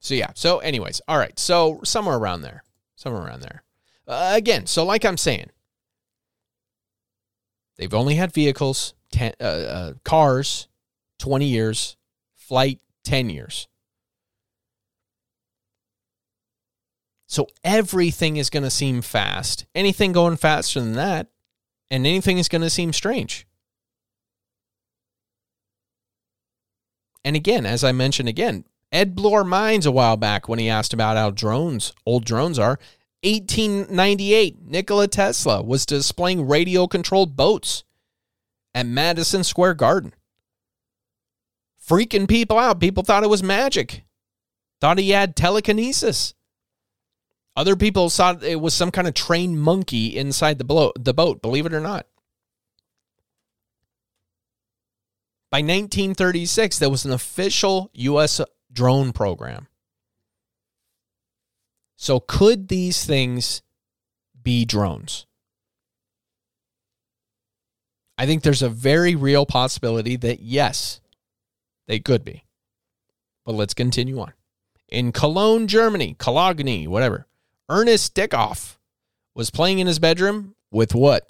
So 0.00 0.14
yeah. 0.14 0.30
So 0.34 0.58
anyways, 0.58 1.00
all 1.06 1.18
right. 1.18 1.38
So 1.38 1.80
somewhere 1.84 2.16
around 2.16 2.42
there, 2.42 2.64
somewhere 2.96 3.22
around 3.22 3.42
there. 3.42 3.62
Uh, 4.06 4.32
again, 4.34 4.66
so 4.66 4.84
like 4.84 5.04
I'm 5.04 5.16
saying, 5.16 5.50
they've 7.76 7.94
only 7.94 8.16
had 8.16 8.32
vehicles, 8.32 8.94
ten, 9.12 9.32
uh, 9.40 9.44
uh, 9.44 9.92
cars, 10.04 10.68
20 11.18 11.46
years 11.46 11.96
flight 12.50 12.80
10 13.04 13.30
years. 13.30 13.68
So 17.28 17.46
everything 17.62 18.38
is 18.38 18.50
going 18.50 18.64
to 18.64 18.70
seem 18.70 19.02
fast. 19.02 19.66
Anything 19.72 20.10
going 20.10 20.36
faster 20.36 20.80
than 20.80 20.94
that, 20.94 21.28
and 21.92 22.04
anything 22.04 22.38
is 22.38 22.48
going 22.48 22.62
to 22.62 22.70
seem 22.70 22.92
strange. 22.92 23.46
And 27.24 27.36
again, 27.36 27.66
as 27.66 27.84
I 27.84 27.92
mentioned 27.92 28.28
again, 28.28 28.64
Ed 28.92 29.14
blew 29.14 29.32
our 29.32 29.44
minds 29.44 29.86
a 29.86 29.92
while 29.92 30.16
back 30.16 30.48
when 30.48 30.58
he 30.58 30.68
asked 30.68 30.92
about 30.92 31.16
how 31.16 31.30
drones, 31.30 31.92
old 32.04 32.24
drones 32.24 32.58
are. 32.58 32.78
1898, 33.22 34.66
Nikola 34.66 35.06
Tesla 35.06 35.62
was 35.62 35.86
displaying 35.86 36.48
radio 36.48 36.86
controlled 36.86 37.36
boats 37.36 37.84
at 38.74 38.86
Madison 38.86 39.44
Square 39.44 39.74
Garden 39.74 40.14
freaking 41.90 42.28
people 42.28 42.58
out. 42.58 42.80
People 42.80 43.02
thought 43.02 43.24
it 43.24 43.30
was 43.30 43.42
magic, 43.42 44.04
thought 44.80 44.98
he 44.98 45.10
had 45.10 45.34
telekinesis. 45.34 46.34
Other 47.56 47.74
people 47.74 48.08
thought 48.08 48.44
it 48.44 48.60
was 48.60 48.74
some 48.74 48.92
kind 48.92 49.08
of 49.08 49.14
trained 49.14 49.60
monkey 49.60 50.16
inside 50.16 50.58
the, 50.58 50.64
blo- 50.64 50.92
the 50.98 51.12
boat, 51.12 51.42
believe 51.42 51.66
it 51.66 51.74
or 51.74 51.80
not. 51.80 52.06
By 55.50 55.58
1936, 55.58 56.78
there 56.78 56.88
was 56.88 57.04
an 57.04 57.12
official 57.12 57.90
U.S. 57.94 58.40
drone 58.72 59.12
program. 59.12 59.66
So, 61.96 62.20
could 62.20 62.68
these 62.68 63.04
things 63.04 63.62
be 64.42 64.64
drones? 64.64 65.26
I 68.16 68.26
think 68.26 68.42
there's 68.42 68.62
a 68.62 68.68
very 68.68 69.14
real 69.14 69.46
possibility 69.46 70.16
that 70.16 70.40
yes, 70.40 71.00
they 71.88 72.00
could 72.00 72.24
be. 72.24 72.44
But 73.44 73.54
let's 73.54 73.74
continue 73.74 74.20
on. 74.20 74.32
In 74.88 75.12
Cologne, 75.12 75.66
Germany, 75.66 76.16
Cologne, 76.18 76.90
whatever, 76.90 77.26
Ernest 77.68 78.14
Dickoff 78.14 78.76
was 79.34 79.50
playing 79.50 79.78
in 79.78 79.86
his 79.86 79.98
bedroom 79.98 80.54
with 80.70 80.94
what? 80.94 81.26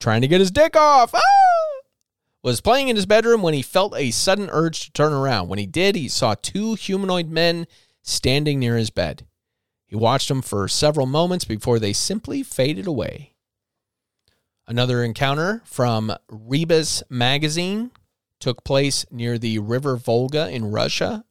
Trying 0.00 0.22
to 0.22 0.28
get 0.28 0.40
his 0.40 0.50
dick 0.50 0.74
off. 0.74 1.14
Ah! 1.14 1.41
Was 2.42 2.60
playing 2.60 2.88
in 2.88 2.96
his 2.96 3.06
bedroom 3.06 3.40
when 3.40 3.54
he 3.54 3.62
felt 3.62 3.96
a 3.96 4.10
sudden 4.10 4.48
urge 4.50 4.86
to 4.86 4.92
turn 4.92 5.12
around. 5.12 5.48
When 5.48 5.60
he 5.60 5.66
did, 5.66 5.94
he 5.94 6.08
saw 6.08 6.34
two 6.34 6.74
humanoid 6.74 7.28
men 7.28 7.66
standing 8.02 8.58
near 8.58 8.76
his 8.76 8.90
bed. 8.90 9.26
He 9.86 9.94
watched 9.94 10.28
them 10.28 10.42
for 10.42 10.66
several 10.68 11.06
moments 11.06 11.44
before 11.44 11.78
they 11.78 11.92
simply 11.92 12.42
faded 12.42 12.86
away. 12.86 13.34
Another 14.66 15.04
encounter 15.04 15.62
from 15.64 16.16
Rebus 16.28 17.02
magazine 17.08 17.90
took 18.40 18.64
place 18.64 19.04
near 19.10 19.38
the 19.38 19.58
River 19.58 19.96
Volga 19.96 20.48
in 20.48 20.70
Russia. 20.70 21.24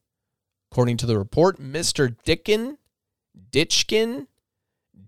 According 0.72 0.98
to 0.98 1.06
the 1.06 1.18
report, 1.18 1.60
Mr. 1.60 2.16
Dickin, 2.24 2.78
Ditchkin, 3.52 4.28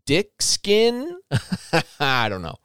Dickskin, 0.05 1.15
I 1.99 2.27
don't 2.27 2.41
know, 2.41 2.57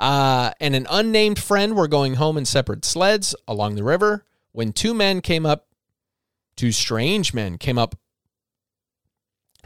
uh, 0.00 0.50
and 0.60 0.74
an 0.74 0.86
unnamed 0.90 1.38
friend 1.38 1.76
were 1.76 1.86
going 1.86 2.14
home 2.14 2.36
in 2.36 2.44
separate 2.44 2.84
sleds 2.84 3.36
along 3.46 3.76
the 3.76 3.84
river 3.84 4.24
when 4.52 4.72
two 4.72 4.94
men 4.94 5.20
came 5.20 5.46
up, 5.46 5.68
two 6.56 6.72
strange 6.72 7.32
men 7.32 7.58
came 7.58 7.78
up 7.78 7.94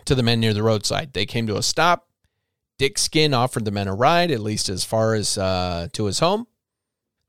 to 0.05 0.15
the 0.15 0.23
men 0.23 0.41
near 0.41 0.53
the 0.53 0.63
roadside. 0.63 1.13
They 1.13 1.25
came 1.25 1.47
to 1.47 1.57
a 1.57 1.63
stop. 1.63 2.09
Dick 2.79 2.99
Skin 2.99 3.33
offered 3.33 3.65
the 3.65 3.71
men 3.71 3.89
a 3.89 3.95
ride, 3.95 4.31
at 4.31 4.41
least 4.41 4.69
as 4.69 4.85
far 4.85 5.15
as 5.15 5.39
uh, 5.39 5.89
to 5.93 6.07
his 6.07 6.19
home. 6.19 6.47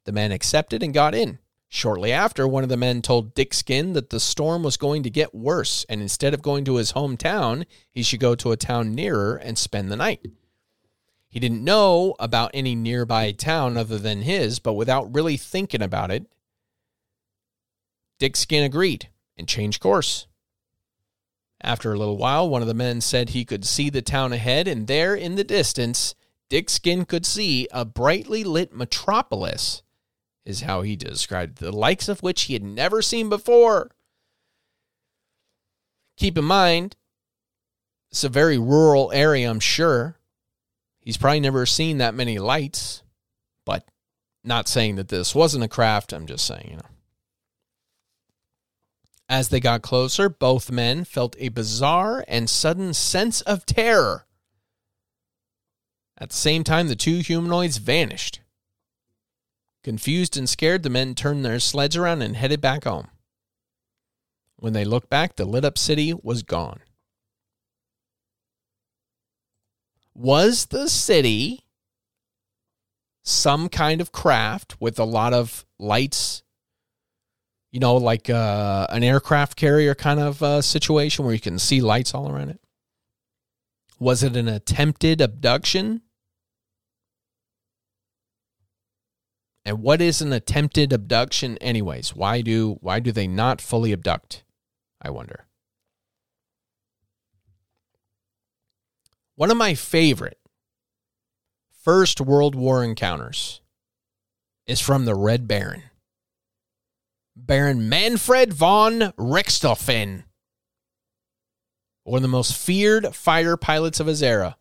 The 0.05 0.11
men 0.11 0.31
accepted 0.31 0.83
and 0.83 0.93
got 0.93 1.15
in. 1.15 1.39
Shortly 1.69 2.11
after, 2.11 2.47
one 2.47 2.63
of 2.63 2.69
the 2.69 2.77
men 2.77 3.01
told 3.01 3.33
Dick 3.33 3.53
Skin 3.53 3.93
that 3.93 4.09
the 4.09 4.19
storm 4.19 4.63
was 4.63 4.77
going 4.77 5.03
to 5.03 5.09
get 5.09 5.35
worse, 5.35 5.85
and 5.89 6.01
instead 6.01 6.33
of 6.33 6.41
going 6.41 6.65
to 6.65 6.75
his 6.75 6.93
hometown, 6.93 7.65
he 7.91 8.01
should 8.01 8.19
go 8.19 8.35
to 8.35 8.51
a 8.51 8.57
town 8.57 8.95
nearer 8.95 9.35
and 9.35 9.57
spend 9.57 9.91
the 9.91 9.95
night. 9.95 10.25
He 11.35 11.41
didn't 11.41 11.65
know 11.65 12.15
about 12.17 12.51
any 12.53 12.75
nearby 12.75 13.33
town 13.33 13.75
other 13.75 13.97
than 13.97 14.21
his, 14.21 14.59
but 14.59 14.75
without 14.75 15.13
really 15.13 15.35
thinking 15.35 15.81
about 15.81 16.09
it, 16.09 16.27
Dick 18.19 18.37
Skin 18.37 18.63
agreed 18.63 19.09
and 19.35 19.45
changed 19.45 19.81
course. 19.81 20.27
After 21.59 21.91
a 21.91 21.99
little 21.99 22.15
while, 22.15 22.47
one 22.47 22.61
of 22.61 22.69
the 22.69 22.73
men 22.73 23.01
said 23.01 23.31
he 23.31 23.43
could 23.43 23.65
see 23.65 23.89
the 23.89 24.01
town 24.01 24.31
ahead, 24.31 24.65
and 24.65 24.87
there 24.87 25.13
in 25.13 25.35
the 25.35 25.43
distance, 25.43 26.15
Dick 26.49 26.69
Skin 26.69 27.03
could 27.03 27.25
see 27.25 27.67
a 27.69 27.83
brightly 27.83 28.45
lit 28.45 28.73
metropolis 28.73 29.83
is 30.45 30.61
how 30.61 30.83
he 30.83 30.95
described 30.95 31.57
the 31.57 31.73
likes 31.73 32.07
of 32.07 32.23
which 32.23 32.43
he 32.43 32.53
had 32.53 32.63
never 32.63 33.01
seen 33.01 33.27
before. 33.27 33.91
Keep 36.15 36.37
in 36.37 36.45
mind, 36.45 36.95
it's 38.09 38.23
a 38.23 38.29
very 38.29 38.57
rural 38.57 39.11
area, 39.11 39.49
I'm 39.49 39.59
sure. 39.59 40.17
He's 41.05 41.17
probably 41.17 41.39
never 41.39 41.67
seen 41.67 41.99
that 41.99 42.15
many 42.15 42.39
lights, 42.39 43.03
but 43.63 43.87
not 44.43 44.67
saying 44.67 44.95
that 44.95 45.09
this 45.09 45.35
wasn't 45.35 45.63
a 45.63 45.67
craft. 45.67 46.11
I'm 46.11 46.25
just 46.25 46.45
saying, 46.47 46.67
you 46.71 46.77
know. 46.77 46.89
As 49.29 49.49
they 49.49 49.59
got 49.59 49.83
closer, 49.83 50.29
both 50.29 50.71
men 50.71 51.03
felt 51.03 51.35
a 51.37 51.49
bizarre 51.49 52.25
and 52.27 52.49
sudden 52.49 52.93
sense 52.95 53.41
of 53.41 53.67
terror. 53.67 54.25
At 56.17 56.29
the 56.29 56.35
same 56.35 56.63
time, 56.63 56.87
the 56.87 56.95
two 56.95 57.19
humanoids 57.19 57.77
vanished. 57.77 58.39
Confused 59.83 60.37
and 60.37 60.49
scared, 60.49 60.81
the 60.81 60.89
men 60.89 61.13
turned 61.13 61.45
their 61.45 61.59
sleds 61.59 61.95
around 61.95 62.23
and 62.23 62.35
headed 62.35 62.61
back 62.61 62.85
home. 62.85 63.09
When 64.55 64.73
they 64.73 64.85
looked 64.85 65.09
back, 65.09 65.35
the 65.35 65.45
lit 65.45 65.65
up 65.65 65.77
city 65.77 66.13
was 66.23 66.41
gone. 66.41 66.79
Was 70.15 70.67
the 70.67 70.89
city 70.89 71.65
some 73.23 73.67
kind 73.67 73.99
of 73.99 74.11
craft 74.13 74.77
with 74.79 74.97
a 74.97 75.03
lot 75.03 75.33
of 75.33 75.65
lights? 75.77 76.43
You 77.71 77.81
know, 77.81 77.97
like 77.97 78.29
uh, 78.29 78.87
an 78.89 79.03
aircraft 79.03 79.57
carrier 79.57 79.93
kind 79.93 80.21
of 80.21 80.41
uh, 80.41 80.61
situation 80.61 81.25
where 81.25 81.33
you 81.33 81.41
can 81.41 81.59
see 81.59 81.81
lights 81.81 82.13
all 82.13 82.31
around 82.31 82.49
it? 82.49 82.61
Was 83.99 84.23
it 84.23 84.37
an 84.37 84.47
attempted 84.47 85.19
abduction? 85.19 86.01
And 89.65 89.81
what 89.81 89.99
is 89.99 90.21
an 90.21 90.31
attempted 90.31 90.93
abduction 90.93 91.57
anyways? 91.57 92.15
Why 92.15 92.41
do 92.41 92.77
why 92.81 92.99
do 92.99 93.11
they 93.11 93.27
not 93.27 93.59
fully 93.59 93.91
abduct? 93.91 94.43
I 95.01 95.09
wonder. 95.09 95.47
One 99.35 99.51
of 99.51 99.57
my 99.57 99.75
favorite 99.75 100.39
First 101.83 102.21
World 102.21 102.55
War 102.55 102.83
encounters 102.83 103.61
is 104.65 104.81
from 104.81 105.05
the 105.05 105.15
Red 105.15 105.47
Baron. 105.47 105.83
Baron 107.35 107.89
Manfred 107.89 108.53
von 108.53 109.13
Richthofen, 109.17 110.23
one 112.03 112.17
of 112.17 112.21
the 112.21 112.27
most 112.27 112.55
feared 112.55 113.13
fighter 113.13 113.57
pilots 113.57 113.99
of 113.99 114.07
his 114.07 114.23
era. 114.23 114.57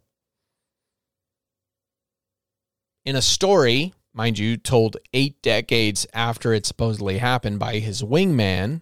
In 3.05 3.17
a 3.17 3.23
story 3.23 3.95
mind 4.15 4.39
you, 4.39 4.57
told 4.57 4.97
eight 5.13 5.43
decades 5.43 6.07
after 6.15 6.55
it 6.55 6.65
supposedly 6.65 7.19
happened 7.19 7.59
by 7.59 7.79
his 7.79 8.03
wingman, 8.03 8.81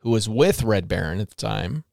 who 0.00 0.10
was 0.10 0.28
with 0.28 0.62
Red 0.62 0.88
Baron 0.88 1.20
at 1.20 1.28
the 1.28 1.36
time. 1.36 1.84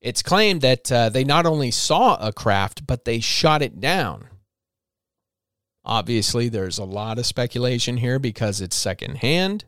It's 0.00 0.22
claimed 0.22 0.60
that 0.60 0.92
uh, 0.92 1.08
they 1.08 1.24
not 1.24 1.46
only 1.46 1.70
saw 1.70 2.16
a 2.16 2.32
craft, 2.32 2.86
but 2.86 3.04
they 3.04 3.20
shot 3.20 3.62
it 3.62 3.80
down. 3.80 4.28
Obviously, 5.84 6.48
there's 6.48 6.78
a 6.78 6.84
lot 6.84 7.18
of 7.18 7.26
speculation 7.26 7.96
here 7.96 8.18
because 8.18 8.60
it's 8.60 8.76
secondhand. 8.76 9.64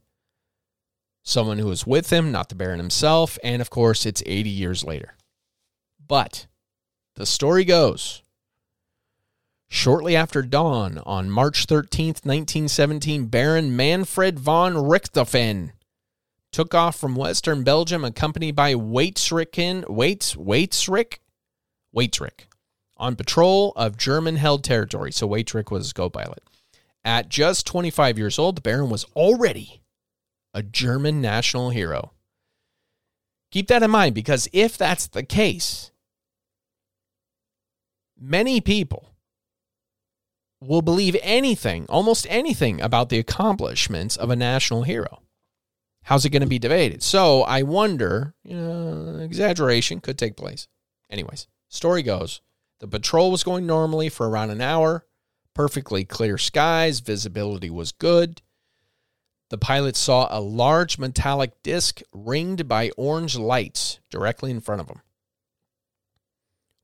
Someone 1.23 1.59
who 1.59 1.67
was 1.67 1.87
with 1.87 2.11
him, 2.11 2.31
not 2.31 2.49
the 2.49 2.55
Baron 2.55 2.79
himself, 2.79 3.39
and 3.43 3.61
of 3.61 3.71
course, 3.71 4.07
it's 4.07 4.23
80 4.27 4.51
years 4.51 4.85
later. 4.85 5.17
But 6.07 6.47
the 7.17 7.27
story 7.27 7.65
goes 7.65 8.23
Shortly 9.73 10.17
after 10.17 10.43
dawn 10.43 10.99
on 11.07 11.31
March 11.31 11.69
13th, 11.69 12.27
1917, 12.27 13.27
Baron 13.27 13.77
Manfred 13.77 14.37
von 14.41 14.75
Richthofen 14.75 15.71
took 16.53 16.75
off 16.75 16.97
from 16.97 17.15
western 17.15 17.63
Belgium 17.63 18.05
accompanied 18.05 18.57
by 18.57 18.75
Waitsricken, 18.75 19.89
Waits, 19.89 20.35
Waitsrick, 20.35 21.19
Waitrick 21.95 22.47
on 22.97 23.17
patrol 23.17 23.73
of 23.77 23.97
German 23.97 24.37
held 24.37 24.63
territory. 24.63 25.11
So 25.11 25.27
Waitrick 25.27 25.71
was 25.71 25.93
co 25.93 26.11
pilot. 26.11 26.43
At 27.05 27.31
just 27.31 27.67
25 27.67 28.19
years 28.19 28.39
old, 28.39 28.57
the 28.57 28.61
Baron 28.61 28.91
was 28.91 29.05
already 29.17 29.81
a 30.53 30.63
German 30.63 31.21
national 31.21 31.71
hero. 31.71 32.13
Keep 33.51 33.69
that 33.69 33.83
in 33.83 33.91
mind 33.91 34.15
because 34.15 34.49
if 34.53 34.77
that's 34.77 35.07
the 35.09 35.23
case, 35.23 35.91
many 38.21 38.61
people 38.61 39.09
will 40.61 40.83
believe 40.83 41.17
anything, 41.23 41.87
almost 41.89 42.27
anything 42.29 42.81
about 42.83 43.09
the 43.09 43.19
accomplishments 43.19 44.17
of 44.17 44.29
a 44.29 44.37
national 44.37 44.83
hero. 44.83 45.23
How's 46.03 46.25
it 46.25 46.31
going 46.31 46.43
to 46.43 46.49
be 46.49 46.59
debated? 46.59 47.03
So 47.03 47.43
I 47.43 47.63
wonder, 47.63 48.35
you 48.43 48.57
know, 48.57 49.19
exaggeration 49.21 50.01
could 50.01 50.19
take 50.19 50.37
place. 50.37 50.67
Anyways, 51.09 51.47
story 51.69 52.03
goes 52.03 52.41
the 52.79 52.89
patrol 52.89 53.31
was 53.31 53.45
going 53.45 53.67
normally 53.67 54.09
for 54.09 54.29
around 54.29 54.51
an 54.51 54.61
hour, 54.61 55.07
perfectly 55.55 56.05
clear 56.05 56.39
skies, 56.39 57.01
visibility 57.01 57.69
was 57.69 57.93
good. 57.93 58.41
The 59.51 59.59
pilot 59.59 59.97
saw 59.97 60.29
a 60.31 60.41
large 60.41 60.99
metallic 60.99 61.63
disc 61.63 62.01
ringed 62.13 62.67
by 62.69 62.91
orange 62.97 63.37
lights 63.37 64.01
directly 64.11 64.51
in 64.51 64.61
front 64.61 64.81
of 64.81 64.89
him. 64.89 65.03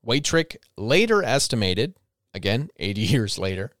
Waitrick 0.03 0.57
later 0.77 1.23
estimated 1.23 1.95
again, 2.37 2.69
80 2.77 3.01
years 3.13 3.37
later, 3.37 3.73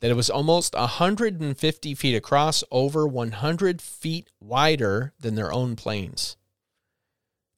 that 0.00 0.10
it 0.10 0.14
was 0.14 0.30
almost 0.30 0.74
150 0.74 1.94
feet 1.94 2.14
across, 2.14 2.62
over 2.70 3.06
100 3.06 3.82
feet 3.82 4.30
wider 4.40 5.12
than 5.18 5.34
their 5.34 5.52
own 5.52 5.76
planes. 5.76 6.36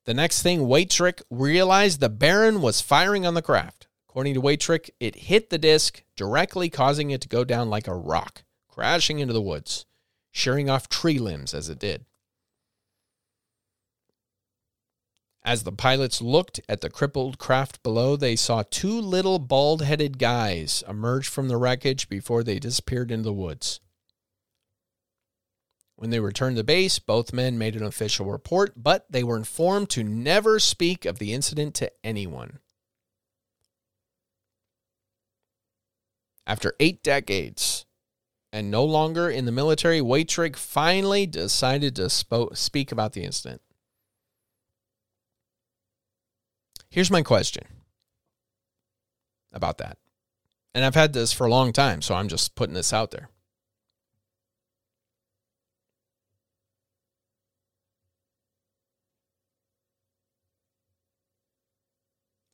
The 0.07 0.15
next 0.15 0.43
thing 0.43 0.61
Waitrick 0.61 1.23
realized 1.31 2.01
the 2.01 2.09
Baron 2.09 2.63
was 2.63 2.81
firing 2.81 3.27
on 3.27 3.35
the 3.35 3.43
craft. 3.43 3.87
According 4.09 4.35
to 4.35 4.41
Waitrick, 4.41 4.91
it 4.99 5.15
hit 5.15 5.51
the 5.51 5.59
disc, 5.59 6.03
directly 6.17 6.69
causing 6.69 7.11
it 7.11 7.21
to 7.21 7.29
go 7.29 7.45
down 7.45 7.71
like 7.71 7.87
a 7.87 7.95
rock, 7.95 8.43
crashing 8.69 9.19
into 9.19 9.35
the 9.35 9.43
woods, 9.43 9.87
shearing 10.33 10.69
off 10.69 10.89
tree 10.89 11.19
limbs 11.19 11.55
as 11.55 11.69
it 11.69 11.79
did. 11.79 12.07
As 15.43 15.63
the 15.63 15.73
pilots 15.73 16.21
looked 16.21 16.61
at 16.69 16.83
the 16.83 16.91
crippled 16.91 17.39
craft 17.39 17.83
below, 17.83 18.15
they 18.15 18.37
saw 18.37 18.63
two 18.63 19.01
little 19.01 19.39
bald 19.39 19.83
headed 19.83 20.19
guys 20.19 20.85
emerge 20.87 21.29
from 21.29 21.49
the 21.49 21.57
wreckage 21.57 22.09
before 22.09 22.43
they 22.43 22.59
disappeared 22.59 23.11
into 23.11 23.25
the 23.25 23.33
woods. 23.33 23.81
When 25.97 26.11
they 26.11 26.21
returned 26.21 26.57
to 26.57 26.65
base, 26.65 26.99
both 26.99 27.33
men 27.33 27.59
made 27.59 27.77
an 27.77 27.83
official 27.83 28.27
report, 28.27 28.75
but 28.77 29.05
they 29.11 29.23
were 29.23 29.37
informed 29.37 29.91
to 29.91 30.05
never 30.05 30.59
speak 30.59 31.05
of 31.05 31.19
the 31.19 31.33
incident 31.33 31.75
to 31.77 31.91
anyone. 32.05 32.59
After 36.47 36.75
eight 36.81 37.03
decades 37.03 37.87
and 38.53 38.71
no 38.71 38.85
longer 38.85 39.31
in 39.31 39.45
the 39.45 39.53
military, 39.53 40.01
Waitrick 40.01 40.57
finally 40.57 41.27
decided 41.27 41.97
to 41.97 42.11
speak 42.11 42.93
about 42.93 43.13
the 43.13 43.25
incident. 43.25 43.63
Here's 46.91 47.11
my 47.11 47.23
question 47.23 47.65
about 49.53 49.79
that. 49.79 49.99
And 50.75 50.85
I've 50.85 50.95
had 50.95 51.13
this 51.13 51.33
for 51.33 51.47
a 51.47 51.51
long 51.51 51.73
time, 51.73 52.03
so 52.03 52.15
I'm 52.15 52.29
just 52.29 52.55
putting 52.55 52.75
this 52.75 52.93
out 52.93 53.11
there. 53.11 53.29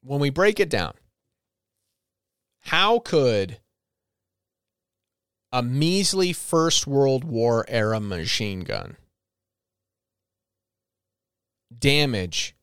When 0.02 0.20
we 0.20 0.30
break 0.30 0.60
it 0.60 0.70
down, 0.70 0.94
how 2.60 3.00
could 3.00 3.58
a 5.52 5.62
measly 5.62 6.32
First 6.32 6.86
World 6.86 7.24
War 7.24 7.64
era 7.68 8.00
machine 8.00 8.60
gun 8.60 8.96
damage 11.76 12.55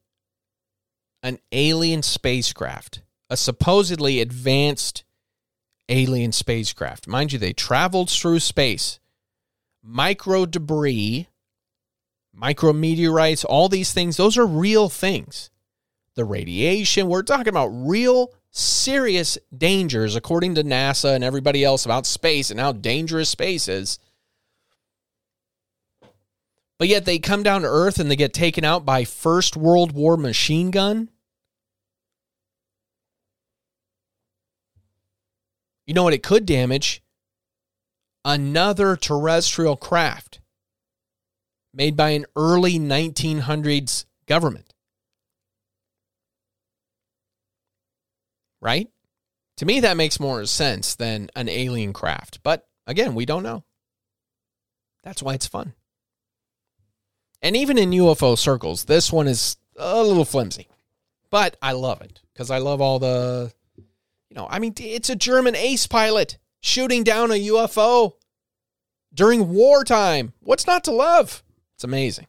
an 1.23 1.39
alien 1.53 2.03
spacecraft, 2.03 3.01
a 3.29 3.37
supposedly 3.37 4.19
advanced 4.19 5.03
alien 5.89 6.33
spacecraft. 6.33 7.07
Mind 7.07 7.31
you, 7.31 7.39
they 7.39 7.53
traveled 7.53 8.09
through 8.09 8.39
space. 8.39 8.99
Micro 9.81 10.45
debris, 10.45 11.27
micro 12.33 12.73
meteorites, 12.73 13.43
all 13.43 13.69
these 13.69 13.93
things, 13.93 14.17
those 14.17 14.37
are 14.37 14.45
real 14.45 14.89
things. 14.89 15.49
The 16.15 16.25
radiation, 16.25 17.07
we're 17.07 17.23
talking 17.23 17.47
about 17.47 17.67
real 17.67 18.31
serious 18.51 19.37
dangers, 19.57 20.15
according 20.15 20.55
to 20.55 20.63
NASA 20.63 21.15
and 21.15 21.23
everybody 21.23 21.63
else, 21.63 21.85
about 21.85 22.05
space 22.05 22.51
and 22.51 22.59
how 22.59 22.71
dangerous 22.71 23.29
space 23.29 23.67
is. 23.67 23.97
But 26.77 26.87
yet 26.87 27.05
they 27.05 27.17
come 27.17 27.43
down 27.43 27.61
to 27.61 27.67
Earth 27.67 27.99
and 27.99 28.11
they 28.11 28.15
get 28.15 28.33
taken 28.33 28.63
out 28.63 28.85
by 28.85 29.05
First 29.05 29.55
World 29.55 29.93
War 29.93 30.17
machine 30.17 30.69
gun. 30.69 31.09
You 35.85 35.93
know 35.93 36.03
what 36.03 36.13
it 36.13 36.23
could 36.23 36.45
damage? 36.45 37.01
Another 38.25 38.95
terrestrial 38.95 39.75
craft 39.75 40.39
made 41.73 41.97
by 41.97 42.11
an 42.11 42.25
early 42.35 42.79
1900s 42.79 44.05
government. 44.27 44.73
Right? 48.61 48.87
To 49.57 49.65
me, 49.65 49.81
that 49.81 49.97
makes 49.97 50.19
more 50.19 50.45
sense 50.45 50.95
than 50.95 51.29
an 51.35 51.49
alien 51.49 51.91
craft. 51.91 52.39
But 52.43 52.65
again, 52.87 53.13
we 53.13 53.25
don't 53.25 53.43
know. 53.43 53.63
That's 55.03 55.21
why 55.21 55.33
it's 55.33 55.47
fun. 55.47 55.73
And 57.41 57.57
even 57.57 57.77
in 57.77 57.91
UFO 57.91 58.37
circles, 58.37 58.85
this 58.85 59.11
one 59.11 59.27
is 59.27 59.57
a 59.75 60.01
little 60.01 60.23
flimsy. 60.23 60.69
But 61.29 61.57
I 61.61 61.73
love 61.73 62.01
it 62.01 62.21
because 62.33 62.49
I 62.49 62.59
love 62.59 62.79
all 62.79 62.99
the 62.99 63.51
You 64.33 64.41
know, 64.41 64.47
I 64.49 64.57
mean, 64.57 64.73
it's 64.79 65.11
a 65.11 65.15
German 65.15 65.55
ace 65.55 65.85
pilot 65.85 66.39
shooting 66.59 67.03
down 67.03 67.29
a 67.29 67.35
UFO 67.35 68.13
during 69.13 69.49
wartime. 69.49 70.33
What's 70.39 70.65
not 70.65 70.83
to 70.85 70.91
love? 70.91 71.43
It's 71.75 71.83
amazing. 71.83 72.25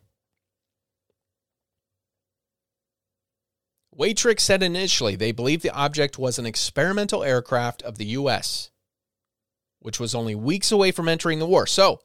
Waitrix 3.98 4.40
said 4.40 4.62
initially 4.62 5.16
they 5.16 5.32
believed 5.32 5.62
the 5.62 5.74
object 5.74 6.18
was 6.18 6.38
an 6.38 6.44
experimental 6.44 7.24
aircraft 7.24 7.80
of 7.80 7.96
the 7.96 8.06
U.S., 8.06 8.70
which 9.78 9.98
was 9.98 10.14
only 10.14 10.34
weeks 10.34 10.70
away 10.70 10.90
from 10.90 11.08
entering 11.08 11.38
the 11.38 11.46
war. 11.46 11.66
So, 11.66 12.02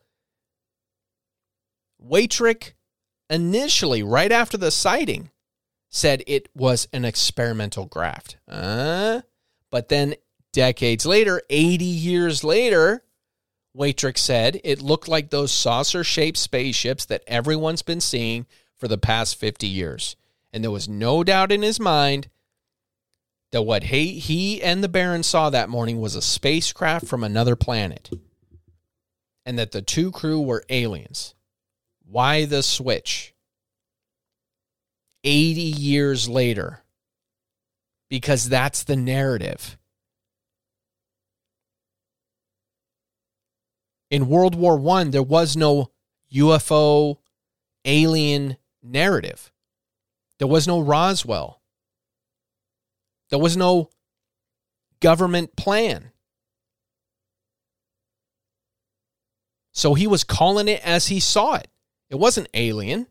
Waitrich 2.02 2.72
initially, 3.30 4.02
right 4.02 4.32
after 4.32 4.56
the 4.56 4.72
sighting, 4.72 5.32
said 5.90 6.24
it 6.26 6.48
was 6.56 6.88
an 6.94 7.04
experimental 7.04 7.86
graft. 7.86 8.38
Uh, 8.48 9.24
but 9.72 9.90
then 9.90 10.16
decades 10.52 11.06
later, 11.06 11.42
80 11.50 11.86
years 11.86 12.44
later, 12.44 13.04
Waitrich 13.76 14.18
said 14.18 14.60
it 14.64 14.82
looked 14.82 15.08
like 15.08 15.30
those 15.30 15.52
saucer 15.52 16.04
shaped 16.04 16.38
spaceships 16.38 17.06
that 17.06 17.24
everyone's 17.28 17.82
been 17.82 18.02
seeing 18.02 18.46
for 18.78 18.88
the 18.88 18.98
past 18.98 19.36
50 19.36 19.68
years. 19.68 20.16
And 20.52 20.64
there 20.64 20.72
was 20.72 20.90
no 20.90 21.24
doubt 21.24 21.52
in 21.52 21.62
his 21.62 21.80
mind 21.80 22.30
that 23.52 23.62
what 23.64 23.84
he, 23.84 24.20
he 24.20 24.62
and 24.62 24.84
the 24.84 24.90
Baron 24.90 25.24
saw 25.24 25.50
that 25.50 25.70
morning 25.70 26.00
was 26.00 26.16
a 26.16 26.22
spacecraft 26.22 27.08
from 27.08 27.24
another 27.24 27.56
planet. 27.56 28.10
And 29.46 29.58
that 29.58 29.72
the 29.72 29.82
two 29.82 30.12
crew 30.12 30.42
were 30.42 30.64
aliens. 30.70 31.36
Why 32.06 32.46
the 32.46 32.64
switch? 32.64 33.34
80 35.24 35.62
years 35.62 36.30
later. 36.30 36.84
Because 38.10 38.50
that's 38.50 38.84
the 38.84 38.96
narrative. 38.96 39.78
In 44.10 44.28
World 44.28 44.56
War 44.56 44.78
One, 44.78 45.12
there 45.12 45.22
was 45.24 45.56
no 45.56 45.92
UFO 46.34 47.18
alien 47.86 48.58
narrative. 48.82 49.52
There 50.40 50.48
was 50.48 50.68
no 50.68 50.80
Roswell. 50.80 51.62
There 53.30 53.40
was 53.40 53.56
no 53.56 53.92
government 55.00 55.56
plan. 55.56 56.12
So 59.72 59.94
he 59.94 60.08
was 60.08 60.24
calling 60.24 60.68
it 60.68 60.82
as 60.84 61.08
he 61.08 61.20
saw 61.20 61.56
it. 61.56 61.68
It 62.10 62.16
wasn't 62.16 62.50
alien, 62.56 63.06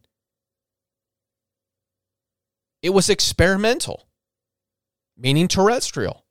it 2.83 2.91
was 2.91 3.09
experimental, 3.09 4.08
meaning 5.19 5.49
terrestrial. 5.49 6.25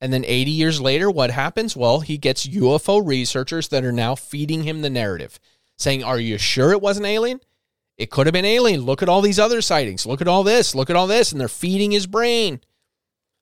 And 0.00 0.12
then 0.12 0.24
80 0.26 0.50
years 0.50 0.80
later, 0.80 1.10
what 1.10 1.30
happens? 1.30 1.76
Well, 1.76 2.00
he 2.00 2.18
gets 2.18 2.46
UFO 2.46 3.06
researchers 3.06 3.68
that 3.68 3.84
are 3.84 3.92
now 3.92 4.14
feeding 4.14 4.62
him 4.62 4.82
the 4.82 4.90
narrative, 4.90 5.40
saying, 5.76 6.04
Are 6.04 6.18
you 6.18 6.38
sure 6.38 6.72
it 6.72 6.80
wasn't 6.80 7.06
alien? 7.06 7.40
It 7.96 8.10
could 8.10 8.26
have 8.26 8.32
been 8.32 8.44
alien. 8.44 8.82
Look 8.82 9.02
at 9.02 9.08
all 9.08 9.22
these 9.22 9.38
other 9.38 9.62
sightings. 9.62 10.04
Look 10.04 10.20
at 10.20 10.28
all 10.28 10.42
this. 10.42 10.74
Look 10.74 10.90
at 10.90 10.96
all 10.96 11.06
this. 11.06 11.32
And 11.32 11.40
they're 11.40 11.48
feeding 11.48 11.90
his 11.90 12.06
brain. 12.06 12.60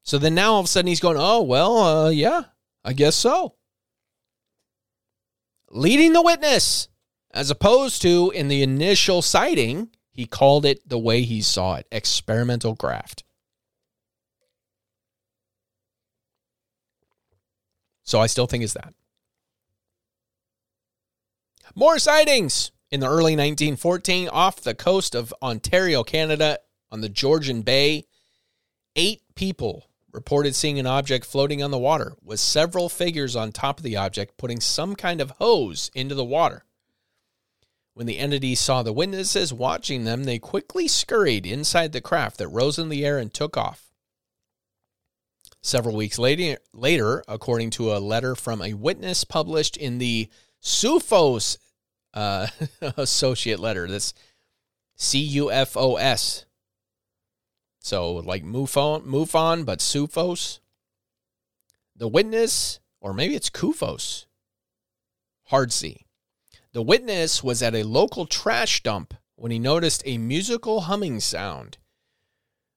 So 0.02 0.18
then 0.18 0.34
now 0.34 0.54
all 0.54 0.60
of 0.60 0.66
a 0.66 0.68
sudden 0.68 0.88
he's 0.88 1.00
going, 1.00 1.16
Oh, 1.18 1.42
well, 1.42 1.78
uh, 1.78 2.10
yeah, 2.10 2.42
I 2.84 2.92
guess 2.92 3.16
so. 3.16 3.54
Leading 5.70 6.12
the 6.12 6.22
witness, 6.22 6.88
as 7.32 7.50
opposed 7.50 8.02
to 8.02 8.30
in 8.34 8.48
the 8.48 8.62
initial 8.62 9.22
sighting, 9.22 9.88
he 10.10 10.26
called 10.26 10.66
it 10.66 10.86
the 10.86 10.98
way 10.98 11.22
he 11.22 11.40
saw 11.40 11.76
it 11.76 11.86
experimental 11.90 12.74
graft. 12.74 13.24
So 18.12 18.20
I 18.20 18.26
still 18.26 18.46
think 18.46 18.62
it's 18.62 18.74
that. 18.74 18.92
More 21.74 21.98
sightings 21.98 22.70
in 22.90 23.00
the 23.00 23.06
early 23.06 23.32
1914 23.32 24.28
off 24.28 24.60
the 24.60 24.74
coast 24.74 25.14
of 25.14 25.32
Ontario, 25.42 26.04
Canada, 26.04 26.58
on 26.90 27.00
the 27.00 27.08
Georgian 27.08 27.62
Bay. 27.62 28.04
Eight 28.96 29.22
people 29.34 29.86
reported 30.12 30.54
seeing 30.54 30.78
an 30.78 30.86
object 30.86 31.24
floating 31.24 31.62
on 31.62 31.70
the 31.70 31.78
water, 31.78 32.14
with 32.22 32.38
several 32.38 32.90
figures 32.90 33.34
on 33.34 33.50
top 33.50 33.78
of 33.78 33.82
the 33.82 33.96
object 33.96 34.36
putting 34.36 34.60
some 34.60 34.94
kind 34.94 35.22
of 35.22 35.30
hose 35.38 35.90
into 35.94 36.14
the 36.14 36.22
water. 36.22 36.66
When 37.94 38.06
the 38.06 38.18
entity 38.18 38.54
saw 38.54 38.82
the 38.82 38.92
witnesses 38.92 39.54
watching 39.54 40.04
them, 40.04 40.24
they 40.24 40.38
quickly 40.38 40.86
scurried 40.86 41.46
inside 41.46 41.92
the 41.92 42.02
craft 42.02 42.36
that 42.36 42.48
rose 42.48 42.78
in 42.78 42.90
the 42.90 43.06
air 43.06 43.16
and 43.16 43.32
took 43.32 43.56
off. 43.56 43.91
Several 45.64 45.94
weeks 45.94 46.18
later, 46.18 47.22
according 47.28 47.70
to 47.70 47.92
a 47.92 48.00
letter 48.00 48.34
from 48.34 48.60
a 48.60 48.74
witness 48.74 49.22
published 49.22 49.76
in 49.76 49.98
the 49.98 50.28
CUFOS 50.60 51.56
uh, 52.14 52.48
associate 52.96 53.60
letter, 53.60 53.86
that's 53.86 54.12
C 54.96 55.20
U 55.20 55.52
F 55.52 55.76
O 55.76 55.96
S. 55.96 56.46
So 57.78 58.14
like 58.14 58.44
MUFON, 58.44 59.04
MUFON, 59.04 59.64
but 59.64 59.78
CUFOS. 59.78 60.58
The 61.94 62.08
witness, 62.08 62.80
or 63.00 63.14
maybe 63.14 63.36
it's 63.36 63.50
CUFOS, 63.50 64.26
hard 65.44 65.72
C. 65.72 66.06
The 66.72 66.82
witness 66.82 67.44
was 67.44 67.62
at 67.62 67.74
a 67.74 67.84
local 67.84 68.26
trash 68.26 68.82
dump 68.82 69.14
when 69.36 69.52
he 69.52 69.58
noticed 69.60 70.02
a 70.06 70.18
musical 70.18 70.82
humming 70.82 71.20
sound. 71.20 71.78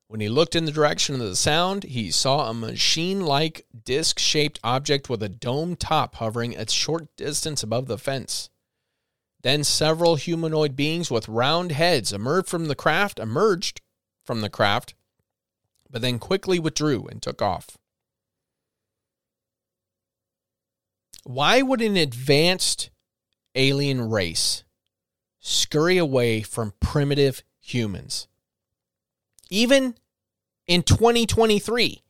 When 0.08 0.22
he 0.22 0.30
looked 0.30 0.56
in 0.56 0.66
the 0.66 0.72
direction 0.72 1.16
of 1.16 1.22
the 1.22 1.36
sound, 1.36 1.84
he 1.84 2.12
saw 2.12 2.50
a 2.50 2.54
machine 2.54 3.26
like 3.26 3.66
disc 3.84 4.20
shaped 4.20 4.60
object 4.64 5.10
with 5.10 5.24
a 5.24 5.30
dome 5.30 5.76
top 5.76 6.16
hovering 6.16 6.56
a 6.56 6.70
short 6.70 7.16
distance 7.16 7.64
above 7.64 7.88
the 7.88 7.98
fence. 7.98 8.50
Then 9.42 9.64
several 9.64 10.16
humanoid 10.16 10.76
beings 10.76 11.10
with 11.10 11.28
round 11.28 11.72
heads 11.72 12.14
emerged 12.14 12.50
from 12.50 12.66
the 12.66 12.76
craft, 12.76 13.20
emerged 13.20 13.82
from 14.26 14.42
the 14.42 14.50
craft, 14.50 14.94
but 15.90 16.02
then 16.02 16.20
quickly 16.20 16.60
withdrew 16.60 17.08
and 17.08 17.22
took 17.22 17.42
off. 17.42 17.78
Why 21.24 21.64
would 21.64 21.82
an 21.82 21.98
advanced 21.98 22.92
alien 23.56 24.10
race 24.10 24.64
scurry 25.40 25.98
away 25.98 26.42
from 26.42 26.74
primitive 26.80 27.44
humans? 27.60 28.28
Even 29.50 29.96
in 30.68 30.84
2023 30.84 32.04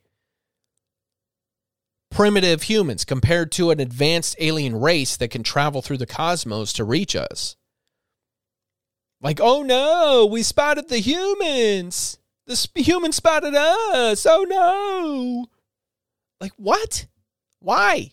primitive 2.15 2.63
humans 2.63 3.03
compared 3.03 3.51
to 3.51 3.71
an 3.71 3.79
advanced 3.81 4.37
alien 4.39 4.79
race 4.79 5.17
that 5.17 5.27
can 5.27 5.43
travel 5.43 5.81
through 5.81 5.97
the 5.97 6.05
cosmos 6.05 6.71
to 6.71 6.83
reach 6.85 7.13
us. 7.13 7.57
Like, 9.21 9.39
oh 9.41 9.63
no, 9.63 10.25
we 10.25 10.41
spotted 10.41 10.87
the 10.87 10.99
humans. 10.99 12.17
The 12.47 12.55
sp- 12.55 12.77
humans 12.77 13.17
spotted 13.17 13.53
us. 13.53 14.25
Oh 14.25 14.45
no. 14.47 15.47
Like, 16.39 16.53
what? 16.57 17.07
Why? 17.59 18.11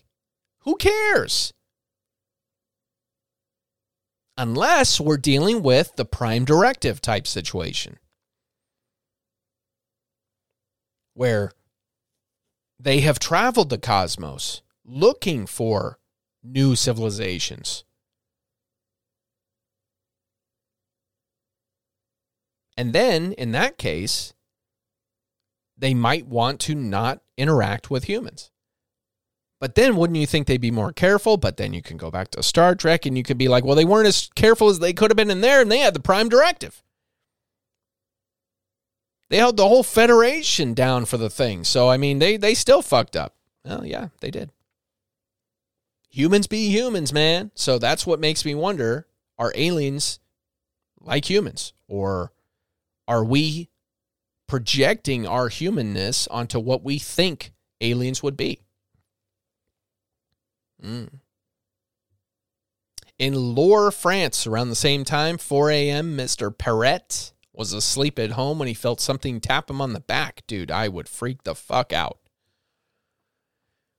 Who 0.63 0.75
cares? 0.75 1.53
Unless 4.37 4.99
we're 4.99 5.17
dealing 5.17 5.61
with 5.61 5.95
the 5.95 6.05
prime 6.05 6.43
directive 6.43 6.99
type 6.99 7.27
situation. 7.27 7.99
Where 11.13 11.51
they 12.79 13.01
have 13.01 13.19
traveled 13.19 13.69
the 13.69 13.77
cosmos 13.77 14.61
looking 14.85 15.45
for 15.45 15.99
new 16.43 16.75
civilizations. 16.75 17.83
And 22.75 22.91
then, 22.91 23.33
in 23.33 23.51
that 23.51 23.77
case, 23.77 24.33
they 25.77 25.93
might 25.93 26.27
want 26.27 26.59
to 26.61 26.75
not 26.75 27.21
interact 27.37 27.89
with 27.89 28.05
humans. 28.05 28.51
But 29.59 29.75
then, 29.75 29.95
wouldn't 29.95 30.19
you 30.19 30.25
think 30.25 30.47
they'd 30.47 30.59
be 30.59 30.71
more 30.71 30.91
careful? 30.91 31.37
But 31.37 31.57
then 31.57 31.73
you 31.73 31.81
can 31.81 31.97
go 31.97 32.11
back 32.11 32.31
to 32.31 32.43
Star 32.43 32.75
Trek 32.75 33.05
and 33.05 33.17
you 33.17 33.23
could 33.23 33.37
be 33.37 33.47
like, 33.47 33.63
well, 33.63 33.75
they 33.75 33.85
weren't 33.85 34.07
as 34.07 34.29
careful 34.35 34.69
as 34.69 34.79
they 34.79 34.91
could 34.91 35.09
have 35.09 35.15
been 35.15 35.31
in 35.31 35.41
there, 35.41 35.61
and 35.61 35.71
they 35.71 35.79
had 35.79 35.93
the 35.93 36.01
prime 36.01 36.27
directive. 36.27 36.83
They 39.29 39.37
held 39.37 39.57
the 39.57 39.67
whole 39.67 39.83
Federation 39.83 40.73
down 40.73 41.05
for 41.05 41.17
the 41.17 41.29
thing. 41.29 41.63
So, 41.63 41.89
I 41.89 41.97
mean, 41.97 42.19
they, 42.19 42.37
they 42.37 42.53
still 42.53 42.81
fucked 42.81 43.15
up. 43.15 43.35
Well, 43.65 43.85
yeah, 43.85 44.09
they 44.21 44.29
did. 44.29 44.51
Humans 46.09 46.47
be 46.47 46.69
humans, 46.69 47.11
man. 47.11 47.51
So 47.55 47.79
that's 47.79 48.05
what 48.05 48.19
makes 48.19 48.45
me 48.45 48.53
wonder 48.53 49.07
are 49.39 49.51
aliens 49.55 50.19
like 51.01 51.29
humans? 51.29 51.73
Or 51.87 52.31
are 53.07 53.23
we 53.23 53.69
projecting 54.47 55.27
our 55.27 55.49
humanness 55.49 56.27
onto 56.27 56.59
what 56.59 56.83
we 56.83 56.99
think 56.99 57.53
aliens 57.81 58.23
would 58.23 58.37
be? 58.37 58.61
Mm. 60.83 61.09
In 63.19 63.33
Loure, 63.33 63.91
France, 63.91 64.47
around 64.47 64.69
the 64.69 64.75
same 64.75 65.03
time, 65.03 65.37
4 65.37 65.71
a.m., 65.71 66.17
Mr. 66.17 66.55
Perret 66.55 67.32
was 67.53 67.71
asleep 67.71 68.17
at 68.17 68.31
home 68.31 68.59
when 68.59 68.67
he 68.67 68.73
felt 68.73 68.99
something 68.99 69.39
tap 69.39 69.69
him 69.69 69.79
on 69.79 69.93
the 69.93 69.99
back, 69.99 70.43
dude, 70.47 70.71
I 70.71 70.87
would 70.87 71.07
freak 71.07 71.43
the 71.43 71.55
fuck 71.55 71.93
out. 71.93 72.17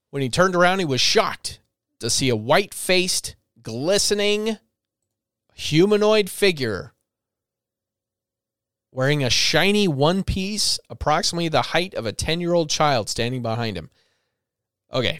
When 0.09 0.21
he 0.21 0.29
turned 0.29 0.55
around, 0.55 0.79
he 0.79 0.85
was 0.85 1.01
shocked 1.01 1.61
to 1.99 2.09
see 2.09 2.29
a 2.29 2.35
white 2.35 2.73
faced, 2.73 3.35
glistening 3.61 4.57
humanoid 5.53 6.29
figure 6.29 6.93
wearing 8.91 9.23
a 9.23 9.29
shiny 9.29 9.87
one 9.87 10.23
piece, 10.23 10.79
approximately 10.89 11.49
the 11.49 11.61
height 11.61 11.93
of 11.93 12.05
a 12.05 12.13
10 12.13 12.39
year 12.39 12.53
old 12.53 12.69
child 12.69 13.09
standing 13.09 13.41
behind 13.41 13.77
him. 13.77 13.89
Okay. 14.91 15.19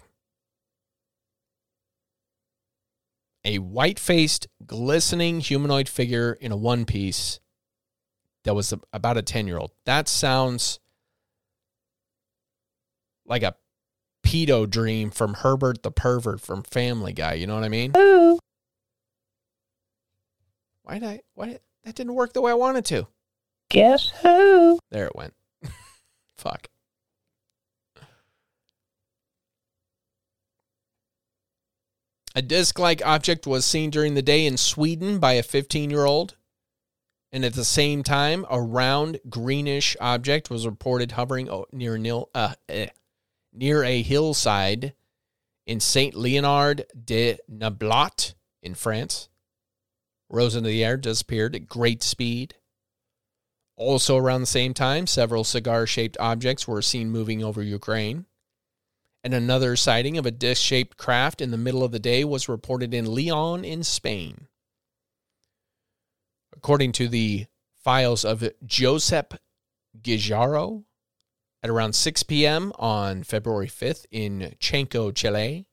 A 3.44 3.60
white 3.60 4.00
faced, 4.00 4.48
glistening 4.66 5.40
humanoid 5.40 5.88
figure 5.88 6.34
in 6.34 6.52
a 6.52 6.58
one 6.58 6.86
piece 6.86 7.40
that 8.46 8.54
was 8.56 8.74
about 8.94 9.18
a 9.18 9.22
10 9.22 9.48
year 9.48 9.58
old. 9.58 9.72
That 9.86 10.08
sounds 10.08 10.80
like 13.26 13.44
a 13.44 13.56
pedo 14.24 14.70
dream 14.70 15.12
from 15.12 15.34
Herbert 15.34 15.84
the 15.84 15.92
Pervert 15.92 16.40
from 16.40 16.64
Family 16.64 17.12
Guy. 17.12 17.34
You 17.34 17.48
know 17.48 17.56
what 17.56 17.64
I 17.64 17.70
mean? 17.70 17.92
Why 20.84 21.00
did 21.00 21.04
I? 21.04 21.22
Why 21.34 21.48
did, 21.48 21.60
that 21.84 21.96
didn't 21.96 22.14
work 22.14 22.34
the 22.34 22.42
way 22.42 22.52
I 22.52 22.56
wanted 22.56 22.86
to? 22.86 23.08
Guess 23.70 24.12
who? 24.22 24.80
There 24.92 25.08
it 25.08 25.16
went. 25.16 25.34
Fuck. 26.38 26.70
A 32.36 32.42
disc 32.42 32.78
like 32.78 33.04
object 33.04 33.48
was 33.48 33.66
seen 33.66 33.90
during 33.90 34.14
the 34.14 34.22
day 34.22 34.46
in 34.46 34.58
Sweden 34.58 35.20
by 35.20 35.34
a 35.34 35.44
15 35.44 35.90
year 35.90 36.06
old. 36.06 36.36
And 37.36 37.44
at 37.44 37.54
the 37.54 37.66
same 37.66 38.02
time, 38.02 38.46
a 38.50 38.62
round 38.62 39.20
greenish 39.30 39.98
object 40.00 40.50
was 40.50 40.66
reported 40.66 41.12
hovering 41.12 41.50
near, 41.74 41.98
nil, 41.98 42.30
uh, 42.34 42.54
eh, 42.70 42.88
near 43.52 43.84
a 43.84 44.02
hillside 44.02 44.94
in 45.66 45.82
Saint 45.82 46.16
Leonard 46.16 46.86
de 46.98 47.38
Noblat 47.52 48.36
in 48.64 48.74
France. 48.74 49.28
Rose 50.30 50.56
into 50.56 50.70
the 50.70 50.82
air, 50.82 50.96
disappeared 50.96 51.58
at 51.58 51.68
great 51.68 52.04
speed. 52.04 52.56
Also, 53.76 54.16
around 54.16 54.40
the 54.40 54.48
same 54.48 54.74
time, 54.74 55.06
several 55.06 55.44
cigar 55.44 55.86
shaped 55.86 56.16
objects 56.22 56.66
were 56.66 56.82
seen 56.82 57.10
moving 57.10 57.44
over 57.44 57.62
Ukraine. 57.62 58.28
And 59.26 59.34
another 59.34 59.76
sighting 59.76 60.18
of 60.18 60.26
a 60.26 60.32
disc 60.32 60.64
shaped 60.64 60.96
craft 60.96 61.42
in 61.42 61.52
the 61.52 61.58
middle 61.58 61.84
of 61.84 61.92
the 61.92 62.00
day 62.00 62.24
was 62.24 62.48
reported 62.48 62.94
in 62.94 63.14
Leon, 63.14 63.66
in 63.66 63.84
Spain. 63.84 64.48
According 66.66 66.94
to 66.94 67.08
the 67.08 67.46
files 67.76 68.26
of 68.26 68.44
Josep 68.66 69.38
Guijarro, 70.02 70.86
at 71.62 71.70
around 71.70 71.94
6 71.94 72.24
p.m. 72.24 72.74
on 72.80 73.22
February 73.22 73.68
5th 73.68 74.08
in 74.10 74.56
Chenko, 74.60 75.14
Chile, 75.14 75.68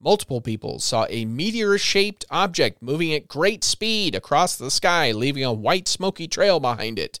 multiple 0.00 0.40
people 0.40 0.78
saw 0.78 1.04
a 1.10 1.24
meteor 1.24 1.78
shaped 1.78 2.24
object 2.30 2.80
moving 2.80 3.12
at 3.12 3.26
great 3.26 3.64
speed 3.64 4.14
across 4.14 4.54
the 4.54 4.70
sky, 4.70 5.10
leaving 5.10 5.42
a 5.42 5.52
white 5.52 5.88
smoky 5.88 6.28
trail 6.28 6.60
behind 6.60 6.96
it. 6.96 7.18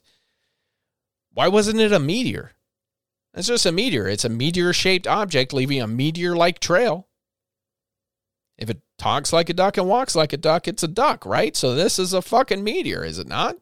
Why 1.32 1.48
wasn't 1.48 1.80
it 1.80 1.90
a 1.90 1.98
meteor? 1.98 2.52
It's 3.34 3.48
just 3.48 3.66
a 3.66 3.72
meteor. 3.72 4.06
It's 4.06 4.24
a 4.24 4.28
meteor 4.28 4.72
shaped 4.72 5.08
object 5.08 5.52
leaving 5.52 5.82
a 5.82 5.88
meteor 5.88 6.36
like 6.36 6.60
trail. 6.60 7.08
If 8.56 8.70
it 8.70 8.82
talks 9.00 9.32
like 9.32 9.48
a 9.48 9.54
duck 9.54 9.78
and 9.78 9.88
walks 9.88 10.14
like 10.14 10.32
a 10.34 10.36
duck, 10.36 10.68
it's 10.68 10.82
a 10.82 10.88
duck, 10.88 11.24
right? 11.24 11.56
So 11.56 11.74
this 11.74 11.98
is 11.98 12.12
a 12.12 12.20
fucking 12.20 12.62
meteor, 12.62 13.02
is 13.02 13.18
it 13.18 13.26
not? 13.26 13.56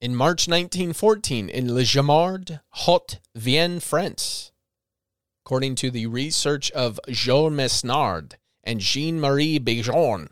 In 0.00 0.14
March 0.14 0.46
1914, 0.46 1.48
in 1.48 1.74
Le 1.74 1.82
Jamard, 1.82 2.60
Haute 2.70 3.18
Vienne, 3.34 3.80
France, 3.80 4.52
according 5.44 5.74
to 5.76 5.90
the 5.90 6.06
research 6.06 6.70
of 6.70 7.00
Jean 7.08 7.52
Mesnard 7.52 8.34
and 8.62 8.80
Jean 8.80 9.18
Marie 9.20 9.58
Bijon, 9.58 10.28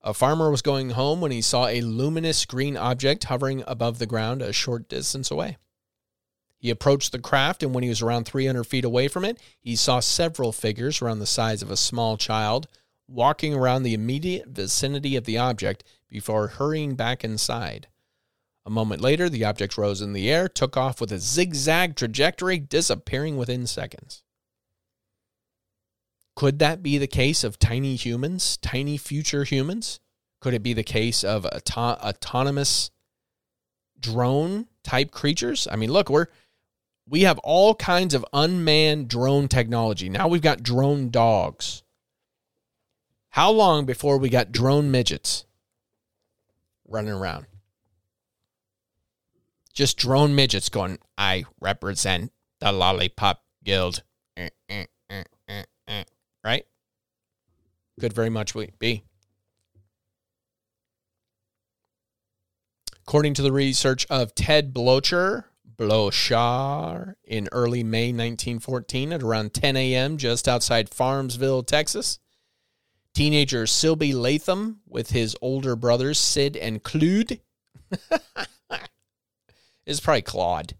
a 0.00 0.14
farmer 0.14 0.50
was 0.50 0.62
going 0.62 0.90
home 0.90 1.20
when 1.20 1.32
he 1.32 1.42
saw 1.42 1.66
a 1.66 1.82
luminous 1.82 2.46
green 2.46 2.76
object 2.76 3.24
hovering 3.24 3.62
above 3.66 3.98
the 3.98 4.06
ground 4.06 4.40
a 4.40 4.52
short 4.52 4.88
distance 4.88 5.30
away. 5.30 5.58
He 6.58 6.70
approached 6.70 7.12
the 7.12 7.20
craft, 7.20 7.62
and 7.62 7.72
when 7.72 7.84
he 7.84 7.88
was 7.88 8.02
around 8.02 8.24
300 8.24 8.64
feet 8.64 8.84
away 8.84 9.08
from 9.08 9.24
it, 9.24 9.40
he 9.60 9.76
saw 9.76 10.00
several 10.00 10.52
figures 10.52 11.00
around 11.00 11.20
the 11.20 11.26
size 11.26 11.62
of 11.62 11.70
a 11.70 11.76
small 11.76 12.16
child 12.16 12.66
walking 13.06 13.54
around 13.54 13.82
the 13.82 13.94
immediate 13.94 14.48
vicinity 14.48 15.16
of 15.16 15.24
the 15.24 15.38
object 15.38 15.84
before 16.08 16.48
hurrying 16.48 16.94
back 16.94 17.24
inside. 17.24 17.88
A 18.66 18.70
moment 18.70 19.00
later, 19.00 19.28
the 19.28 19.44
object 19.44 19.78
rose 19.78 20.02
in 20.02 20.12
the 20.12 20.30
air, 20.30 20.48
took 20.48 20.76
off 20.76 21.00
with 21.00 21.10
a 21.10 21.18
zigzag 21.18 21.96
trajectory, 21.96 22.58
disappearing 22.58 23.36
within 23.36 23.66
seconds. 23.66 24.22
Could 26.36 26.58
that 26.58 26.82
be 26.82 26.98
the 26.98 27.06
case 27.06 27.44
of 27.44 27.58
tiny 27.58 27.96
humans, 27.96 28.58
tiny 28.58 28.96
future 28.98 29.44
humans? 29.44 30.00
Could 30.40 30.54
it 30.54 30.62
be 30.62 30.74
the 30.74 30.84
case 30.84 31.24
of 31.24 31.46
auto- 31.46 31.80
autonomous 31.80 32.90
drone 33.98 34.66
type 34.84 35.10
creatures? 35.10 35.66
I 35.70 35.76
mean, 35.76 35.90
look, 35.90 36.10
we're 36.10 36.26
we 37.08 37.22
have 37.22 37.38
all 37.38 37.74
kinds 37.74 38.14
of 38.14 38.24
unmanned 38.32 39.08
drone 39.08 39.48
technology. 39.48 40.08
Now 40.08 40.28
we've 40.28 40.42
got 40.42 40.62
drone 40.62 41.10
dogs. 41.10 41.82
How 43.30 43.50
long 43.50 43.86
before 43.86 44.18
we 44.18 44.28
got 44.28 44.52
drone 44.52 44.90
midgets 44.90 45.46
running 46.86 47.12
around? 47.12 47.46
Just 49.72 49.96
drone 49.96 50.34
midgets 50.34 50.68
going, 50.68 50.98
I 51.16 51.44
represent 51.60 52.32
the 52.60 52.72
Lollipop 52.72 53.42
Guild. 53.64 54.02
Right? 56.44 56.66
Could 58.00 58.12
very 58.12 58.30
much 58.30 58.54
be. 58.78 59.04
According 63.06 63.34
to 63.34 63.42
the 63.42 63.52
research 63.52 64.06
of 64.10 64.34
Ted 64.34 64.74
Bloecher, 64.74 65.44
Blochar, 65.78 67.14
in 67.24 67.48
early 67.52 67.84
May 67.84 68.08
1914 68.08 69.12
at 69.12 69.22
around 69.22 69.54
10 69.54 69.76
a.m. 69.76 70.16
just 70.16 70.48
outside 70.48 70.90
Farmsville, 70.90 71.64
Texas, 71.64 72.18
teenager 73.14 73.64
Silby 73.64 74.12
Latham 74.12 74.80
with 74.86 75.10
his 75.10 75.36
older 75.40 75.76
brothers 75.76 76.18
Sid 76.18 76.56
and 76.56 76.82
Clude 76.82 77.40
is 79.86 80.00
probably 80.00 80.22
Claude. 80.22 80.74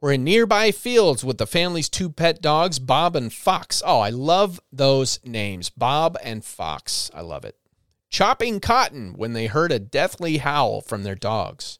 We're 0.00 0.12
in 0.12 0.24
nearby 0.24 0.70
fields 0.70 1.24
with 1.24 1.36
the 1.36 1.46
family's 1.46 1.90
two 1.90 2.08
pet 2.08 2.40
dogs, 2.40 2.78
Bob 2.78 3.16
and 3.16 3.30
Fox. 3.30 3.82
Oh, 3.84 4.00
I 4.00 4.08
love 4.08 4.58
those 4.72 5.20
names. 5.24 5.68
Bob 5.68 6.16
and 6.24 6.42
Fox. 6.42 7.10
I 7.12 7.20
love 7.20 7.44
it. 7.44 7.56
Chopping 8.08 8.60
cotton 8.60 9.12
when 9.12 9.34
they 9.34 9.46
heard 9.46 9.72
a 9.72 9.78
deathly 9.78 10.38
howl 10.38 10.80
from 10.80 11.02
their 11.02 11.14
dogs. 11.14 11.79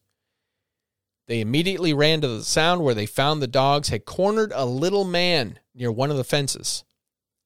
They 1.30 1.40
immediately 1.40 1.94
ran 1.94 2.22
to 2.22 2.26
the 2.26 2.42
sound 2.42 2.82
where 2.82 2.92
they 2.92 3.06
found 3.06 3.40
the 3.40 3.46
dogs 3.46 3.88
had 3.88 4.04
cornered 4.04 4.50
a 4.52 4.64
little 4.64 5.04
man 5.04 5.60
near 5.76 5.92
one 5.92 6.10
of 6.10 6.16
the 6.16 6.24
fences. 6.24 6.82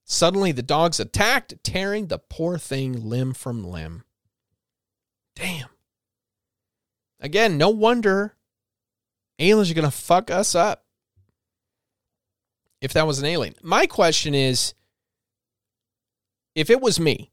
Suddenly, 0.03 0.53
the 0.53 0.63
dogs 0.63 0.99
attacked, 0.99 1.53
tearing 1.63 2.07
the 2.07 2.17
poor 2.17 2.57
thing 2.57 3.07
limb 3.07 3.35
from 3.35 3.63
limb. 3.63 4.03
Damn. 5.35 5.67
Again, 7.19 7.59
no 7.59 7.69
wonder 7.69 8.35
aliens 9.37 9.69
are 9.69 9.75
going 9.75 9.85
to 9.85 9.91
fuck 9.91 10.31
us 10.31 10.55
up 10.55 10.83
if 12.81 12.91
that 12.93 13.05
was 13.05 13.19
an 13.19 13.25
alien. 13.25 13.53
My 13.61 13.85
question 13.85 14.33
is 14.33 14.73
if 16.55 16.71
it 16.71 16.81
was 16.81 16.99
me, 16.99 17.29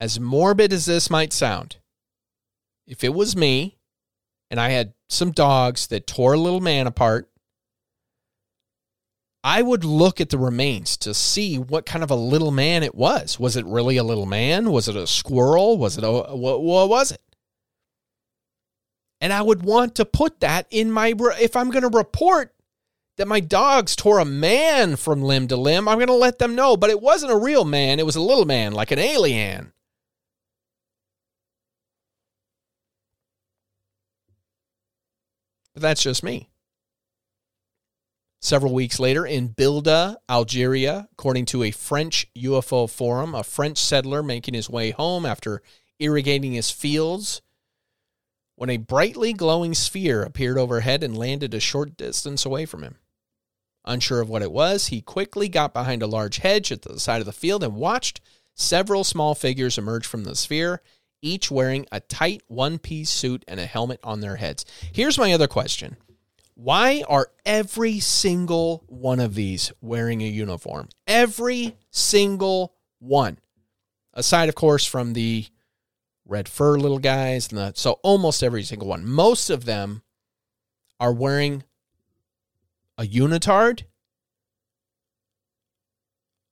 as 0.00 0.18
morbid 0.18 0.72
as 0.72 0.86
this 0.86 1.10
might 1.10 1.34
sound, 1.34 1.76
if 2.86 3.04
it 3.04 3.12
was 3.12 3.36
me 3.36 3.76
and 4.50 4.60
I 4.60 4.70
had 4.70 4.94
some 5.08 5.30
dogs 5.30 5.86
that 5.88 6.06
tore 6.06 6.34
a 6.34 6.38
little 6.38 6.60
man 6.60 6.86
apart, 6.86 7.30
I 9.42 9.62
would 9.62 9.84
look 9.84 10.20
at 10.20 10.28
the 10.28 10.38
remains 10.38 10.96
to 10.98 11.14
see 11.14 11.58
what 11.58 11.86
kind 11.86 12.04
of 12.04 12.10
a 12.10 12.16
little 12.16 12.50
man 12.50 12.82
it 12.82 12.94
was. 12.94 13.40
Was 13.40 13.56
it 13.56 13.64
really 13.64 13.96
a 13.96 14.04
little 14.04 14.26
man? 14.26 14.70
Was 14.70 14.88
it 14.88 14.96
a 14.96 15.06
squirrel? 15.06 15.78
Was 15.78 15.96
it 15.96 16.04
a 16.04 16.10
what, 16.10 16.62
what 16.62 16.88
was 16.88 17.12
it? 17.12 17.22
And 19.22 19.32
I 19.32 19.40
would 19.42 19.62
want 19.62 19.94
to 19.96 20.04
put 20.04 20.40
that 20.40 20.66
in 20.70 20.90
my 20.90 21.14
if 21.40 21.56
I'm 21.56 21.70
going 21.70 21.90
to 21.90 21.96
report 21.96 22.54
that 23.16 23.28
my 23.28 23.40
dogs 23.40 23.96
tore 23.96 24.18
a 24.18 24.24
man 24.24 24.96
from 24.96 25.22
limb 25.22 25.48
to 25.48 25.56
limb, 25.56 25.88
I'm 25.88 25.98
going 25.98 26.08
to 26.08 26.14
let 26.14 26.38
them 26.38 26.54
know, 26.54 26.76
but 26.76 26.90
it 26.90 27.00
wasn't 27.00 27.32
a 27.32 27.36
real 27.36 27.64
man, 27.64 27.98
it 27.98 28.06
was 28.06 28.16
a 28.16 28.20
little 28.20 28.46
man 28.46 28.72
like 28.72 28.90
an 28.90 28.98
alien. 28.98 29.72
But 35.80 35.88
that's 35.88 36.02
just 36.02 36.22
me. 36.22 36.50
Several 38.42 38.74
weeks 38.74 39.00
later, 39.00 39.24
in 39.24 39.48
Bilda, 39.48 40.16
Algeria, 40.28 41.08
according 41.12 41.46
to 41.46 41.62
a 41.62 41.70
French 41.70 42.26
UFO 42.36 42.88
forum, 42.88 43.34
a 43.34 43.42
French 43.42 43.78
settler 43.78 44.22
making 44.22 44.52
his 44.52 44.68
way 44.68 44.90
home 44.90 45.24
after 45.24 45.62
irrigating 45.98 46.52
his 46.52 46.70
fields 46.70 47.40
when 48.56 48.68
a 48.68 48.76
brightly 48.76 49.32
glowing 49.32 49.72
sphere 49.72 50.22
appeared 50.22 50.58
overhead 50.58 51.02
and 51.02 51.16
landed 51.16 51.54
a 51.54 51.60
short 51.60 51.96
distance 51.96 52.44
away 52.44 52.66
from 52.66 52.82
him. 52.82 52.98
Unsure 53.86 54.20
of 54.20 54.28
what 54.28 54.42
it 54.42 54.52
was, 54.52 54.88
he 54.88 55.00
quickly 55.00 55.48
got 55.48 55.72
behind 55.72 56.02
a 56.02 56.06
large 56.06 56.38
hedge 56.38 56.70
at 56.70 56.82
the 56.82 57.00
side 57.00 57.20
of 57.20 57.26
the 57.26 57.32
field 57.32 57.64
and 57.64 57.74
watched 57.74 58.20
several 58.54 59.02
small 59.02 59.34
figures 59.34 59.78
emerge 59.78 60.06
from 60.06 60.24
the 60.24 60.36
sphere, 60.36 60.82
each 61.22 61.50
wearing 61.50 61.86
a 61.92 62.00
tight 62.00 62.42
one 62.48 62.78
piece 62.78 63.10
suit 63.10 63.44
and 63.46 63.60
a 63.60 63.66
helmet 63.66 64.00
on 64.02 64.20
their 64.20 64.36
heads. 64.36 64.64
Here's 64.92 65.18
my 65.18 65.32
other 65.32 65.46
question 65.46 65.96
Why 66.54 67.04
are 67.08 67.28
every 67.44 68.00
single 68.00 68.84
one 68.86 69.20
of 69.20 69.34
these 69.34 69.72
wearing 69.80 70.22
a 70.22 70.26
uniform? 70.26 70.88
Every 71.06 71.76
single 71.90 72.74
one. 72.98 73.38
Aside, 74.14 74.48
of 74.48 74.54
course, 74.54 74.84
from 74.84 75.12
the 75.12 75.46
red 76.26 76.48
fur 76.48 76.78
little 76.78 76.98
guys 76.98 77.48
and 77.48 77.58
the 77.58 77.72
so 77.74 77.98
almost 78.02 78.42
every 78.42 78.62
single 78.62 78.88
one. 78.88 79.06
Most 79.06 79.50
of 79.50 79.64
them 79.64 80.02
are 80.98 81.12
wearing 81.12 81.64
a 82.98 83.02
unitard, 83.02 83.84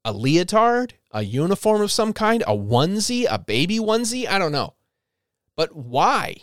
a 0.04 0.12
leotard, 0.12 0.94
a 1.11 1.22
uniform 1.22 1.80
of 1.80 1.92
some 1.92 2.12
kind, 2.12 2.42
a 2.42 2.56
onesie, 2.56 3.26
a 3.28 3.38
baby 3.38 3.78
onesie. 3.78 4.28
I 4.28 4.38
don't 4.38 4.52
know. 4.52 4.74
But 5.56 5.74
why? 5.74 6.36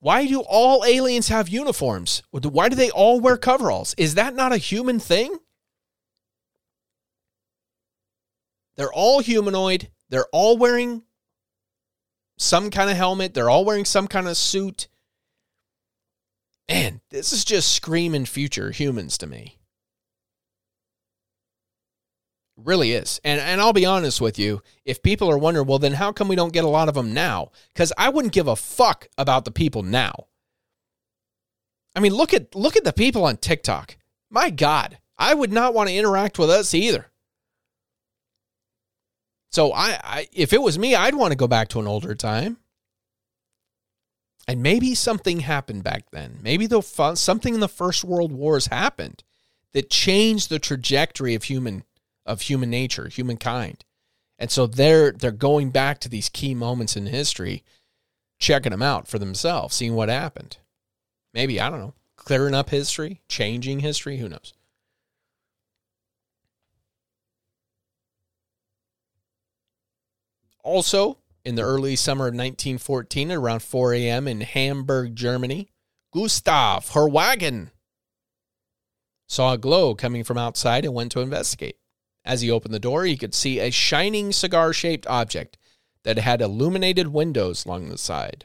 Why 0.00 0.26
do 0.26 0.40
all 0.40 0.84
aliens 0.84 1.28
have 1.28 1.48
uniforms? 1.48 2.22
Why 2.30 2.68
do 2.68 2.76
they 2.76 2.90
all 2.90 3.20
wear 3.20 3.36
coveralls? 3.36 3.94
Is 3.98 4.14
that 4.14 4.34
not 4.34 4.52
a 4.52 4.58
human 4.58 5.00
thing? 5.00 5.38
They're 8.76 8.92
all 8.92 9.20
humanoid. 9.20 9.90
They're 10.08 10.28
all 10.32 10.56
wearing 10.56 11.02
some 12.36 12.70
kind 12.70 12.90
of 12.90 12.96
helmet. 12.96 13.34
They're 13.34 13.50
all 13.50 13.64
wearing 13.64 13.84
some 13.84 14.06
kind 14.06 14.28
of 14.28 14.36
suit. 14.36 14.86
Man, 16.68 17.00
this 17.10 17.32
is 17.32 17.44
just 17.44 17.72
screaming 17.72 18.26
future 18.26 18.70
humans 18.70 19.18
to 19.18 19.26
me. 19.26 19.57
Really 22.64 22.92
is. 22.92 23.20
And 23.24 23.40
and 23.40 23.60
I'll 23.60 23.72
be 23.72 23.86
honest 23.86 24.20
with 24.20 24.38
you, 24.38 24.62
if 24.84 25.02
people 25.02 25.30
are 25.30 25.38
wondering, 25.38 25.66
well 25.66 25.78
then 25.78 25.94
how 25.94 26.12
come 26.12 26.28
we 26.28 26.36
don't 26.36 26.52
get 26.52 26.64
a 26.64 26.68
lot 26.68 26.88
of 26.88 26.94
them 26.94 27.14
now? 27.14 27.50
Cuz 27.74 27.92
I 27.96 28.08
wouldn't 28.08 28.34
give 28.34 28.48
a 28.48 28.56
fuck 28.56 29.08
about 29.16 29.44
the 29.44 29.50
people 29.50 29.82
now. 29.82 30.26
I 31.94 32.00
mean, 32.00 32.14
look 32.14 32.34
at 32.34 32.54
look 32.54 32.76
at 32.76 32.84
the 32.84 32.92
people 32.92 33.24
on 33.24 33.36
TikTok. 33.36 33.96
My 34.30 34.50
god, 34.50 34.98
I 35.16 35.34
would 35.34 35.52
not 35.52 35.74
want 35.74 35.88
to 35.88 35.96
interact 35.96 36.38
with 36.38 36.50
us 36.50 36.74
either. 36.74 37.10
So 39.50 39.72
I, 39.72 39.98
I 40.02 40.28
if 40.32 40.52
it 40.52 40.62
was 40.62 40.78
me, 40.78 40.94
I'd 40.94 41.14
want 41.14 41.32
to 41.32 41.36
go 41.36 41.48
back 41.48 41.68
to 41.68 41.80
an 41.80 41.86
older 41.86 42.14
time. 42.14 42.58
And 44.46 44.62
maybe 44.62 44.94
something 44.94 45.40
happened 45.40 45.84
back 45.84 46.10
then. 46.10 46.38
Maybe 46.42 46.66
the 46.66 46.80
something 46.80 47.54
in 47.54 47.60
the 47.60 47.68
First 47.68 48.02
World 48.04 48.32
Wars 48.32 48.68
happened 48.68 49.22
that 49.72 49.90
changed 49.90 50.48
the 50.48 50.58
trajectory 50.58 51.34
of 51.34 51.44
human 51.44 51.84
of 52.28 52.42
human 52.42 52.70
nature, 52.70 53.08
humankind. 53.08 53.84
And 54.38 54.50
so 54.50 54.68
they're 54.68 55.10
they're 55.10 55.32
going 55.32 55.70
back 55.70 55.98
to 56.00 56.08
these 56.08 56.28
key 56.28 56.54
moments 56.54 56.96
in 56.96 57.06
history, 57.06 57.64
checking 58.38 58.70
them 58.70 58.82
out 58.82 59.08
for 59.08 59.18
themselves, 59.18 59.74
seeing 59.74 59.94
what 59.94 60.08
happened. 60.08 60.58
Maybe, 61.34 61.60
I 61.60 61.70
don't 61.70 61.80
know, 61.80 61.94
clearing 62.16 62.54
up 62.54 62.70
history, 62.70 63.22
changing 63.28 63.80
history, 63.80 64.18
who 64.18 64.28
knows. 64.28 64.52
Also, 70.62 71.18
in 71.44 71.54
the 71.54 71.62
early 71.62 71.96
summer 71.96 72.26
of 72.26 72.34
1914, 72.34 73.30
at 73.30 73.38
around 73.38 73.62
4 73.62 73.94
a.m. 73.94 74.28
in 74.28 74.42
Hamburg, 74.42 75.16
Germany, 75.16 75.70
Gustav 76.12 76.90
Herwagen 76.90 77.70
saw 79.26 79.54
a 79.54 79.58
glow 79.58 79.94
coming 79.94 80.24
from 80.24 80.36
outside 80.36 80.84
and 80.84 80.94
went 80.94 81.10
to 81.12 81.20
investigate. 81.20 81.78
As 82.28 82.42
he 82.42 82.50
opened 82.50 82.74
the 82.74 82.78
door, 82.78 83.06
he 83.06 83.16
could 83.16 83.34
see 83.34 83.58
a 83.58 83.70
shining 83.70 84.32
cigar 84.32 84.74
shaped 84.74 85.06
object 85.06 85.56
that 86.02 86.18
had 86.18 86.42
illuminated 86.42 87.08
windows 87.08 87.64
along 87.64 87.88
the 87.88 87.96
side. 87.96 88.44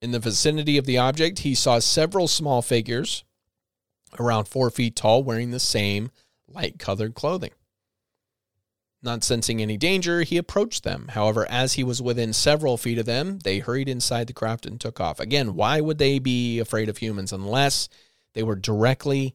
In 0.00 0.12
the 0.12 0.20
vicinity 0.20 0.78
of 0.78 0.86
the 0.86 0.98
object, 0.98 1.40
he 1.40 1.56
saw 1.56 1.80
several 1.80 2.28
small 2.28 2.62
figures 2.62 3.24
around 4.20 4.46
four 4.46 4.70
feet 4.70 4.94
tall 4.94 5.24
wearing 5.24 5.50
the 5.50 5.58
same 5.58 6.12
light 6.46 6.78
colored 6.78 7.14
clothing. 7.14 7.50
Not 9.02 9.24
sensing 9.24 9.60
any 9.60 9.76
danger, 9.76 10.22
he 10.22 10.36
approached 10.36 10.84
them. 10.84 11.08
However, 11.08 11.50
as 11.50 11.72
he 11.72 11.82
was 11.82 12.00
within 12.00 12.32
several 12.32 12.76
feet 12.76 12.98
of 12.98 13.06
them, 13.06 13.40
they 13.40 13.58
hurried 13.58 13.88
inside 13.88 14.28
the 14.28 14.32
craft 14.32 14.66
and 14.66 14.80
took 14.80 15.00
off. 15.00 15.18
Again, 15.18 15.56
why 15.56 15.80
would 15.80 15.98
they 15.98 16.20
be 16.20 16.60
afraid 16.60 16.88
of 16.88 16.98
humans 16.98 17.32
unless 17.32 17.88
they 18.34 18.44
were 18.44 18.54
directly 18.54 19.34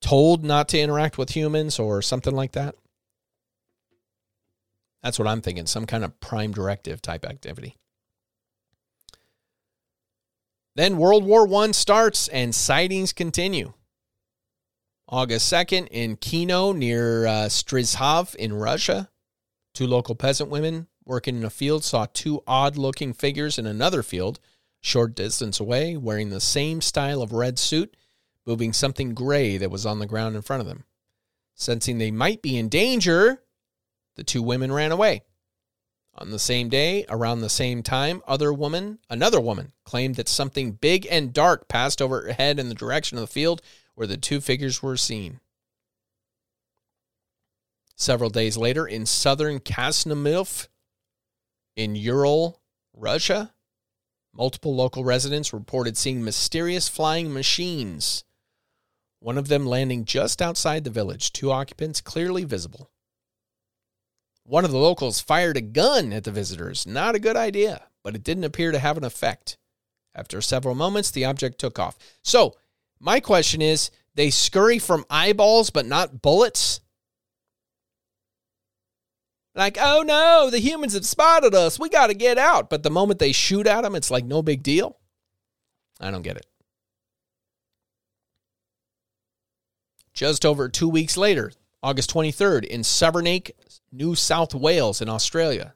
told 0.00 0.44
not 0.44 0.68
to 0.70 0.78
interact 0.78 1.18
with 1.18 1.30
humans 1.30 1.78
or 1.78 2.02
something 2.02 2.34
like 2.34 2.52
that? 2.52 2.74
That's 5.02 5.18
what 5.18 5.28
I'm 5.28 5.40
thinking, 5.40 5.66
some 5.66 5.86
kind 5.86 6.04
of 6.04 6.18
prime 6.20 6.52
directive 6.52 7.00
type 7.00 7.24
activity. 7.24 7.76
Then 10.76 10.98
World 10.98 11.24
War 11.24 11.52
I 11.62 11.70
starts 11.72 12.28
and 12.28 12.54
sightings 12.54 13.12
continue. 13.12 13.72
August 15.08 15.52
2nd 15.52 15.88
in 15.90 16.16
Kino 16.16 16.72
near 16.72 17.26
uh, 17.26 17.32
Strizhov 17.46 18.34
in 18.36 18.52
Russia, 18.52 19.10
two 19.74 19.86
local 19.86 20.14
peasant 20.14 20.50
women 20.50 20.86
working 21.04 21.36
in 21.36 21.44
a 21.44 21.50
field 21.50 21.82
saw 21.82 22.06
two 22.12 22.42
odd 22.46 22.76
looking 22.76 23.12
figures 23.12 23.58
in 23.58 23.66
another 23.66 24.02
field, 24.02 24.38
short 24.80 25.14
distance 25.16 25.58
away, 25.58 25.96
wearing 25.96 26.30
the 26.30 26.40
same 26.40 26.80
style 26.80 27.22
of 27.22 27.32
red 27.32 27.58
suit 27.58 27.96
moving 28.50 28.72
something 28.72 29.14
gray 29.14 29.56
that 29.56 29.70
was 29.70 29.86
on 29.86 30.00
the 30.00 30.06
ground 30.06 30.34
in 30.34 30.42
front 30.42 30.60
of 30.60 30.66
them. 30.66 30.82
Sensing 31.54 31.98
they 31.98 32.10
might 32.10 32.42
be 32.42 32.58
in 32.58 32.68
danger, 32.68 33.44
the 34.16 34.24
two 34.24 34.42
women 34.42 34.72
ran 34.72 34.90
away. 34.90 35.22
On 36.16 36.32
the 36.32 36.38
same 36.40 36.68
day, 36.68 37.04
around 37.08 37.42
the 37.42 37.48
same 37.48 37.84
time, 37.84 38.20
other 38.26 38.52
woman, 38.52 38.98
another 39.08 39.40
woman, 39.40 39.70
claimed 39.84 40.16
that 40.16 40.28
something 40.28 40.72
big 40.72 41.06
and 41.08 41.32
dark 41.32 41.68
passed 41.68 42.02
overhead 42.02 42.58
in 42.58 42.68
the 42.68 42.74
direction 42.74 43.16
of 43.16 43.22
the 43.22 43.28
field 43.28 43.62
where 43.94 44.08
the 44.08 44.16
two 44.16 44.40
figures 44.40 44.82
were 44.82 44.96
seen. 44.96 45.38
Several 47.94 48.30
days 48.30 48.56
later, 48.56 48.84
in 48.84 49.06
southern 49.06 49.60
Krasnomilf, 49.60 50.66
in 51.76 51.94
Ural, 51.94 52.60
Russia, 52.92 53.54
multiple 54.34 54.74
local 54.74 55.04
residents 55.04 55.52
reported 55.52 55.96
seeing 55.96 56.24
mysterious 56.24 56.88
flying 56.88 57.32
machines 57.32 58.24
one 59.20 59.36
of 59.36 59.48
them 59.48 59.66
landing 59.66 60.06
just 60.06 60.40
outside 60.40 60.84
the 60.84 60.90
village, 60.90 61.32
two 61.32 61.52
occupants 61.52 62.00
clearly 62.00 62.44
visible. 62.44 62.90
One 64.44 64.64
of 64.64 64.72
the 64.72 64.78
locals 64.78 65.20
fired 65.20 65.58
a 65.58 65.60
gun 65.60 66.12
at 66.12 66.24
the 66.24 66.32
visitors. 66.32 66.86
Not 66.86 67.14
a 67.14 67.20
good 67.20 67.36
idea, 67.36 67.82
but 68.02 68.16
it 68.16 68.24
didn't 68.24 68.44
appear 68.44 68.72
to 68.72 68.78
have 68.78 68.96
an 68.96 69.04
effect. 69.04 69.58
After 70.14 70.40
several 70.40 70.74
moments, 70.74 71.10
the 71.10 71.26
object 71.26 71.58
took 71.58 71.78
off. 71.78 71.96
So, 72.24 72.56
my 72.98 73.20
question 73.20 73.62
is 73.62 73.90
they 74.14 74.30
scurry 74.30 74.78
from 74.78 75.04
eyeballs 75.08 75.70
but 75.70 75.86
not 75.86 76.22
bullets? 76.22 76.80
Like, 79.54 79.76
oh 79.80 80.02
no, 80.02 80.48
the 80.50 80.60
humans 80.60 80.94
have 80.94 81.06
spotted 81.06 81.54
us. 81.54 81.78
We 81.78 81.88
got 81.88 82.06
to 82.06 82.14
get 82.14 82.38
out. 82.38 82.70
But 82.70 82.82
the 82.82 82.90
moment 82.90 83.18
they 83.18 83.32
shoot 83.32 83.66
at 83.66 83.82
them, 83.82 83.94
it's 83.94 84.10
like 84.10 84.24
no 84.24 84.42
big 84.42 84.62
deal. 84.62 84.96
I 86.00 86.10
don't 86.10 86.22
get 86.22 86.36
it. 86.36 86.46
Just 90.20 90.44
over 90.44 90.68
two 90.68 90.90
weeks 90.90 91.16
later, 91.16 91.50
August 91.82 92.12
23rd, 92.12 92.64
in 92.64 92.82
Savernake, 92.82 93.52
New 93.90 94.14
South 94.14 94.54
Wales, 94.54 95.00
in 95.00 95.08
Australia, 95.08 95.72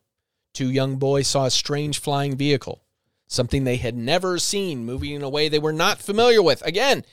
two 0.53 0.71
young 0.71 0.97
boys 0.97 1.29
saw 1.29 1.47
a 1.47 1.51
strange 1.51 1.99
flying 1.99 2.37
vehicle, 2.37 2.85
something 3.27 3.65
they 3.65 3.77
had 3.77 3.97
never 3.97 4.39
seen 4.39 4.85
moving 4.85 5.13
in 5.13 5.23
a 5.23 5.31
way 5.31 5.49
they 5.49 5.59
were 5.59 5.73
not 5.73 5.99
familiar 5.99 6.43
with. 6.43 6.61
Again, 6.67 7.07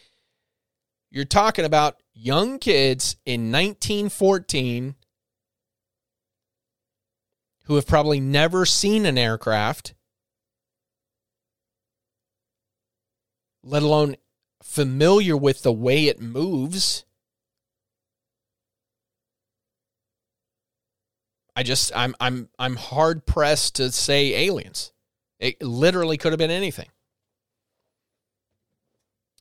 you're 1.09 1.23
talking 1.23 1.63
about 1.63 2.03
young 2.13 2.59
kids 2.59 3.15
in 3.25 3.49
1914 3.49 4.95
who 7.63 7.75
have 7.75 7.87
probably 7.87 8.19
never 8.19 8.65
seen 8.65 9.05
an 9.05 9.17
aircraft, 9.17 9.93
let 13.63 13.83
alone 13.83 14.17
familiar 14.61 15.37
with 15.37 15.63
the 15.63 15.71
way 15.71 16.07
it 16.07 16.19
moves. 16.19 17.05
I 21.61 21.63
just 21.63 21.91
I'm 21.95 22.15
I'm 22.19 22.49
I'm 22.57 22.75
hard 22.75 23.27
pressed 23.27 23.75
to 23.75 23.91
say 23.91 24.47
aliens. 24.47 24.93
It 25.39 25.61
literally 25.61 26.17
could 26.17 26.31
have 26.31 26.39
been 26.39 26.49
anything. 26.49 26.87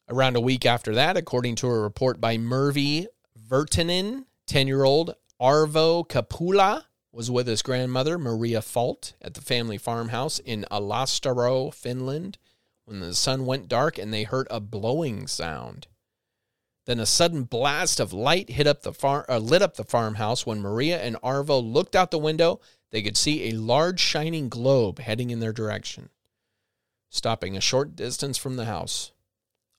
Around 0.06 0.36
a 0.36 0.40
week 0.42 0.66
after 0.66 0.94
that, 0.96 1.16
according 1.16 1.54
to 1.56 1.68
a 1.68 1.80
report 1.80 2.20
by 2.20 2.36
Mervi 2.36 3.06
Virtanen, 3.48 4.26
10 4.48 4.66
year 4.66 4.84
old 4.84 5.14
Arvo 5.40 6.06
Kapula 6.06 6.84
was 7.10 7.30
with 7.30 7.46
his 7.46 7.62
grandmother, 7.62 8.18
Maria 8.18 8.60
Fault, 8.60 9.14
at 9.22 9.32
the 9.32 9.40
family 9.40 9.78
farmhouse 9.78 10.40
in 10.40 10.66
Alastaro, 10.70 11.72
Finland, 11.72 12.36
when 12.84 13.00
the 13.00 13.14
sun 13.14 13.46
went 13.46 13.66
dark 13.66 13.96
and 13.96 14.12
they 14.12 14.24
heard 14.24 14.46
a 14.50 14.60
blowing 14.60 15.26
sound. 15.26 15.86
Then 16.90 16.98
a 16.98 17.06
sudden 17.06 17.44
blast 17.44 18.00
of 18.00 18.12
light 18.12 18.50
hit 18.50 18.66
up 18.66 18.82
the 18.82 18.92
far, 18.92 19.24
uh, 19.28 19.38
lit 19.38 19.62
up 19.62 19.76
the 19.76 19.84
farmhouse. 19.84 20.44
When 20.44 20.60
Maria 20.60 21.00
and 21.00 21.14
Arvo 21.22 21.62
looked 21.62 21.94
out 21.94 22.10
the 22.10 22.18
window, 22.18 22.58
they 22.90 23.00
could 23.00 23.16
see 23.16 23.44
a 23.44 23.52
large 23.52 24.00
shining 24.00 24.48
globe 24.48 24.98
heading 24.98 25.30
in 25.30 25.38
their 25.38 25.52
direction, 25.52 26.08
stopping 27.08 27.56
a 27.56 27.60
short 27.60 27.94
distance 27.94 28.36
from 28.36 28.56
the 28.56 28.64
house. 28.64 29.12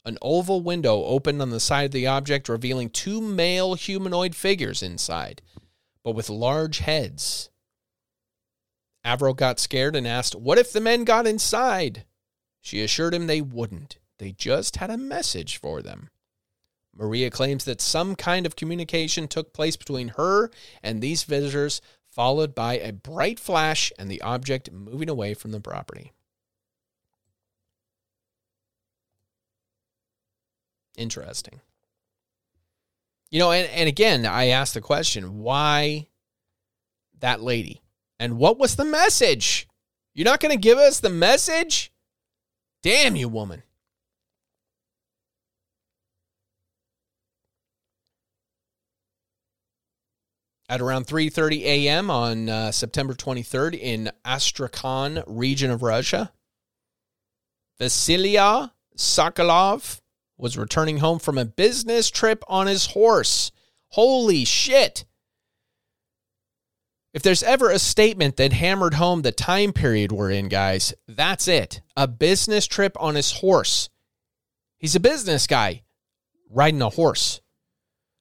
An 0.05 0.17
oval 0.21 0.61
window 0.61 1.03
opened 1.03 1.41
on 1.41 1.49
the 1.49 1.59
side 1.59 1.87
of 1.87 1.91
the 1.91 2.07
object, 2.07 2.47
revealing 2.47 2.89
two 2.89 3.19
male 3.19 3.73
humanoid 3.73 4.33
figures 4.33 4.81
inside, 4.81 5.41
but 6.05 6.15
with 6.15 6.29
large 6.29 6.79
heads. 6.79 7.49
Avro 9.05 9.35
got 9.35 9.59
scared 9.59 9.97
and 9.97 10.07
asked, 10.07 10.33
What 10.33 10.57
if 10.57 10.71
the 10.71 10.79
men 10.79 11.03
got 11.03 11.27
inside? 11.27 12.05
She 12.61 12.81
assured 12.81 13.13
him 13.13 13.27
they 13.27 13.41
wouldn't. 13.41 13.97
They 14.17 14.31
just 14.31 14.77
had 14.77 14.89
a 14.89 14.97
message 14.97 15.57
for 15.57 15.81
them. 15.81 16.09
Maria 16.95 17.29
claims 17.29 17.65
that 17.65 17.81
some 17.81 18.15
kind 18.15 18.45
of 18.45 18.55
communication 18.55 19.27
took 19.27 19.53
place 19.53 19.75
between 19.75 20.09
her 20.09 20.51
and 20.83 21.01
these 21.01 21.23
visitors, 21.23 21.81
followed 22.09 22.53
by 22.53 22.77
a 22.77 22.91
bright 22.91 23.39
flash 23.39 23.91
and 23.97 24.09
the 24.09 24.21
object 24.21 24.71
moving 24.71 25.09
away 25.09 25.33
from 25.33 25.51
the 25.51 25.61
property. 25.61 26.11
Interesting. 30.97 31.61
You 33.29 33.39
know, 33.39 33.51
and, 33.51 33.69
and 33.69 33.87
again, 33.87 34.25
I 34.25 34.47
asked 34.47 34.73
the 34.73 34.81
question 34.81 35.39
why 35.39 36.07
that 37.21 37.41
lady? 37.41 37.81
And 38.19 38.37
what 38.37 38.59
was 38.59 38.75
the 38.75 38.85
message? 38.85 39.67
You're 40.13 40.25
not 40.25 40.41
going 40.41 40.51
to 40.51 40.59
give 40.59 40.77
us 40.77 40.99
the 40.99 41.09
message? 41.09 41.91
Damn 42.83 43.15
you, 43.15 43.29
woman. 43.29 43.63
At 50.71 50.79
around 50.79 51.05
3:30 51.05 51.63
a.m. 51.63 52.09
on 52.09 52.47
uh, 52.47 52.71
September 52.71 53.13
23rd 53.13 53.77
in 53.77 54.09
Astrakhan 54.23 55.21
region 55.27 55.69
of 55.69 55.83
Russia, 55.83 56.31
Vasilia 57.77 58.71
Sokolov 58.95 59.99
was 60.37 60.57
returning 60.57 60.99
home 60.99 61.19
from 61.19 61.37
a 61.37 61.43
business 61.43 62.09
trip 62.09 62.41
on 62.47 62.67
his 62.67 62.85
horse. 62.85 63.51
Holy 63.89 64.45
shit. 64.45 65.03
If 67.13 67.21
there's 67.21 67.43
ever 67.43 67.69
a 67.69 67.77
statement 67.77 68.37
that 68.37 68.53
hammered 68.53 68.93
home 68.93 69.23
the 69.23 69.33
time 69.33 69.73
period 69.73 70.13
we're 70.13 70.31
in, 70.31 70.47
guys, 70.47 70.93
that's 71.05 71.49
it. 71.49 71.81
A 71.97 72.07
business 72.07 72.65
trip 72.65 72.95
on 72.97 73.15
his 73.15 73.33
horse. 73.33 73.89
He's 74.77 74.95
a 74.95 75.01
business 75.01 75.47
guy 75.47 75.83
riding 76.49 76.81
a 76.81 76.89
horse. 76.89 77.41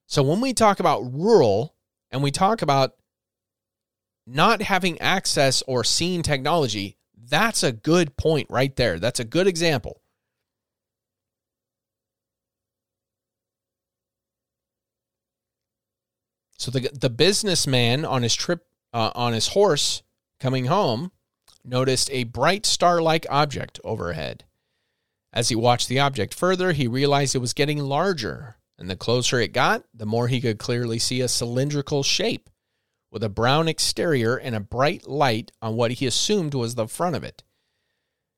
So 0.05 0.21
when 0.21 0.41
we 0.41 0.53
talk 0.53 0.81
about 0.81 1.13
rural 1.13 1.70
and 2.11 2.21
we 2.21 2.31
talk 2.31 2.61
about 2.61 2.95
not 4.27 4.61
having 4.61 4.99
access 4.99 5.63
or 5.67 5.83
seeing 5.83 6.21
technology, 6.21 6.97
that's 7.15 7.63
a 7.63 7.71
good 7.71 8.17
point 8.17 8.47
right 8.49 8.75
there. 8.75 8.99
That's 8.99 9.19
a 9.19 9.25
good 9.25 9.47
example. 9.47 10.01
So 16.57 16.69
the 16.69 16.91
the 16.93 17.09
businessman 17.09 18.05
on 18.05 18.21
his 18.21 18.35
trip 18.35 18.67
uh, 18.93 19.11
on 19.15 19.33
his 19.33 19.47
horse 19.49 20.03
coming 20.39 20.65
home 20.65 21.11
noticed 21.65 22.09
a 22.11 22.25
bright 22.25 22.67
star-like 22.67 23.25
object 23.29 23.79
overhead. 23.83 24.43
As 25.33 25.49
he 25.49 25.55
watched 25.55 25.87
the 25.87 25.99
object 25.99 26.33
further, 26.35 26.73
he 26.73 26.87
realized 26.87 27.33
it 27.33 27.39
was 27.39 27.53
getting 27.53 27.79
larger, 27.79 28.57
and 28.81 28.89
the 28.89 28.95
closer 28.95 29.39
it 29.39 29.53
got, 29.53 29.83
the 29.93 30.07
more 30.07 30.27
he 30.27 30.41
could 30.41 30.57
clearly 30.57 30.97
see 30.97 31.21
a 31.21 31.27
cylindrical 31.27 32.01
shape 32.01 32.49
with 33.11 33.23
a 33.23 33.29
brown 33.29 33.67
exterior 33.67 34.35
and 34.35 34.55
a 34.55 34.59
bright 34.59 35.07
light 35.07 35.51
on 35.61 35.75
what 35.75 35.91
he 35.91 36.07
assumed 36.07 36.55
was 36.55 36.73
the 36.73 36.87
front 36.87 37.15
of 37.15 37.23
it. 37.23 37.43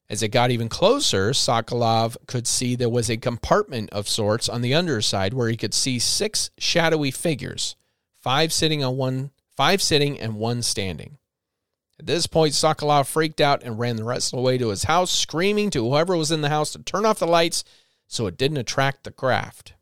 As 0.10 0.22
it 0.22 0.30
got 0.30 0.52
even 0.52 0.68
closer, 0.68 1.32
Sokolov 1.32 2.18
could 2.28 2.46
see 2.46 2.76
there 2.76 2.90
was 2.90 3.10
a 3.10 3.16
compartment 3.16 3.90
of 3.92 4.10
sorts 4.10 4.50
on 4.50 4.62
the 4.62 4.74
underside 4.74 5.34
where 5.34 5.48
he 5.48 5.56
could 5.56 5.74
see 5.74 5.98
six 5.98 6.50
shadowy 6.58 7.10
figures, 7.10 7.78
five 8.20 8.52
sitting 8.52 8.84
on 8.84 8.98
one 8.98 9.32
five 9.56 9.82
sitting 9.82 10.20
and 10.20 10.36
one 10.36 10.62
standing. 10.62 11.20
At 11.98 12.06
this 12.06 12.28
point, 12.28 12.52
Sokolov 12.52 13.08
freaked 13.08 13.40
out 13.40 13.64
and 13.64 13.80
ran 13.80 13.96
the 13.96 14.04
rest 14.04 14.34
of 14.34 14.38
the 14.38 14.44
way 14.44 14.58
to 14.58 14.70
his 14.70 14.84
house, 14.84 15.10
screaming 15.10 15.70
to 15.70 15.88
whoever 15.88 16.18
was 16.18 16.32
in 16.32 16.42
the 16.42 16.50
house 16.50 16.74
to 16.74 16.80
turn 16.80 17.06
off 17.06 17.20
the 17.20 17.28
lights 17.28 17.64
so 18.08 18.28
it 18.28 18.36
didn't 18.36 18.58
attract 18.58 19.06
the 19.06 19.12
craft. 19.12 19.74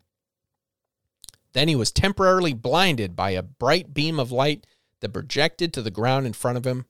Then 1.53 1.67
he 1.67 1.75
was 1.75 1.91
temporarily 1.91 2.53
blinded 2.53 3.15
by 3.15 3.31
a 3.31 3.43
bright 3.43 3.93
beam 3.93 4.19
of 4.19 4.31
light 4.31 4.65
that 5.01 5.13
projected 5.13 5.73
to 5.73 5.81
the 5.81 5.91
ground 5.91 6.25
in 6.25 6.33
front 6.33 6.57
of 6.57 6.65
him 6.65 6.85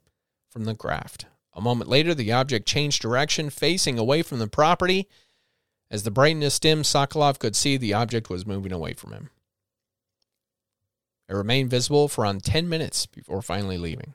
from 0.49 0.65
the 0.65 0.75
craft. 0.75 1.25
A 1.53 1.61
moment 1.61 1.89
later, 1.89 2.13
the 2.13 2.31
object 2.31 2.67
changed 2.67 3.01
direction, 3.01 3.49
facing 3.49 3.97
away 3.97 4.21
from 4.21 4.39
the 4.39 4.47
property. 4.47 5.09
As 5.89 6.03
the 6.03 6.11
brightness 6.11 6.59
dimmed, 6.59 6.85
Sokolov 6.85 7.39
could 7.39 7.55
see 7.55 7.75
the 7.75 7.93
object 7.93 8.29
was 8.29 8.45
moving 8.45 8.71
away 8.71 8.93
from 8.93 9.11
him. 9.11 9.29
It 11.27 11.33
remained 11.33 11.69
visible 11.69 12.07
for 12.07 12.23
around 12.23 12.43
10 12.43 12.69
minutes 12.69 13.05
before 13.05 13.41
finally 13.41 13.77
leaving. 13.77 14.13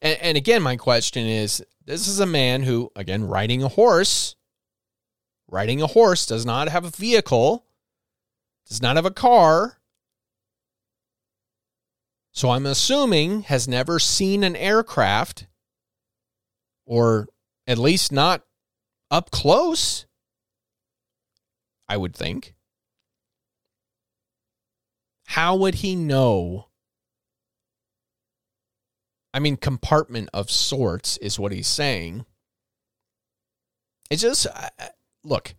And, 0.00 0.18
and, 0.20 0.36
again, 0.36 0.62
my 0.62 0.76
question 0.76 1.26
is 1.26 1.64
this 1.84 2.06
is 2.06 2.20
a 2.20 2.26
man 2.26 2.62
who, 2.62 2.90
again, 2.94 3.26
riding 3.26 3.62
a 3.62 3.68
horse, 3.68 4.36
riding 5.48 5.82
a 5.82 5.86
horse 5.86 6.26
does 6.26 6.44
not 6.44 6.68
have 6.68 6.84
a 6.84 6.90
vehicle, 6.90 7.64
does 8.68 8.82
not 8.82 8.96
have 8.96 9.06
a 9.06 9.10
car. 9.10 9.78
So 12.32 12.50
I'm 12.50 12.66
assuming 12.66 13.42
has 13.42 13.66
never 13.66 13.98
seen 13.98 14.44
an 14.44 14.54
aircraft 14.54 15.46
or 16.86 17.28
at 17.66 17.78
least 17.78 18.12
not 18.12 18.44
up 19.10 19.30
close, 19.30 20.06
I 21.88 21.96
would 21.96 22.14
think. 22.14 22.54
How 25.26 25.56
would 25.56 25.76
he 25.76 25.96
know? 25.96 26.68
I 29.34 29.40
mean, 29.40 29.56
compartment 29.56 30.30
of 30.32 30.50
sorts 30.50 31.16
is 31.18 31.38
what 31.38 31.52
he's 31.52 31.66
saying. 31.66 32.24
It's 34.10 34.22
just, 34.22 34.46
look, 35.28 35.54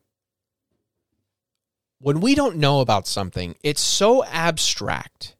when 1.99 2.21
we 2.21 2.35
don't 2.35 2.57
know 2.57 2.79
about 2.79 3.07
something, 3.07 3.55
it's 3.63 3.81
so 3.81 4.23
abstract 4.25 5.35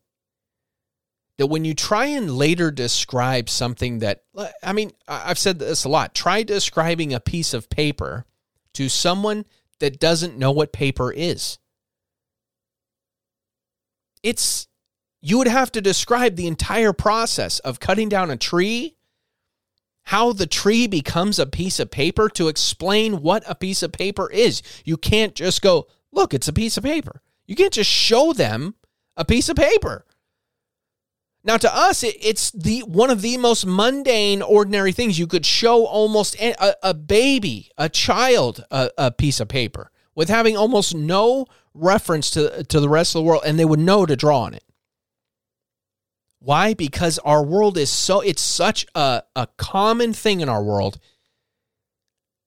that 1.37 1.47
when 1.47 1.63
you 1.63 1.73
try 1.73 2.05
and 2.05 2.31
later 2.31 2.69
describe 2.69 3.49
something 3.49 3.99
that, 3.99 4.23
I 4.61 4.73
mean, 4.73 4.91
I've 5.07 5.39
said 5.39 5.59
this 5.59 5.85
a 5.85 5.89
lot. 5.89 6.13
Try 6.13 6.43
describing 6.43 7.13
a 7.13 7.19
piece 7.19 7.53
of 7.53 7.69
paper 7.69 8.25
to 8.73 8.89
someone 8.89 9.45
that 9.79 9.99
doesn't 9.99 10.37
know 10.37 10.51
what 10.51 10.73
paper 10.73 11.11
is 11.11 11.57
it's 14.23 14.67
you 15.21 15.37
would 15.37 15.47
have 15.47 15.71
to 15.73 15.81
describe 15.81 16.35
the 16.35 16.47
entire 16.47 16.93
process 16.93 17.59
of 17.59 17.79
cutting 17.79 18.09
down 18.09 18.31
a 18.31 18.37
tree, 18.37 18.95
how 20.09 20.33
the 20.33 20.47
tree 20.47 20.87
becomes 20.87 21.37
a 21.37 21.45
piece 21.45 21.79
of 21.79 21.91
paper 21.91 22.29
to 22.29 22.47
explain 22.47 23.21
what 23.21 23.43
a 23.45 23.53
piece 23.53 23.83
of 23.83 23.91
paper 23.91 24.27
is. 24.31 24.63
You 24.83 24.97
can't 24.97 25.35
just 25.35 25.61
go, 25.61 25.85
look, 26.11 26.33
it's 26.33 26.47
a 26.47 26.53
piece 26.53 26.77
of 26.77 26.83
paper. 26.83 27.21
You 27.45 27.55
can't 27.55 27.71
just 27.71 27.91
show 27.91 28.33
them 28.33 28.73
a 29.15 29.23
piece 29.23 29.49
of 29.49 29.55
paper. 29.55 30.07
Now, 31.43 31.57
to 31.57 31.71
us, 31.71 32.01
it, 32.01 32.15
it's 32.19 32.49
the 32.49 32.79
one 32.79 33.11
of 33.11 33.21
the 33.21 33.37
most 33.37 33.67
mundane, 33.67 34.41
ordinary 34.41 34.93
things. 34.93 35.19
You 35.19 35.27
could 35.27 35.45
show 35.45 35.85
almost 35.85 36.35
a, 36.41 36.73
a 36.81 36.95
baby, 36.95 37.69
a 37.77 37.87
child, 37.87 38.65
a, 38.71 38.89
a 38.97 39.11
piece 39.11 39.39
of 39.39 39.47
paper 39.47 39.91
with 40.15 40.27
having 40.27 40.57
almost 40.57 40.95
no 40.95 41.45
reference 41.75 42.31
to, 42.31 42.63
to 42.63 42.79
the 42.79 42.89
rest 42.89 43.13
of 43.13 43.19
the 43.19 43.27
world, 43.27 43.43
and 43.45 43.59
they 43.59 43.65
would 43.65 43.79
know 43.79 44.07
to 44.07 44.15
draw 44.15 44.39
on 44.39 44.55
it. 44.55 44.63
Why? 46.39 46.73
Because 46.73 47.19
our 47.19 47.43
world 47.43 47.77
is 47.77 47.89
so, 47.89 48.21
it's 48.21 48.41
such 48.41 48.85
a, 48.95 49.23
a 49.35 49.47
common 49.57 50.13
thing 50.13 50.41
in 50.41 50.49
our 50.49 50.63
world 50.63 50.99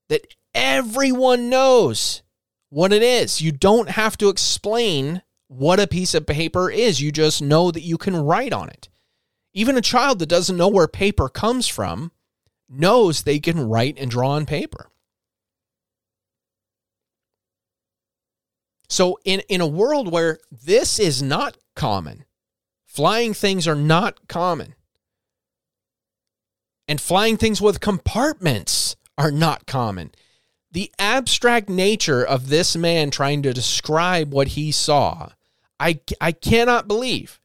that 0.09 0.35
everyone 0.55 1.49
knows 1.51 2.23
what 2.71 2.93
it 2.93 3.03
is. 3.03 3.43
You 3.43 3.53
don't 3.53 3.91
have 3.91 4.17
to 4.19 4.29
explain 4.29 5.23
what 5.49 5.79
a 5.79 5.87
piece 5.87 6.15
of 6.15 6.27
paper 6.27 6.71
is, 6.71 7.03
you 7.03 7.13
just 7.13 7.43
know 7.43 7.71
that 7.71 7.83
you 7.83 7.99
can 7.99 8.17
write 8.17 8.55
on 8.55 8.71
it. 8.71 8.89
Even 9.53 9.77
a 9.77 9.83
child 9.83 10.19
that 10.19 10.29
doesn't 10.29 10.57
know 10.57 10.69
where 10.69 10.89
paper 10.89 11.29
comes 11.29 11.69
from 11.69 12.11
knows 12.71 13.23
they 13.23 13.39
can 13.39 13.69
write 13.69 13.99
and 13.99 14.11
draw 14.11 14.31
on 14.31 14.47
paper. 14.47 14.89
So 18.89 19.19
in 19.25 19.41
in 19.49 19.61
a 19.61 19.67
world 19.67 20.11
where 20.11 20.39
this 20.51 20.99
is 20.99 21.23
not 21.23 21.57
common, 21.77 22.25
Flying 22.93 23.33
things 23.33 23.67
are 23.67 23.75
not 23.75 24.29
common. 24.29 24.75
And 26.87 27.01
flying 27.01 27.39
things 27.39 27.59
with 27.59 27.81
compartments 27.81 28.97
are 29.17 29.31
not 29.31 29.65
common. 29.65 30.11
The 30.71 30.93
abstract 30.99 31.71
nature 31.71 32.23
of 32.23 32.51
this 32.51 32.77
man 32.77 33.11
trying 33.11 33.41
to 33.45 33.55
describe 33.55 34.35
what 34.35 34.49
he 34.49 34.71
saw, 34.73 35.31
I, 35.81 36.01
I 36.21 36.33
cannot 36.33 36.87
believe 36.87 37.41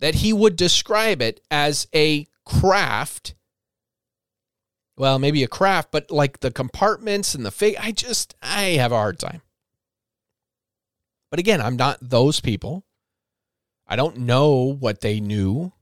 that 0.00 0.16
he 0.16 0.32
would 0.32 0.56
describe 0.56 1.22
it 1.22 1.40
as 1.48 1.86
a 1.94 2.26
craft. 2.44 3.36
Well, 4.98 5.20
maybe 5.20 5.44
a 5.44 5.48
craft, 5.48 5.92
but 5.92 6.10
like 6.10 6.40
the 6.40 6.50
compartments 6.50 7.36
and 7.36 7.46
the 7.46 7.52
fig, 7.52 7.76
I 7.78 7.92
just, 7.92 8.34
I 8.42 8.70
have 8.70 8.90
a 8.90 8.96
hard 8.96 9.20
time. 9.20 9.42
But 11.30 11.38
again, 11.38 11.60
I'm 11.60 11.76
not 11.76 11.98
those 12.00 12.40
people. 12.40 12.85
I 13.86 13.96
don't 13.96 14.18
know 14.18 14.74
what 14.78 15.00
they 15.00 15.20
knew. 15.20 15.72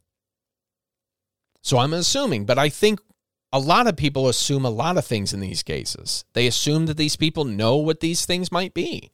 So 1.63 1.79
I'm 1.79 1.95
assuming, 1.95 2.45
but 2.45 2.59
I 2.59 2.69
think 2.69 3.01
a 3.53 3.59
lot 3.59 3.87
of 3.87 3.97
people 3.97 4.29
assume 4.29 4.65
a 4.65 4.71
lot 4.71 4.99
of 4.99 5.07
things 5.07 5.33
in 5.33 5.41
these 5.41 5.63
cases. 5.63 6.25
They 6.35 6.47
assume 6.47 6.87
that 6.87 6.97
these 6.97 7.17
people 7.17 7.45
know 7.45 7.77
what 7.77 8.01
these 8.01 8.27
things 8.27 8.53
might 8.53 8.75
be 8.75 9.13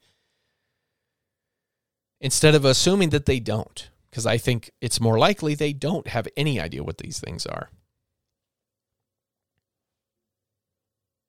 instead 2.21 2.55
of 2.55 2.65
assuming 2.65 3.11
that 3.11 3.27
they 3.27 3.39
don't, 3.41 3.89
because 4.11 4.27
I 4.27 4.39
think 4.39 4.71
it's 4.81 5.01
more 5.01 5.19
likely 5.19 5.55
they 5.55 5.73
don't 5.73 6.09
have 6.09 6.27
any 6.37 6.61
idea 6.61 6.83
what 6.83 6.99
these 6.99 7.21
things 7.21 7.47
are. 7.47 7.71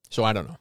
So 0.09 0.23
I 0.23 0.33
don't 0.33 0.47
know. 0.47 0.57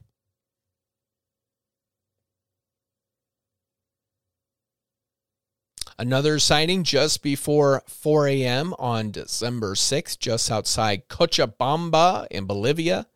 Another 6.01 6.39
sighting 6.39 6.83
just 6.83 7.23
before 7.23 7.83
4 7.87 8.27
a.m. 8.29 8.75
on 8.79 9.11
December 9.11 9.75
6th, 9.75 10.19
just 10.19 10.51
outside 10.51 11.09
Cochabamba 11.09 12.27
in 12.31 12.47
Bolivia. 12.47 13.07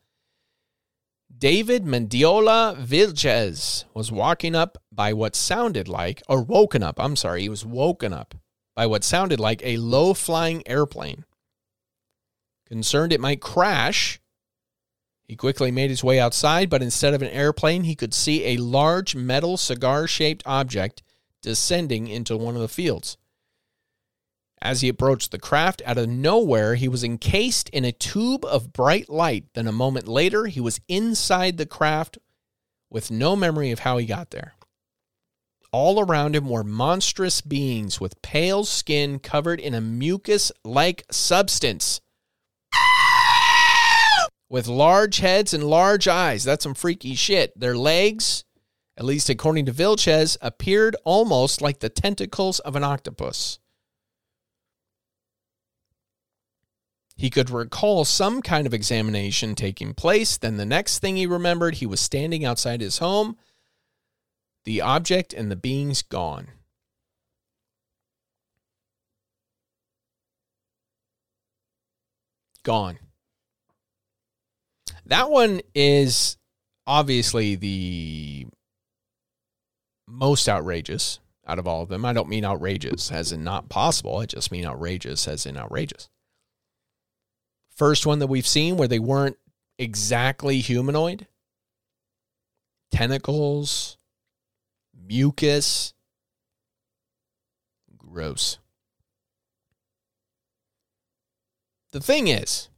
David 1.34 1.86
Mendiola 1.86 2.76
Vilches 2.76 3.86
was 3.94 4.12
walking 4.12 4.54
up 4.54 4.76
by 4.92 5.14
what 5.14 5.34
sounded 5.34 5.88
like, 5.88 6.22
or 6.28 6.42
woken 6.42 6.82
up, 6.82 7.00
I'm 7.00 7.16
sorry, 7.16 7.40
he 7.40 7.48
was 7.48 7.64
woken 7.64 8.12
up 8.12 8.34
by 8.76 8.84
what 8.84 9.02
sounded 9.02 9.40
like 9.40 9.62
a 9.64 9.78
low 9.78 10.12
flying 10.12 10.62
airplane. 10.68 11.24
Concerned 12.68 13.14
it 13.14 13.20
might 13.20 13.40
crash, 13.40 14.20
he 15.26 15.36
quickly 15.36 15.70
made 15.70 15.88
his 15.88 16.04
way 16.04 16.20
outside, 16.20 16.68
but 16.68 16.82
instead 16.82 17.14
of 17.14 17.22
an 17.22 17.30
airplane, 17.30 17.84
he 17.84 17.94
could 17.94 18.12
see 18.12 18.44
a 18.44 18.58
large 18.58 19.16
metal 19.16 19.56
cigar 19.56 20.06
shaped 20.06 20.42
object 20.44 21.02
descending 21.44 22.08
into 22.08 22.36
one 22.36 22.56
of 22.56 22.60
the 22.60 22.68
fields. 22.68 23.16
As 24.60 24.80
he 24.80 24.88
approached 24.88 25.30
the 25.30 25.38
craft, 25.38 25.82
out 25.84 25.98
of 25.98 26.08
nowhere, 26.08 26.74
he 26.74 26.88
was 26.88 27.04
encased 27.04 27.68
in 27.68 27.84
a 27.84 27.92
tube 27.92 28.44
of 28.46 28.72
bright 28.72 29.10
light. 29.10 29.44
Then, 29.52 29.66
a 29.66 29.72
moment 29.72 30.08
later, 30.08 30.46
he 30.46 30.58
was 30.58 30.80
inside 30.88 31.58
the 31.58 31.66
craft 31.66 32.16
with 32.90 33.10
no 33.10 33.36
memory 33.36 33.70
of 33.70 33.80
how 33.80 33.98
he 33.98 34.06
got 34.06 34.30
there. 34.30 34.54
All 35.70 36.00
around 36.00 36.34
him 36.34 36.48
were 36.48 36.64
monstrous 36.64 37.40
beings 37.42 38.00
with 38.00 38.22
pale 38.22 38.64
skin 38.64 39.18
covered 39.18 39.60
in 39.60 39.74
a 39.74 39.80
mucus 39.80 40.50
like 40.64 41.04
substance. 41.10 42.00
With 44.48 44.66
large 44.68 45.18
heads 45.18 45.52
and 45.52 45.64
large 45.64 46.08
eyes. 46.08 46.44
That's 46.44 46.62
some 46.62 46.74
freaky 46.74 47.14
shit. 47.16 47.58
Their 47.58 47.76
legs 47.76 48.44
at 48.96 49.04
least 49.04 49.28
according 49.28 49.66
to 49.66 49.72
Vilches, 49.72 50.36
appeared 50.40 50.96
almost 51.04 51.60
like 51.60 51.80
the 51.80 51.88
tentacles 51.88 52.60
of 52.60 52.76
an 52.76 52.84
octopus. 52.84 53.58
He 57.16 57.30
could 57.30 57.50
recall 57.50 58.04
some 58.04 58.42
kind 58.42 58.66
of 58.66 58.74
examination 58.74 59.54
taking 59.54 59.94
place. 59.94 60.36
Then 60.36 60.56
the 60.56 60.66
next 60.66 60.98
thing 60.98 61.16
he 61.16 61.26
remembered, 61.26 61.76
he 61.76 61.86
was 61.86 62.00
standing 62.00 62.44
outside 62.44 62.80
his 62.80 62.98
home, 62.98 63.36
the 64.64 64.80
object 64.80 65.32
and 65.32 65.50
the 65.50 65.56
beings 65.56 66.02
gone. 66.02 66.48
Gone. 72.64 72.98
That 75.06 75.30
one 75.30 75.60
is 75.74 76.38
obviously 76.86 77.56
the 77.56 78.46
most 80.06 80.48
outrageous 80.48 81.20
out 81.46 81.58
of 81.58 81.66
all 81.66 81.82
of 81.82 81.88
them. 81.88 82.04
I 82.04 82.12
don't 82.12 82.28
mean 82.28 82.44
outrageous 82.44 83.10
as 83.10 83.32
in 83.32 83.44
not 83.44 83.68
possible, 83.68 84.18
I 84.18 84.26
just 84.26 84.50
mean 84.50 84.66
outrageous 84.66 85.28
as 85.28 85.46
in 85.46 85.56
outrageous. 85.56 86.08
First 87.74 88.06
one 88.06 88.20
that 88.20 88.28
we've 88.28 88.46
seen 88.46 88.76
where 88.76 88.88
they 88.88 88.98
weren't 88.98 89.36
exactly 89.78 90.60
humanoid 90.60 91.26
tentacles, 92.90 93.98
mucus. 94.94 95.92
Gross. 97.96 98.58
The 101.90 102.00
thing 102.00 102.28
is, 102.28 102.68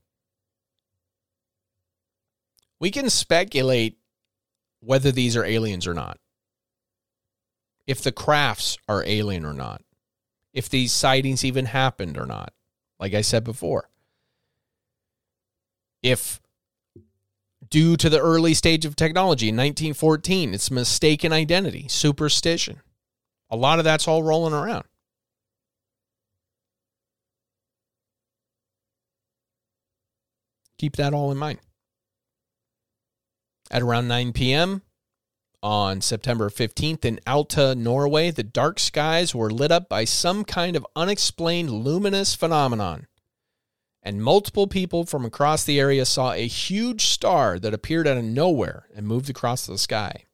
we 2.80 2.90
can 2.90 3.10
speculate 3.10 3.98
whether 4.80 5.12
these 5.12 5.36
are 5.36 5.44
aliens 5.44 5.86
or 5.86 5.94
not 5.94 6.18
if 7.86 8.02
the 8.02 8.12
crafts 8.12 8.78
are 8.88 9.04
alien 9.04 9.44
or 9.44 9.52
not, 9.52 9.82
if 10.52 10.68
these 10.68 10.92
sightings 10.92 11.44
even 11.44 11.66
happened 11.66 12.18
or 12.18 12.26
not, 12.26 12.52
like 12.98 13.14
I 13.14 13.20
said 13.20 13.44
before. 13.44 13.90
If 16.02 16.40
due 17.68 17.96
to 17.96 18.08
the 18.08 18.20
early 18.20 18.54
stage 18.54 18.84
of 18.84 18.96
technology 18.96 19.48
in 19.48 19.56
1914, 19.56 20.54
it's 20.54 20.70
mistaken 20.70 21.32
identity, 21.32 21.86
superstition. 21.88 22.80
A 23.50 23.56
lot 23.56 23.78
of 23.78 23.84
that's 23.84 24.08
all 24.08 24.22
rolling 24.22 24.54
around. 24.54 24.84
Keep 30.78 30.96
that 30.96 31.14
all 31.14 31.30
in 31.30 31.38
mind. 31.38 31.58
At 33.70 33.82
around 33.82 34.08
9 34.08 34.32
p.m., 34.32 34.82
on 35.66 36.00
September 36.00 36.48
15th 36.48 37.04
in 37.04 37.18
Alta, 37.26 37.74
Norway, 37.74 38.30
the 38.30 38.44
dark 38.44 38.78
skies 38.78 39.34
were 39.34 39.50
lit 39.50 39.72
up 39.72 39.88
by 39.88 40.04
some 40.04 40.44
kind 40.44 40.76
of 40.76 40.86
unexplained 40.94 41.70
luminous 41.70 42.36
phenomenon. 42.36 43.08
And 44.00 44.22
multiple 44.22 44.68
people 44.68 45.04
from 45.04 45.24
across 45.24 45.64
the 45.64 45.80
area 45.80 46.04
saw 46.04 46.30
a 46.30 46.46
huge 46.46 47.06
star 47.06 47.58
that 47.58 47.74
appeared 47.74 48.06
out 48.06 48.16
of 48.16 48.22
nowhere 48.22 48.86
and 48.94 49.08
moved 49.08 49.28
across 49.28 49.66
the 49.66 49.76
sky. 49.76 50.26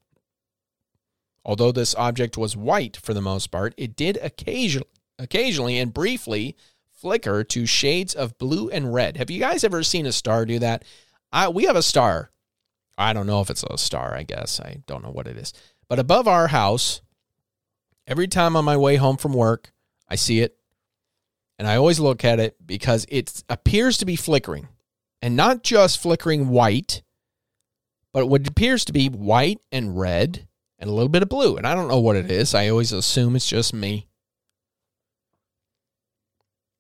Although 1.47 1.73
this 1.73 1.95
object 1.95 2.37
was 2.37 2.55
white 2.55 2.99
for 2.99 3.15
the 3.15 3.23
most 3.23 3.47
part, 3.47 3.73
it 3.79 3.97
did 3.97 4.19
occasionally, 4.19 4.91
occasionally 5.19 5.79
and 5.79 5.95
briefly 5.95 6.59
flicker 6.93 7.43
to 7.43 7.65
shades 7.65 8.15
of 8.15 8.37
blue 8.37 8.69
and 8.69 8.93
red. 8.93 9.17
Have 9.17 9.31
you 9.31 9.41
guys 9.41 9.65
ever 9.65 9.83
seen 9.83 10.05
a 10.05 10.13
star 10.13 10.45
do 10.45 10.59
that? 10.59 10.85
I, 11.33 11.49
we 11.49 11.65
have 11.65 11.77
a 11.77 11.83
star 11.83 12.33
I 12.99 13.13
don't 13.13 13.27
know 13.27 13.41
if 13.41 13.51
it's 13.51 13.65
a 13.69 13.79
star, 13.79 14.15
I 14.15 14.23
guess. 14.23 14.61
I 14.61 14.83
don't 14.87 15.03
know 15.03 15.11
what 15.11 15.27
it 15.27 15.37
is. 15.37 15.53
But 15.89 15.99
above 15.99 16.29
our 16.29 16.49
house, 16.49 17.01
every 18.07 18.29
time 18.29 18.57
on 18.57 18.65
my 18.65 18.77
way 18.77 18.97
home 18.97 19.17
from 19.17 19.33
work, 19.33 19.73
I 20.09 20.17
see 20.17 20.41
it. 20.41 20.57
And 21.59 21.69
I 21.69 21.77
always 21.77 22.01
look 22.01 22.25
at 22.25 22.41
it 22.41 22.57
because 22.65 23.07
it 23.09 23.45
appears 23.49 23.99
to 23.99 24.05
be 24.05 24.17
flickering. 24.17 24.69
And 25.21 25.37
not 25.37 25.63
just 25.63 26.01
flickering 26.01 26.49
white, 26.49 27.03
but 28.13 28.27
what 28.27 28.47
appears 28.49 28.85
to 28.87 28.93
be 28.93 29.09
white 29.09 29.61
and 29.71 29.99
red 29.99 30.49
and 30.79 30.91
a 30.91 30.93
little 30.93 31.09
bit 31.09 31.23
of 31.23 31.29
blue. 31.29 31.57
And 31.57 31.67
I 31.67 31.75
don't 31.75 31.89
know 31.89 32.01
what 32.01 32.17
it 32.17 32.31
is. 32.31 32.55
I 32.55 32.69
always 32.69 32.93
assume 32.93 33.37
it's 33.37 33.49
just 33.49 33.73
me. 33.73 34.09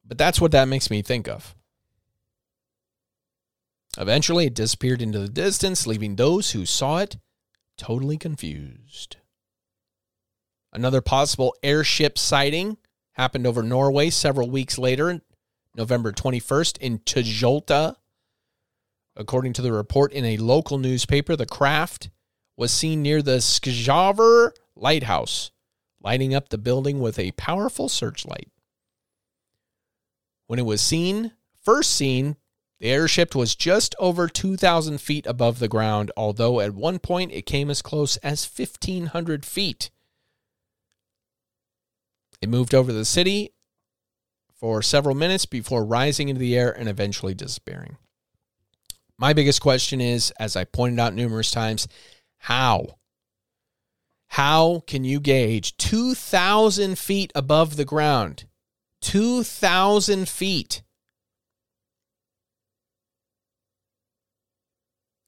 But 0.04 0.18
that's 0.18 0.40
what 0.40 0.50
that 0.50 0.66
makes 0.66 0.90
me 0.90 1.02
think 1.02 1.28
of. 1.28 1.54
Eventually, 3.98 4.46
it 4.46 4.54
disappeared 4.54 5.02
into 5.02 5.18
the 5.18 5.28
distance, 5.28 5.86
leaving 5.86 6.16
those 6.16 6.52
who 6.52 6.64
saw 6.64 6.98
it 6.98 7.18
totally 7.76 8.16
confused. 8.16 9.16
Another 10.72 11.02
possible 11.02 11.54
airship 11.62 12.18
sighting 12.18 12.78
happened 13.12 13.46
over 13.46 13.62
Norway 13.62 14.08
several 14.08 14.48
weeks 14.48 14.78
later, 14.78 15.20
November 15.76 16.12
21st, 16.12 16.78
in 16.78 16.98
Tjolta. 17.00 17.96
According 19.14 19.52
to 19.54 19.62
the 19.62 19.72
report 19.72 20.12
in 20.12 20.24
a 20.24 20.38
local 20.38 20.78
newspaper, 20.78 21.36
the 21.36 21.44
craft 21.44 22.08
was 22.56 22.72
seen 22.72 23.02
near 23.02 23.20
the 23.20 23.38
Skjavr 23.38 24.52
lighthouse, 24.74 25.50
lighting 26.02 26.34
up 26.34 26.48
the 26.48 26.56
building 26.56 27.00
with 27.00 27.18
a 27.18 27.32
powerful 27.32 27.90
searchlight. 27.90 28.48
When 30.46 30.58
it 30.58 30.64
was 30.64 30.80
seen, 30.80 31.32
first 31.60 31.92
seen 31.92 32.36
the 32.82 32.90
airship 32.90 33.36
was 33.36 33.54
just 33.54 33.94
over 34.00 34.26
2,000 34.26 35.00
feet 35.00 35.24
above 35.24 35.60
the 35.60 35.68
ground, 35.68 36.10
although 36.16 36.58
at 36.58 36.74
one 36.74 36.98
point 36.98 37.30
it 37.30 37.46
came 37.46 37.70
as 37.70 37.80
close 37.80 38.16
as 38.18 38.44
1,500 38.44 39.46
feet. 39.46 39.92
It 42.40 42.48
moved 42.48 42.74
over 42.74 42.92
the 42.92 43.04
city 43.04 43.52
for 44.56 44.82
several 44.82 45.14
minutes 45.14 45.46
before 45.46 45.84
rising 45.84 46.28
into 46.28 46.40
the 46.40 46.58
air 46.58 46.76
and 46.76 46.88
eventually 46.88 47.34
disappearing. 47.34 47.98
My 49.16 49.32
biggest 49.32 49.60
question 49.60 50.00
is, 50.00 50.32
as 50.40 50.56
I 50.56 50.64
pointed 50.64 50.98
out 50.98 51.14
numerous 51.14 51.52
times, 51.52 51.86
how? 52.38 52.98
How 54.26 54.82
can 54.88 55.04
you 55.04 55.20
gauge 55.20 55.76
2,000 55.76 56.98
feet 56.98 57.30
above 57.36 57.76
the 57.76 57.84
ground? 57.84 58.46
2,000 59.02 60.28
feet. 60.28 60.82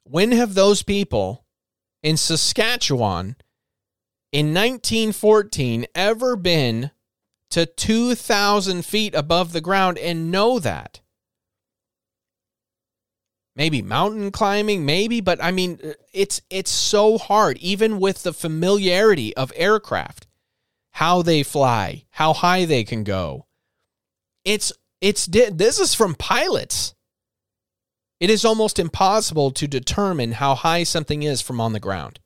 When 0.04 0.32
have 0.32 0.54
those 0.54 0.82
people 0.82 1.44
in 2.02 2.16
Saskatchewan 2.16 3.36
in 4.32 4.52
1914 4.52 5.86
ever 5.94 6.36
been 6.36 6.90
to 7.50 7.66
2,000 7.66 8.84
feet 8.84 9.14
above 9.14 9.52
the 9.52 9.60
ground 9.60 9.96
and 9.98 10.30
know 10.30 10.58
that? 10.58 11.00
Maybe 13.56 13.82
mountain 13.82 14.30
climbing, 14.30 14.84
maybe, 14.84 15.20
but 15.20 15.42
I 15.42 15.52
mean, 15.52 15.78
it's 16.12 16.42
it's 16.50 16.72
so 16.72 17.18
hard, 17.18 17.56
even 17.58 18.00
with 18.00 18.24
the 18.24 18.32
familiarity 18.32 19.34
of 19.36 19.52
aircraft, 19.54 20.26
how 20.92 21.22
they 21.22 21.44
fly, 21.44 22.04
how 22.10 22.32
high 22.32 22.64
they 22.64 22.82
can 22.82 23.04
go. 23.04 23.46
It's 24.44 24.72
it's 25.00 25.26
this 25.26 25.78
is 25.78 25.94
from 25.94 26.16
pilots. 26.16 26.94
It 28.20 28.30
is 28.30 28.44
almost 28.44 28.78
impossible 28.78 29.50
to 29.52 29.66
determine 29.66 30.32
how 30.32 30.54
high 30.54 30.84
something 30.84 31.22
is 31.22 31.42
from 31.42 31.60
on 31.60 31.72
the 31.72 31.80
ground. 31.80 32.20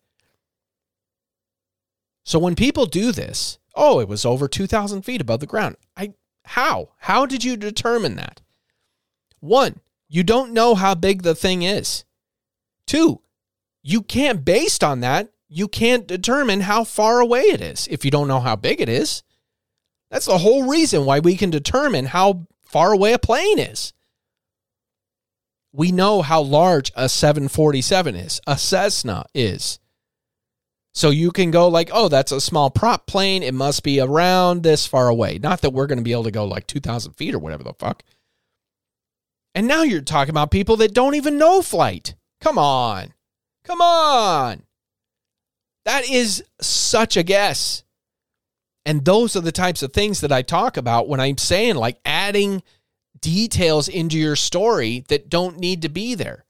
So 2.25 2.39
when 2.39 2.55
people 2.55 2.87
do 2.87 3.11
this, 3.11 3.59
oh, 3.75 4.01
it 4.01 4.09
was 4.09 4.27
over 4.27 4.49
2,000 4.49 5.03
feet 5.03 5.21
above 5.21 5.41
the 5.41 5.47
ground. 5.47 5.77
I 5.97 6.13
how? 6.45 6.91
How 6.99 7.27
did 7.27 7.45
you 7.45 7.57
determine 7.57 8.17
that? 8.17 8.41
One, 9.41 9.81
you 10.09 10.23
don't 10.23 10.53
know 10.53 10.75
how 10.75 10.95
big 10.95 11.23
the 11.23 11.35
thing 11.35 11.63
is. 11.63 12.05
Two, 12.87 13.21
you 13.83 14.03
can't, 14.03 14.45
based 14.45 14.83
on 14.83 15.01
that, 15.01 15.31
you 15.49 15.69
can't 15.69 16.07
determine 16.07 16.63
how 16.63 16.85
far 16.85 17.21
away 17.21 17.43
it 17.43 17.61
is 17.61 17.87
if 17.91 18.05
you 18.05 18.11
don't 18.11 18.29
know 18.29 18.41
how 18.41 18.57
big 18.57 18.81
it 18.81 18.89
is. 18.89 19.23
That's 20.11 20.27
the 20.27 20.39
whole 20.39 20.69
reason 20.69 21.05
why 21.05 21.21
we 21.21 21.37
can 21.37 21.51
determine 21.51 22.07
how 22.07 22.47
far 22.63 22.93
away 22.93 23.13
a 23.13 23.19
plane 23.19 23.59
is. 23.59 23.93
We 25.73 25.93
know 25.93 26.23
how 26.23 26.41
large 26.41 26.91
a 26.97 27.09
747 27.09 28.15
is, 28.15 28.41
a 28.47 28.57
Cessna 28.57 29.27
is. 29.35 29.79
So 30.95 31.11
you 31.11 31.31
can 31.31 31.51
go 31.51 31.69
like, 31.69 31.91
oh, 31.93 32.09
that's 32.09 32.33
a 32.33 32.41
small 32.41 32.71
prop 32.71 33.07
plane. 33.07 33.43
It 33.43 33.55
must 33.55 33.83
be 33.83 34.01
around 34.01 34.63
this 34.63 34.87
far 34.87 35.09
away. 35.09 35.39
Not 35.39 35.61
that 35.61 35.71
we're 35.71 35.87
going 35.87 35.99
to 35.99 36.05
be 36.05 36.13
able 36.13 36.25
to 36.25 36.31
go 36.31 36.45
like 36.45 36.67
2,000 36.67 37.13
feet 37.13 37.35
or 37.35 37.39
whatever 37.39 37.63
the 37.63 37.75
fuck. 37.75 38.03
And 39.55 39.69
now 39.69 39.83
you're 39.83 40.01
talking 40.01 40.31
about 40.31 40.51
people 40.51 40.77
that 40.79 40.95
don't 40.95 41.15
even 41.15 41.39
know 41.39 41.63
flight. 41.63 42.15
Come 42.41 42.59
on. 42.59 43.15
Come 43.65 43.81
on. 43.81 44.63
That 45.85 46.09
is 46.09 46.43
such 46.61 47.17
a 47.17 47.23
guess. 47.23 47.85
And 48.85 49.05
those 49.05 49.37
are 49.37 49.41
the 49.41 49.53
types 49.53 49.83
of 49.83 49.93
things 49.93 50.21
that 50.23 50.33
I 50.33 50.43
talk 50.43 50.77
about 50.77 51.09
when 51.09 51.21
I'm 51.21 51.39
saying 51.39 51.77
like 51.77 52.01
adding 52.05 52.63
details 53.21 53.89
into 53.89 54.19
your 54.19 54.37
story 54.37 55.05
that 55.09 55.29
don't 55.29 55.59
need 55.59 55.83
to 55.83 55.89
be 55.89 56.15
there. 56.15 56.45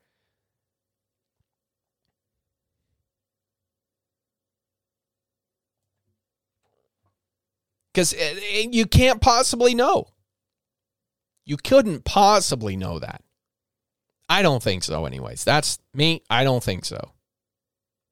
Because 7.92 8.14
eh, 8.14 8.34
eh, 8.52 8.68
you 8.70 8.86
can't 8.86 9.20
possibly 9.20 9.74
know. 9.74 10.08
You 11.44 11.56
couldn't 11.56 12.04
possibly 12.04 12.76
know 12.76 12.98
that. 12.98 13.22
I 14.28 14.42
don't 14.42 14.62
think 14.62 14.84
so, 14.84 15.06
anyways. 15.06 15.44
That's 15.44 15.78
me. 15.94 16.22
I 16.28 16.44
don't 16.44 16.62
think 16.62 16.84
so. 16.84 17.12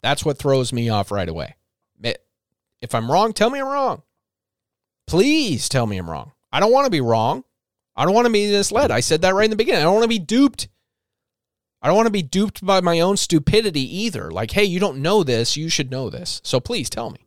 That's 0.02 0.24
what 0.24 0.38
throws 0.38 0.72
me 0.72 0.88
off 0.88 1.10
right 1.10 1.28
away. 1.28 1.56
If 2.82 2.94
I'm 2.94 3.10
wrong, 3.10 3.32
tell 3.32 3.50
me 3.50 3.60
I'm 3.60 3.66
wrong. 3.66 4.02
Please 5.06 5.68
tell 5.68 5.86
me 5.86 5.96
I'm 5.96 6.10
wrong. 6.10 6.32
I 6.52 6.60
don't 6.60 6.72
want 6.72 6.84
to 6.86 6.90
be 6.90 7.00
wrong. 7.00 7.44
I 7.96 8.04
don't 8.04 8.14
want 8.14 8.26
to 8.26 8.32
be 8.32 8.50
misled. 8.50 8.90
I 8.90 9.00
said 9.00 9.22
that 9.22 9.34
right 9.34 9.44
in 9.44 9.50
the 9.50 9.56
beginning. 9.56 9.80
I 9.80 9.84
don't 9.84 9.94
want 9.94 10.04
to 10.04 10.08
be 10.08 10.18
duped. 10.18 10.68
I 11.80 11.88
don't 11.88 11.96
want 11.96 12.06
to 12.06 12.12
be 12.12 12.22
duped 12.22 12.64
by 12.64 12.80
my 12.80 13.00
own 13.00 13.16
stupidity 13.16 14.02
either. 14.02 14.30
Like, 14.30 14.50
hey, 14.50 14.64
you 14.64 14.80
don't 14.80 14.98
know 14.98 15.22
this. 15.22 15.56
You 15.56 15.68
should 15.68 15.90
know 15.90 16.10
this. 16.10 16.40
So 16.44 16.60
please 16.60 16.90
tell 16.90 17.10
me. 17.10 17.20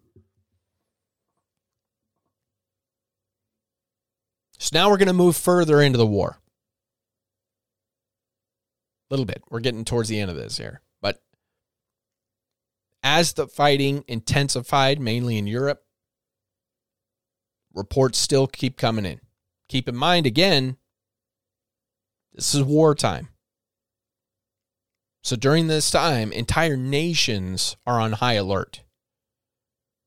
So 4.59 4.71
now 4.73 4.89
we're 4.89 4.97
going 4.97 5.07
to 5.07 5.13
move 5.13 5.37
further 5.37 5.81
into 5.81 5.97
the 5.97 6.05
war. 6.05 6.39
A 9.09 9.13
little 9.13 9.25
bit. 9.25 9.41
We're 9.49 9.61
getting 9.61 9.85
towards 9.85 10.09
the 10.09 10.19
end 10.19 10.29
of 10.29 10.37
this 10.37 10.57
here. 10.57 10.81
But 11.01 11.21
as 13.01 13.33
the 13.33 13.47
fighting 13.47 14.03
intensified, 14.07 14.99
mainly 14.99 15.37
in 15.37 15.47
Europe, 15.47 15.81
reports 17.73 18.19
still 18.19 18.45
keep 18.45 18.77
coming 18.77 19.05
in. 19.05 19.21
Keep 19.69 19.87
in 19.87 19.95
mind, 19.95 20.25
again, 20.25 20.77
this 22.33 22.53
is 22.55 22.63
wartime. 22.63 23.29
So 25.23 25.35
during 25.35 25.67
this 25.67 25.91
time, 25.91 26.31
entire 26.31 26.75
nations 26.75 27.77
are 27.85 27.99
on 27.99 28.13
high 28.13 28.33
alert. 28.33 28.81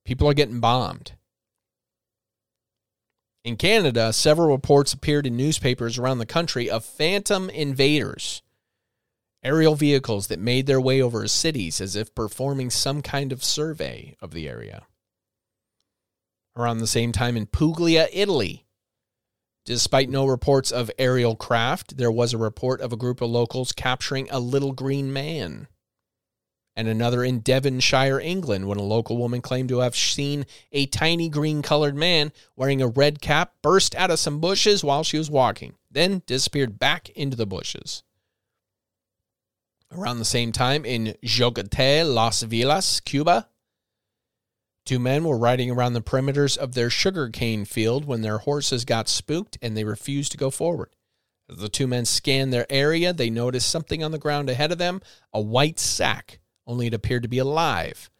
People 0.04 0.28
are 0.28 0.34
getting 0.34 0.58
bombed. 0.58 1.12
In 3.44 3.56
Canada, 3.56 4.12
several 4.12 4.48
reports 4.48 4.92
appeared 4.92 5.26
in 5.26 5.36
newspapers 5.36 5.98
around 5.98 6.18
the 6.18 6.26
country 6.26 6.68
of 6.70 6.84
phantom 6.84 7.50
invaders, 7.50 8.42
aerial 9.44 9.74
vehicles 9.74 10.28
that 10.28 10.38
made 10.38 10.66
their 10.66 10.80
way 10.80 11.00
over 11.00 11.26
cities 11.28 11.80
as 11.80 11.94
if 11.94 12.14
performing 12.14 12.70
some 12.70 13.02
kind 13.02 13.32
of 13.32 13.44
survey 13.44 14.16
of 14.20 14.32
the 14.32 14.48
area. 14.48 14.86
Around 16.56 16.78
the 16.78 16.86
same 16.86 17.12
time 17.12 17.36
in 17.36 17.46
Puglia, 17.46 18.08
Italy, 18.12 18.64
despite 19.64 20.08
no 20.08 20.26
reports 20.26 20.70
of 20.70 20.90
aerial 20.98 21.36
craft, 21.36 21.96
there 21.96 22.10
was 22.10 22.32
a 22.32 22.38
report 22.38 22.80
of 22.80 22.92
a 22.92 22.96
group 22.96 23.20
of 23.20 23.30
locals 23.30 23.72
capturing 23.72 24.28
a 24.30 24.38
little 24.38 24.72
green 24.72 25.12
man 25.12 25.68
and 26.74 26.88
another 26.88 27.22
in 27.22 27.40
Devonshire, 27.40 28.18
England, 28.18 28.66
when 28.66 28.78
a 28.78 28.82
local 28.82 29.18
woman 29.18 29.40
claimed 29.40 29.68
to 29.68 29.80
have 29.80 29.94
seen 29.94 30.46
a 30.72 30.86
tiny 30.86 31.28
green 31.28 31.62
colored 31.62 31.94
man 31.94 32.32
wearing 32.56 32.80
a 32.80 32.88
red 32.88 33.20
cap 33.20 33.52
burst 33.62 33.94
out 33.94 34.10
of 34.10 34.18
some 34.18 34.40
bushes 34.40 34.82
while 34.82 35.04
she 35.04 35.18
was 35.18 35.30
walking, 35.30 35.74
then 35.90 36.22
disappeared 36.26 36.78
back 36.78 37.10
into 37.10 37.36
the 37.36 37.46
bushes. 37.46 38.02
Around 39.90 40.18
the 40.18 40.24
same 40.24 40.52
time, 40.52 40.86
in 40.86 41.14
Jogate, 41.22 42.06
Las 42.06 42.42
Villas, 42.42 43.00
Cuba, 43.00 43.48
two 44.84 44.98
men 44.98 45.24
were 45.24 45.38
riding 45.38 45.70
around 45.70 45.92
the 45.92 46.02
perimeters 46.02 46.56
of 46.56 46.74
their 46.74 46.90
sugarcane 46.90 47.64
field 47.64 48.04
when 48.04 48.22
their 48.22 48.38
horses 48.38 48.84
got 48.84 49.08
spooked 49.08 49.58
and 49.62 49.76
they 49.76 49.84
refused 49.84 50.32
to 50.32 50.38
go 50.38 50.50
forward. 50.50 50.90
As 51.50 51.58
the 51.58 51.68
two 51.68 51.86
men 51.86 52.04
scanned 52.04 52.52
their 52.52 52.66
area, 52.70 53.12
they 53.12 53.30
noticed 53.30 53.68
something 53.68 54.02
on 54.02 54.12
the 54.12 54.18
ground 54.18 54.48
ahead 54.48 54.72
of 54.72 54.78
them 54.78 55.00
a 55.32 55.40
white 55.40 55.78
sack 55.78 56.40
only 56.66 56.86
it 56.86 56.94
appeared 56.94 57.22
to 57.22 57.28
be 57.28 57.38
alive. 57.38 58.10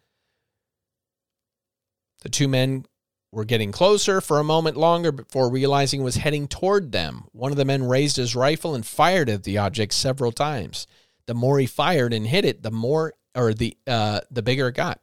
The 2.21 2.29
two 2.29 2.47
men 2.47 2.85
were 3.31 3.45
getting 3.45 3.71
closer 3.71 4.21
for 4.21 4.39
a 4.39 4.43
moment 4.43 4.77
longer 4.77 5.11
before 5.11 5.49
realizing 5.49 6.01
it 6.01 6.05
was 6.05 6.17
heading 6.17 6.47
toward 6.47 6.91
them. 6.91 7.25
One 7.31 7.51
of 7.51 7.57
the 7.57 7.65
men 7.65 7.83
raised 7.83 8.17
his 8.17 8.35
rifle 8.35 8.75
and 8.75 8.85
fired 8.85 9.29
at 9.29 9.43
the 9.43 9.57
object 9.57 9.93
several 9.93 10.31
times. 10.31 10.87
The 11.25 11.33
more 11.33 11.59
he 11.59 11.65
fired 11.65 12.13
and 12.13 12.27
hit 12.27 12.45
it, 12.45 12.63
the 12.63 12.71
more 12.71 13.13
or 13.35 13.53
the 13.53 13.75
uh, 13.87 14.21
the 14.29 14.43
bigger 14.43 14.67
it 14.67 14.75
got. 14.75 14.99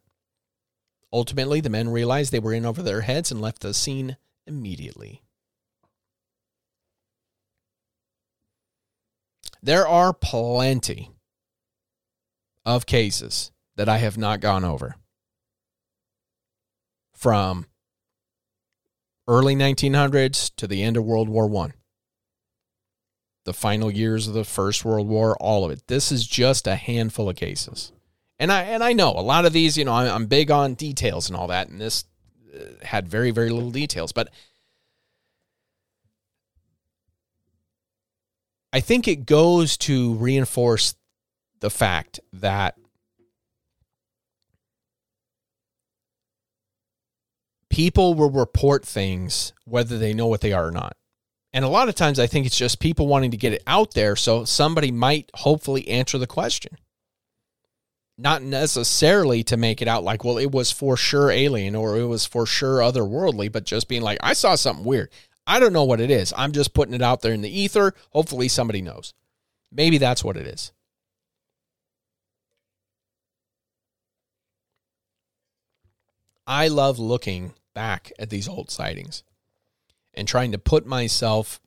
Ultimately, 1.13 1.61
the 1.61 1.71
men 1.71 1.89
realized 1.89 2.33
they 2.33 2.39
were 2.39 2.55
in 2.55 2.65
over 2.65 2.83
their 2.83 3.01
heads 3.01 3.33
and 3.33 3.41
left 3.41 3.63
the 3.63 3.75
scene 3.75 4.17
immediately. 4.47 5.23
There 9.63 9.87
are 9.87 10.13
plenty 10.13 11.11
of 12.65 12.87
cases 12.87 13.51
that 13.77 13.89
I 13.89 13.99
have 13.99 14.17
not 14.17 14.41
gone 14.41 14.65
over 14.65 14.97
from 17.15 17.67
early 19.29 19.55
1900s 19.55 20.51
to 20.57 20.67
the 20.67 20.83
end 20.83 20.97
of 20.97 21.05
World 21.05 21.29
War 21.29 21.47
One. 21.47 21.75
The 23.45 23.53
final 23.53 23.91
years 23.91 24.29
of 24.29 24.35
the 24.35 24.45
First 24.45 24.85
World 24.85 25.09
War, 25.09 25.37
all 25.41 25.65
of 25.65 25.71
it. 25.71 25.87
This 25.89 26.13
is 26.13 26.27
just 26.27 26.67
a 26.67 26.77
handful 26.77 27.29
of 27.29 27.37
cases. 27.37 27.93
And 28.41 28.51
I 28.51 28.63
and 28.63 28.83
I 28.83 28.95
know 28.95 29.11
a 29.11 29.21
lot 29.21 29.45
of 29.45 29.53
these, 29.53 29.77
you 29.77 29.85
know, 29.85 29.93
I'm 29.93 30.25
big 30.25 30.51
on 30.51 30.73
details 30.73 31.29
and 31.29 31.37
all 31.37 31.49
that 31.49 31.69
and 31.69 31.79
this 31.79 32.05
uh, 32.55 32.85
had 32.85 33.07
very 33.07 33.31
very 33.31 33.51
little 33.51 33.71
details, 33.71 34.13
but 34.13 34.31
I 38.73 38.81
think 38.81 39.07
it 39.07 39.27
goes 39.27 39.77
to 39.79 40.15
reinforce 40.15 40.95
the 41.61 41.69
fact 41.69 42.21
that 42.33 42.77
people 47.69 48.15
will 48.15 48.31
report 48.31 48.87
things 48.87 49.53
whether 49.67 49.99
they 49.99 50.15
know 50.15 50.27
what 50.27 50.41
they 50.41 50.55
are 50.55 50.69
or 50.69 50.71
not. 50.71 50.97
And 51.53 51.63
a 51.63 51.69
lot 51.69 51.91
of 51.91 51.95
times 51.95 52.19
I 52.19 52.27
think 52.27 52.47
it's 52.47 52.57
just 52.57 52.81
people 52.81 53.07
wanting 53.07 53.33
to 53.33 53.37
get 53.37 53.53
it 53.53 53.63
out 53.67 53.93
there 53.93 54.17
so 54.17 54.47
somebody 54.47 54.91
might 54.91 55.31
hopefully 55.35 55.87
answer 55.89 56.17
the 56.17 56.27
question. 56.27 56.79
Not 58.21 58.43
necessarily 58.43 59.43
to 59.45 59.57
make 59.57 59.81
it 59.81 59.89
out 59.89 60.05
like, 60.05 60.25
well, 60.25 60.37
it 60.37 60.53
was 60.53 60.71
for 60.71 60.95
sure 60.95 61.31
alien 61.31 61.75
or 61.75 61.97
it 61.97 62.05
was 62.05 62.27
for 62.27 62.45
sure 62.45 62.81
otherworldly, 62.81 63.51
but 63.51 63.65
just 63.65 63.89
being 63.89 64.03
like, 64.03 64.19
I 64.23 64.35
saw 64.35 64.57
something 64.57 64.85
weird. 64.85 65.09
I 65.47 65.59
don't 65.59 65.73
know 65.73 65.85
what 65.85 66.03
it 66.03 66.11
is. 66.11 66.35
I'm 66.37 66.53
just 66.53 66.75
putting 66.75 66.93
it 66.93 67.01
out 67.01 67.23
there 67.23 67.33
in 67.33 67.41
the 67.41 67.49
ether. 67.49 67.95
Hopefully 68.11 68.49
somebody 68.49 68.83
knows. 68.83 69.15
Maybe 69.73 69.97
that's 69.97 70.23
what 70.23 70.37
it 70.37 70.47
is. 70.47 70.71
I 76.47 76.69
love 76.69 76.99
looking 76.99 77.55
back 77.75 78.13
at 78.19 78.29
these 78.29 78.49
old 78.49 78.71
sightings 78.71 79.23
and 80.13 80.29
trying 80.29 80.53
to 80.53 80.59
put 80.59 80.85
myself 80.85 81.59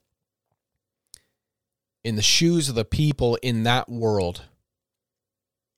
in 2.04 2.16
the 2.16 2.22
shoes 2.22 2.70
of 2.70 2.76
the 2.76 2.86
people 2.86 3.40
in 3.42 3.64
that 3.64 3.90
world 3.90 4.44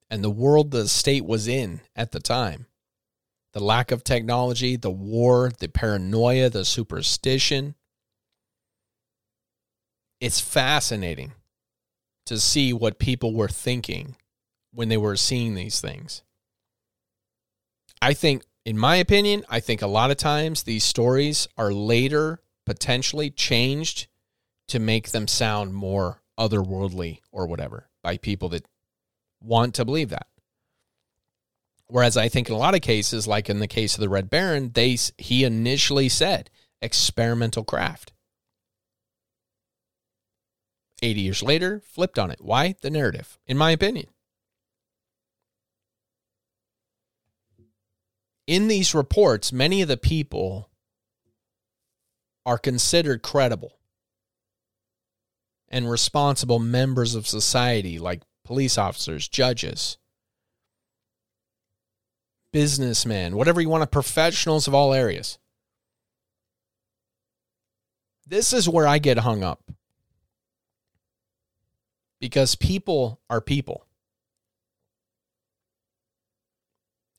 and 0.10 0.24
the 0.24 0.30
world 0.30 0.72
the 0.72 0.88
state 0.88 1.26
was 1.26 1.48
in 1.48 1.82
at 1.96 2.12
the 2.12 2.20
time. 2.20 2.68
The 3.54 3.64
lack 3.64 3.92
of 3.92 4.04
technology, 4.04 4.76
the 4.76 4.92
war, 4.92 5.52
the 5.60 5.70
paranoia, 5.70 6.50
the 6.50 6.66
superstition. 6.66 7.76
It's 10.20 10.40
fascinating 10.40 11.34
to 12.26 12.40
see 12.40 12.74
what 12.74 13.00
people 13.00 13.34
were 13.34 13.48
thinking 13.48 14.18
when 14.74 14.90
they 14.90 14.98
were 14.98 15.16
seeing 15.16 15.56
these 15.56 15.80
things. 15.80 16.22
I 18.02 18.14
think, 18.14 18.44
in 18.66 18.78
my 18.78 18.98
opinion, 18.98 19.46
I 19.50 19.60
think 19.60 19.82
a 19.82 19.88
lot 19.88 20.12
of 20.12 20.18
times 20.18 20.64
these 20.64 20.84
stories 20.84 21.48
are 21.58 21.72
later 21.72 22.42
potentially 22.66 23.30
changed 23.30 24.08
to 24.68 24.80
make 24.80 25.12
them 25.12 25.28
sound 25.28 25.74
more 25.74 26.22
otherworldly 26.38 27.20
or 27.32 27.48
whatever 27.48 27.90
by 28.04 28.18
people 28.18 28.50
that 28.50 28.66
want 29.42 29.76
to 29.76 29.86
believe 29.86 30.10
that. 30.10 30.28
Whereas 31.88 32.18
I 32.18 32.30
think 32.30 32.50
in 32.50 32.56
a 32.56 32.60
lot 32.60 32.76
of 32.76 32.82
cases, 32.82 33.28
like 33.28 33.50
in 33.50 33.60
the 33.60 33.68
case 33.68 33.94
of 33.96 34.02
the 34.02 34.10
Red 34.10 34.30
Baron, 34.30 34.72
they 34.74 34.98
he 35.18 35.44
initially 35.44 36.10
said 36.10 36.50
experimental 36.82 37.64
craft. 37.64 38.12
80 41.02 41.22
years 41.22 41.44
later, 41.44 41.82
flipped 41.86 42.18
on 42.18 42.32
it. 42.32 42.40
Why? 42.42 42.76
The 42.82 42.90
narrative, 42.90 43.38
in 43.46 43.58
my 43.58 43.72
opinion. 43.72 44.08
In 48.48 48.68
these 48.68 48.96
reports, 48.96 49.52
many 49.52 49.82
of 49.82 49.88
the 49.88 49.98
people 49.98 50.70
are 52.46 52.58
considered 52.58 53.24
credible 53.24 53.80
and 55.68 55.90
responsible 55.90 56.60
members 56.60 57.16
of 57.16 57.28
society, 57.28 57.98
like 57.98 58.22
police 58.46 58.78
officers, 58.78 59.28
judges, 59.28 59.98
businessmen, 62.54 63.36
whatever 63.36 63.60
you 63.60 63.68
want 63.68 63.82
to, 63.84 63.88
professionals 63.88 64.68
of 64.68 64.74
all 64.74 64.94
areas. 64.94 65.38
This 68.26 68.54
is 68.54 68.70
where 68.70 68.88
I 68.88 68.98
get 68.98 69.20
hung 69.20 69.44
up 69.44 69.62
because 72.22 72.56
people 72.56 73.20
are 73.30 73.42
people. 73.42 73.86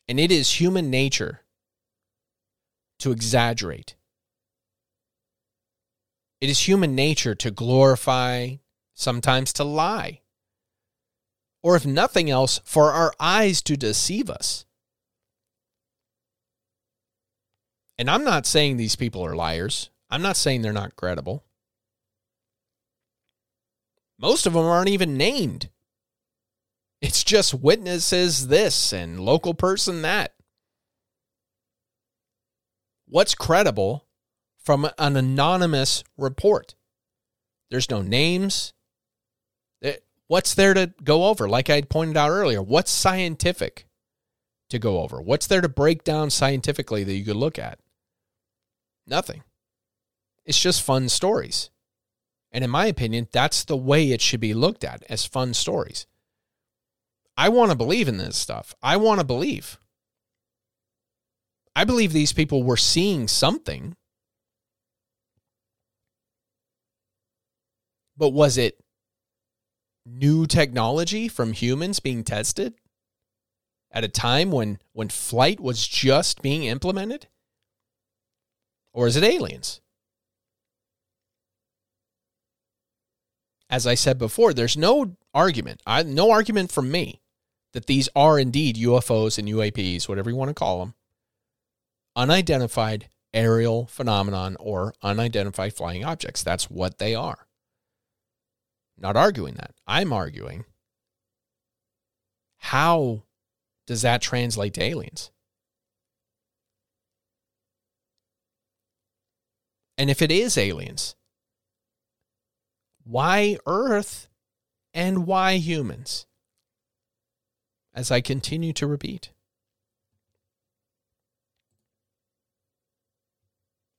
And 0.09 0.19
it 0.19 0.33
is 0.33 0.61
human 0.61 0.89
nature 0.89 1.43
to 3.01 3.11
exaggerate. 3.11 3.97
It 6.41 6.49
is 6.49 6.67
human 6.67 6.95
nature 6.95 7.35
to 7.35 7.51
glorify, 7.51 8.57
sometimes 8.95 9.53
to 9.55 9.65
lie. 9.65 10.21
Or 11.67 11.75
if 11.75 11.85
nothing 11.85 12.31
else, 12.31 12.61
for 12.63 12.93
our 12.93 13.13
eyes 13.19 13.61
to 13.63 13.77
deceive 13.77 14.31
us. 14.31 14.67
And 17.99 18.09
I'm 18.09 18.23
not 18.23 18.47
saying 18.47 18.77
these 18.77 18.95
people 18.95 19.27
are 19.27 19.35
liars. 19.35 19.91
I'm 20.09 20.23
not 20.23 20.37
saying 20.37 20.63
they're 20.63 20.73
not 20.73 20.95
credible. 20.95 21.45
Most 24.17 24.47
of 24.47 24.53
them 24.53 24.65
aren't 24.65 24.91
even 24.91 25.17
named. 25.17 25.71
It's 27.03 27.25
just 27.25 27.53
witnesses 27.53 28.47
this 28.47 28.93
and 28.93 29.19
local 29.19 29.53
person 29.53 30.03
that. 30.03 30.35
What's 33.09 33.35
credible 33.35 34.07
from 34.63 34.89
an 34.99 35.17
anonymous 35.17 36.05
report? 36.17 36.77
There's 37.73 37.91
no 37.91 38.03
names. 38.03 38.73
What's 40.29 40.55
there 40.55 40.75
to 40.75 40.93
go 41.03 41.27
over? 41.27 41.49
Like 41.49 41.71
I 41.71 41.83
pointed 41.83 42.17
out 42.17 42.31
earlier, 42.31 42.63
what's 42.63 42.91
scientific 42.91 43.87
to 44.71 44.79
go 44.79 45.01
over? 45.01 45.21
What's 45.21 45.47
there 45.47 45.61
to 45.61 45.69
break 45.69 46.03
down 46.03 46.31
scientifically 46.31 47.05
that 47.05 47.15
you 47.15 47.25
could 47.25 47.37
look 47.37 47.59
at? 47.59 47.79
Nothing. 49.07 49.45
It's 50.45 50.61
just 50.61 50.83
fun 50.83 51.09
stories. 51.09 51.71
And 52.51 52.65
in 52.65 52.71
my 52.71 52.87
opinion, 52.87 53.29
that's 53.33 53.65
the 53.65 53.77
way 53.77 54.11
it 54.11 54.21
should 54.21 54.41
be 54.41 54.55
looked 54.55 54.83
at 54.83 55.05
as 55.09 55.27
fun 55.27 55.55
stories. 55.55 56.07
I 57.37 57.49
want 57.49 57.71
to 57.71 57.77
believe 57.77 58.09
in 58.09 58.17
this 58.17 58.37
stuff. 58.37 58.75
I 58.83 58.97
want 58.97 59.21
to 59.21 59.27
believe. 59.27 59.79
I 61.75 61.85
believe 61.85 62.13
these 62.13 62.33
people 62.33 62.63
were 62.63 62.79
seeing 62.79 63.29
something. 63.29 63.95
But 68.17 68.31
was 68.31 68.57
it 68.57 68.83
new 70.07 70.47
technology 70.47 71.29
from 71.29 71.53
humans 71.53 72.01
being 72.01 72.23
tested 72.23 72.75
at 73.91 74.05
a 74.05 74.09
time 74.09 74.51
when 74.51 74.79
when 74.93 75.09
flight 75.09 75.61
was 75.61 75.87
just 75.87 76.41
being 76.41 76.65
implemented? 76.65 77.27
Or 78.93 79.07
is 79.07 79.17
it 79.17 79.25
aliens? 79.25 79.81
as 83.69 83.87
I 83.87 83.95
said 83.95 84.19
before, 84.19 84.53
there's 84.53 84.77
no 84.77 85.17
argument, 85.35 85.81
I, 85.87 86.03
no 86.03 86.31
argument 86.31 86.71
from 86.71 86.91
me 86.91 87.21
that 87.73 87.87
these 87.87 88.09
are 88.15 88.39
indeed 88.39 88.77
UFOs 88.77 89.39
and 89.39 89.49
UAPs, 89.49 90.09
whatever 90.09 90.31
you 90.31 90.37
want 90.37 90.51
to 90.51 90.55
call 90.55 90.81
them, 90.81 90.95
unidentified 92.15 93.09
aerial 93.35 93.87
phenomenon 93.87 94.57
or 94.59 94.95
unidentified 95.03 95.75
flying 95.75 96.05
objects. 96.05 96.43
That's 96.43 96.71
what 96.71 96.99
they 96.99 97.15
are. 97.15 97.46
Not 98.99 99.17
arguing 99.17 99.55
that. 99.55 99.75
I'm 99.87 100.13
arguing 100.13 100.65
how 102.59 103.23
does 103.87 104.03
that 104.03 104.21
translate 104.21 104.75
to 104.75 104.83
aliens? 104.83 105.31
And 109.97 110.11
if 110.11 110.21
it 110.21 110.33
is 110.33 110.59
aliens, 110.59 111.15
why 113.05 113.57
Earth 113.67 114.29
and 114.93 115.27
why 115.27 115.59
humans? 115.59 116.27
As 117.95 118.11
I 118.11 118.21
continue 118.21 118.73
to 118.75 118.87
repeat. 118.87 119.31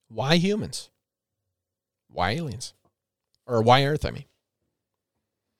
Why 0.08 0.36
humans? 0.36 0.90
Why 2.08 2.32
aliens? 2.32 2.74
Or 3.46 3.62
why 3.62 3.84
Earth, 3.84 4.04
I 4.04 4.10
mean. 4.10 4.24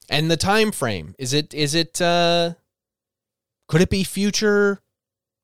And 0.08 0.30
the 0.30 0.36
time 0.36 0.72
frame. 0.72 1.14
Is 1.18 1.32
it 1.32 1.52
is 1.52 1.74
it 1.74 2.00
uh 2.00 2.54
could 3.68 3.82
it 3.82 3.90
be 3.90 4.04
future 4.04 4.80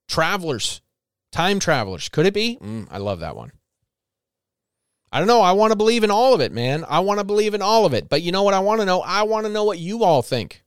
travelers? 0.09 0.81
Time 1.33 1.59
travelers. 1.59 2.09
Could 2.09 2.27
it 2.27 2.35
be? 2.35 2.59
Mm, 2.63 2.89
I 2.91 2.99
love 2.99 3.21
that 3.21 3.37
one. 3.37 3.53
I 5.13 5.19
don't 5.19 5.29
know. 5.29 5.43
I 5.43 5.53
want 5.53 5.71
to 5.71 5.77
believe 5.77 6.03
in 6.03 6.11
all 6.11 6.35
of 6.35 6.41
it, 6.41 6.51
man. 6.51 6.85
I 6.89 7.01
want 7.01 7.21
to 7.21 7.25
believe 7.25 7.55
in 7.55 7.63
all 7.63 7.87
of 7.87 7.95
it. 7.95 8.09
But 8.09 8.23
you 8.23 8.33
know 8.33 8.43
what 8.43 8.55
I 8.55 8.59
want 8.59 8.81
to 8.81 8.87
know? 8.87 9.01
I 9.01 9.23
want 9.23 9.47
to 9.47 9.53
know 9.53 9.63
what 9.63 9.79
you 9.79 10.03
all 10.03 10.23
think. 10.23 10.65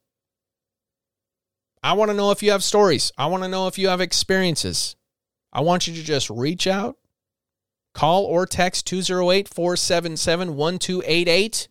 I 1.83 1.93
want 1.93 2.11
to 2.11 2.17
know 2.17 2.31
if 2.31 2.41
you 2.41 2.51
have 2.51 2.63
stories. 2.63 3.11
I 3.17 3.25
want 3.25 3.43
to 3.43 3.49
know 3.49 3.67
if 3.67 3.77
you 3.77 3.89
have 3.89 4.01
experiences. 4.01 4.95
I 5.51 5.61
want 5.61 5.87
you 5.87 5.93
to 5.95 6.03
just 6.03 6.29
reach 6.29 6.67
out, 6.67 6.97
call 7.93 8.25
or 8.25 8.45
text 8.45 8.85
208 8.87 9.47
477 9.47 10.55
1288. 10.55 11.67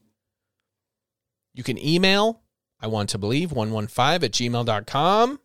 You 1.57 1.65
can 1.65 1.79
email 1.85 2.43
I 2.81 2.89
want 2.89 3.09
to 3.11 3.19
believe 3.19 3.53
115 3.53 4.25
at 4.25 4.33
gmail.com. 4.33 5.41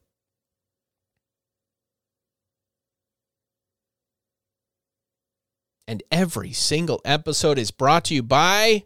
And 5.88 6.04
every 6.12 6.54
single 6.54 7.02
episode 7.04 7.58
is 7.58 7.72
brought 7.72 8.06
to 8.06 8.14
you 8.16 8.24
by 8.24 8.84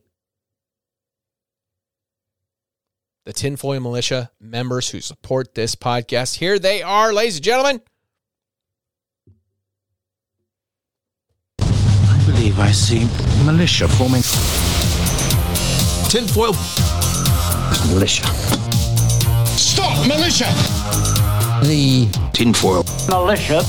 the 3.26 3.34
Tinfoil 3.34 3.80
Mulisha 3.80 4.30
members 4.40 4.90
who 4.90 5.02
support 5.02 5.54
this 5.54 5.76
podcast. 5.76 6.38
Here 6.38 6.58
they 6.58 6.82
are, 6.82 7.14
ladies 7.14 7.38
and 7.38 7.44
gentlemen. 7.44 7.82
I 11.60 12.24
believe 12.26 12.60
I 12.60 12.72
see 12.72 13.08
militia 13.46 13.88
forming. 13.88 14.22
tinfoil 16.10 16.54
militia. 17.90 18.26
Stop, 19.46 20.08
militia! 20.08 20.46
The 21.66 22.08
Tinfoil 22.34 22.84
Mulisha. 23.08 23.64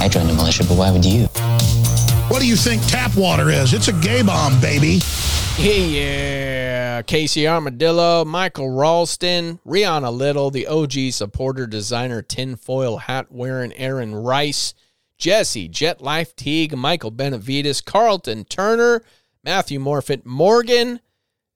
I 0.00 0.08
joined 0.08 0.28
the 0.28 0.34
militia, 0.34 0.64
but 0.64 0.76
why 0.76 0.90
would 0.90 1.04
you? 1.04 1.26
What 2.28 2.40
do 2.40 2.46
you 2.46 2.56
think 2.56 2.82
tap 2.86 3.14
water 3.16 3.50
is? 3.50 3.74
It's 3.74 3.88
a 3.88 3.92
gay 3.92 4.22
bomb, 4.22 4.60
baby. 4.60 5.00
Hey, 5.56 5.90
Yeah, 5.90 7.02
Casey 7.02 7.46
Armadillo, 7.46 8.24
Michael 8.24 8.68
Ralstin, 8.68 9.58
Rheanna 9.66 10.10
Little, 10.12 10.50
the 10.50 10.66
OG 10.66 11.12
supporter 11.12 11.66
designer, 11.66 12.22
tinfoil 12.22 12.96
hat 12.96 13.30
wearing 13.30 13.72
Erin 13.74 14.14
Rice, 14.14 14.72
Jessye, 15.18 15.70
Jet 15.70 16.00
Life 16.00 16.34
Teague, 16.34 16.76
Michael 16.76 17.10
Benavides, 17.10 17.80
Carlton 17.80 18.44
Turner, 18.44 19.02
Matthew 19.44 19.78
Morphet 19.78 20.24
Morgan, 20.24 21.00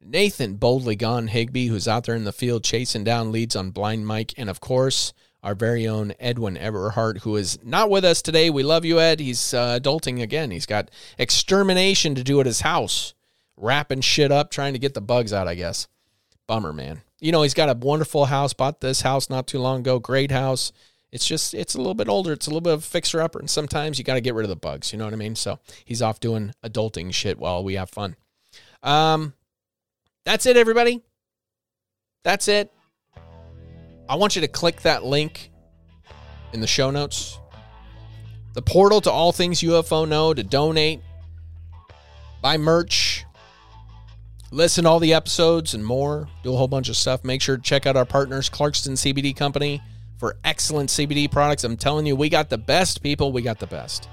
Nathan 0.08 0.54
Boldly 0.54 0.94
Gone 0.94 1.28
Higbee, 1.28 1.66
who's 1.66 1.88
out 1.88 2.04
there 2.04 2.14
in 2.14 2.24
the 2.24 2.32
field 2.32 2.62
chasing 2.62 3.02
down 3.02 3.32
leads 3.32 3.56
on 3.56 3.70
Blind 3.70 4.06
Mike, 4.06 4.32
and 4.36 4.48
of 4.48 4.60
course, 4.60 5.12
our 5.42 5.54
very 5.54 5.86
own 5.86 6.14
Edwin 6.20 6.56
Everheart, 6.56 7.22
who 7.22 7.36
is 7.36 7.58
not 7.64 7.90
with 7.90 8.04
us 8.04 8.22
today. 8.22 8.48
We 8.48 8.62
love 8.62 8.84
you, 8.84 9.00
Ed. 9.00 9.20
He's 9.20 9.52
uh, 9.52 9.78
adulting 9.80 10.22
again. 10.22 10.50
He's 10.50 10.66
got 10.66 10.90
extermination 11.18 12.14
to 12.14 12.24
do 12.24 12.40
at 12.40 12.46
his 12.46 12.60
house, 12.60 13.14
wrapping 13.56 14.00
shit 14.00 14.30
up, 14.30 14.50
trying 14.50 14.72
to 14.74 14.78
get 14.78 14.94
the 14.94 15.00
bugs 15.00 15.32
out, 15.32 15.48
I 15.48 15.54
guess. 15.54 15.88
Bummer, 16.46 16.72
man. 16.72 17.02
You 17.20 17.32
know, 17.32 17.42
he's 17.42 17.54
got 17.54 17.68
a 17.68 17.74
wonderful 17.74 18.26
house, 18.26 18.52
bought 18.52 18.80
this 18.80 19.02
house 19.02 19.28
not 19.28 19.46
too 19.46 19.58
long 19.58 19.80
ago. 19.80 19.98
Great 19.98 20.30
house. 20.30 20.72
It's 21.10 21.26
just, 21.26 21.54
it's 21.54 21.74
a 21.74 21.78
little 21.78 21.94
bit 21.94 22.08
older. 22.08 22.32
It's 22.32 22.46
a 22.46 22.50
little 22.50 22.60
bit 22.60 22.74
of 22.74 22.80
a 22.80 22.86
fixer 22.86 23.22
upper. 23.22 23.38
And 23.38 23.48
sometimes 23.48 23.98
you 23.98 24.04
got 24.04 24.14
to 24.14 24.20
get 24.20 24.34
rid 24.34 24.44
of 24.44 24.50
the 24.50 24.56
bugs. 24.56 24.92
You 24.92 24.98
know 24.98 25.04
what 25.04 25.14
I 25.14 25.16
mean? 25.16 25.34
So 25.34 25.58
he's 25.84 26.02
off 26.02 26.20
doing 26.20 26.52
adulting 26.62 27.14
shit 27.14 27.38
while 27.38 27.64
we 27.64 27.74
have 27.74 27.88
fun. 27.88 28.16
Um, 28.82 29.34
that's 30.26 30.44
it, 30.44 30.56
everybody. 30.56 31.02
That's 32.24 32.48
it. 32.48 32.72
I 34.08 34.16
want 34.16 34.34
you 34.34 34.42
to 34.42 34.48
click 34.48 34.82
that 34.82 35.04
link 35.04 35.50
in 36.52 36.60
the 36.60 36.66
show 36.66 36.90
notes. 36.90 37.38
The 38.54 38.62
portal 38.62 39.00
to 39.02 39.10
all 39.10 39.32
things 39.32 39.60
UFO 39.60 40.06
No 40.08 40.34
to 40.34 40.42
donate, 40.42 41.00
buy 42.42 42.56
merch, 42.56 43.24
listen 44.50 44.84
to 44.84 44.90
all 44.90 44.98
the 44.98 45.14
episodes 45.14 45.74
and 45.74 45.86
more, 45.86 46.28
do 46.42 46.52
a 46.52 46.56
whole 46.56 46.66
bunch 46.66 46.88
of 46.88 46.96
stuff. 46.96 47.22
Make 47.22 47.40
sure 47.40 47.56
to 47.56 47.62
check 47.62 47.86
out 47.86 47.96
our 47.96 48.04
partners, 48.04 48.50
Clarkston 48.50 48.92
CBD 48.92 49.36
Company, 49.36 49.80
for 50.18 50.38
excellent 50.42 50.90
CBD 50.90 51.30
products. 51.30 51.62
I'm 51.62 51.76
telling 51.76 52.04
you, 52.04 52.16
we 52.16 52.28
got 52.28 52.50
the 52.50 52.58
best 52.58 53.00
people, 53.00 53.30
we 53.30 53.42
got 53.42 53.60
the 53.60 53.66
best. 53.68 54.08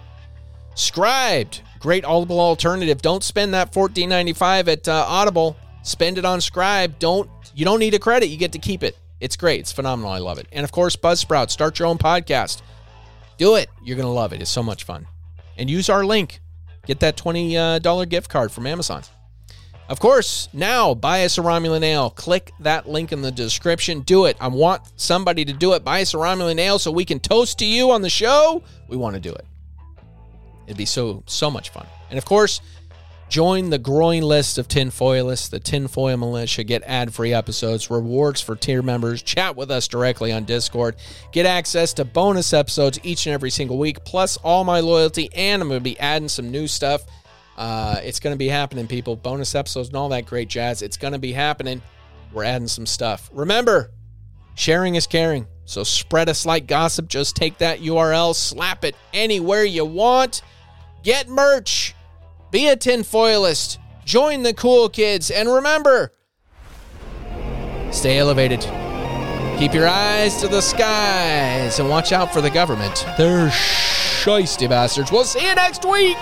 Scribd, 0.75 1.61
great 1.79 2.05
Audible 2.05 2.39
alternative. 2.39 3.01
Don't 3.01 3.23
spend 3.23 3.53
that 3.55 3.71
$14.95 3.71 4.67
at 4.67 4.87
uh, 4.87 5.05
Audible. 5.07 5.57
Spend 5.83 6.17
it 6.17 6.25
on 6.25 6.39
Scribd. 6.39 6.97
Don't 6.99 7.29
you 7.53 7.65
don't 7.65 7.79
need 7.79 7.93
a 7.93 7.99
credit. 7.99 8.27
You 8.27 8.37
get 8.37 8.53
to 8.53 8.59
keep 8.59 8.83
it. 8.83 8.97
It's 9.19 9.35
great. 9.35 9.59
It's 9.59 9.71
phenomenal. 9.71 10.11
I 10.11 10.17
love 10.17 10.37
it. 10.39 10.47
And 10.51 10.63
of 10.63 10.71
course, 10.71 10.95
Buzzsprout. 10.95 11.49
Start 11.49 11.79
your 11.79 11.87
own 11.87 11.97
podcast. 11.97 12.61
Do 13.37 13.55
it. 13.55 13.69
You're 13.83 13.97
gonna 13.97 14.11
love 14.11 14.33
it. 14.33 14.41
It's 14.41 14.49
so 14.49 14.63
much 14.63 14.83
fun. 14.83 15.07
And 15.57 15.69
use 15.69 15.89
our 15.89 16.05
link. 16.05 16.41
Get 16.85 16.99
that 17.01 17.17
twenty 17.17 17.57
uh, 17.57 17.79
dollar 17.79 18.05
gift 18.05 18.29
card 18.29 18.51
from 18.51 18.65
Amazon. 18.65 19.03
Of 19.89 19.99
course, 19.99 20.47
now 20.53 20.93
buy 20.93 21.25
us 21.25 21.37
a 21.37 21.41
Romulan 21.41 21.83
ale. 21.83 22.09
Click 22.09 22.51
that 22.61 22.87
link 22.87 23.11
in 23.11 23.21
the 23.21 23.31
description. 23.31 23.99
Do 24.01 24.25
it. 24.25 24.37
I 24.39 24.47
want 24.47 24.81
somebody 24.95 25.43
to 25.45 25.53
do 25.53 25.73
it. 25.73 25.83
Buy 25.83 26.01
us 26.01 26.13
a 26.13 26.17
Romulan 26.17 26.57
ale 26.57 26.79
so 26.79 26.91
we 26.91 27.03
can 27.03 27.19
toast 27.19 27.59
to 27.59 27.65
you 27.65 27.91
on 27.91 28.01
the 28.01 28.09
show. 28.09 28.63
We 28.87 28.95
want 28.95 29.15
to 29.15 29.19
do 29.19 29.33
it. 29.33 29.45
It'd 30.65 30.77
be 30.77 30.85
so 30.85 31.23
so 31.27 31.51
much 31.51 31.69
fun. 31.69 31.85
And 32.09 32.17
of 32.17 32.25
course, 32.25 32.61
join 33.33 33.71
the 33.71 33.79
growing 33.79 34.21
list 34.21 34.59
of 34.59 34.67
tinfoilists, 34.67 35.49
the 35.49 35.59
tinfoil 35.59 36.15
Mulisha. 36.15 36.63
Get 36.63 36.83
ad-free 36.85 37.33
episodes, 37.33 37.89
rewards 37.89 38.41
for 38.41 38.55
tier 38.55 38.83
members. 38.83 39.23
Chat 39.23 39.55
with 39.55 39.71
us 39.71 39.87
directly 39.87 40.31
on 40.31 40.43
Discord. 40.43 40.97
Get 41.31 41.47
access 41.47 41.93
to 41.93 42.05
bonus 42.05 42.53
episodes 42.53 42.99
each 43.01 43.25
and 43.25 43.33
every 43.33 43.49
single 43.49 43.79
week, 43.79 44.05
plus 44.05 44.37
all 44.37 44.63
my 44.63 44.81
loyalty. 44.81 45.31
And 45.33 45.63
I'm 45.63 45.67
going 45.67 45.79
to 45.79 45.83
be 45.83 45.99
adding 45.99 46.29
some 46.29 46.51
new 46.51 46.67
stuff. 46.67 47.05
Uh, 47.57 47.99
it's 48.03 48.19
going 48.19 48.35
to 48.35 48.37
be 48.37 48.49
happening, 48.49 48.85
people. 48.85 49.15
Bonus 49.15 49.55
episodes 49.55 49.87
and 49.87 49.97
all 49.97 50.09
that 50.09 50.27
great 50.27 50.47
jazz. 50.47 50.83
It's 50.83 50.97
going 50.97 51.13
to 51.13 51.19
be 51.19 51.31
happening. 51.31 51.81
We're 52.33 52.43
adding 52.43 52.67
some 52.67 52.85
stuff. 52.85 53.31
Remember, 53.33 53.89
sharing 54.53 54.93
is 54.93 55.07
caring. 55.07 55.47
So 55.65 55.83
spread 55.83 56.29
us 56.29 56.45
like 56.45 56.67
gossip. 56.67 57.07
Just 57.07 57.35
take 57.35 57.57
that 57.57 57.79
URL, 57.79 58.35
slap 58.35 58.85
it 58.85 58.95
anywhere 59.11 59.63
you 59.63 59.85
want. 59.85 60.43
Get 61.01 61.27
merch. 61.27 61.95
Be 62.53 62.67
a 62.67 62.77
tinfoilist. 62.77 63.79
Join 64.05 64.43
the 64.43 64.53
cool 64.53 64.87
kids. 64.87 65.31
And 65.31 65.51
remember, 65.51 66.11
stay 67.89 68.19
elevated. 68.19 68.59
Keep 69.57 69.73
your 69.73 69.87
eyes 69.87 70.39
to 70.39 70.47
the 70.47 70.61
skies 70.61 71.79
and 71.79 71.89
watch 71.89 72.11
out 72.11 72.31
for 72.31 72.41
the 72.41 72.51
government. 72.51 73.07
They're 73.17 73.47
shisty 73.47 74.69
bastards. 74.69 75.11
We'll 75.11 75.23
see 75.23 75.43
you 75.43 75.55
next 75.55 75.83
week. 75.83 76.15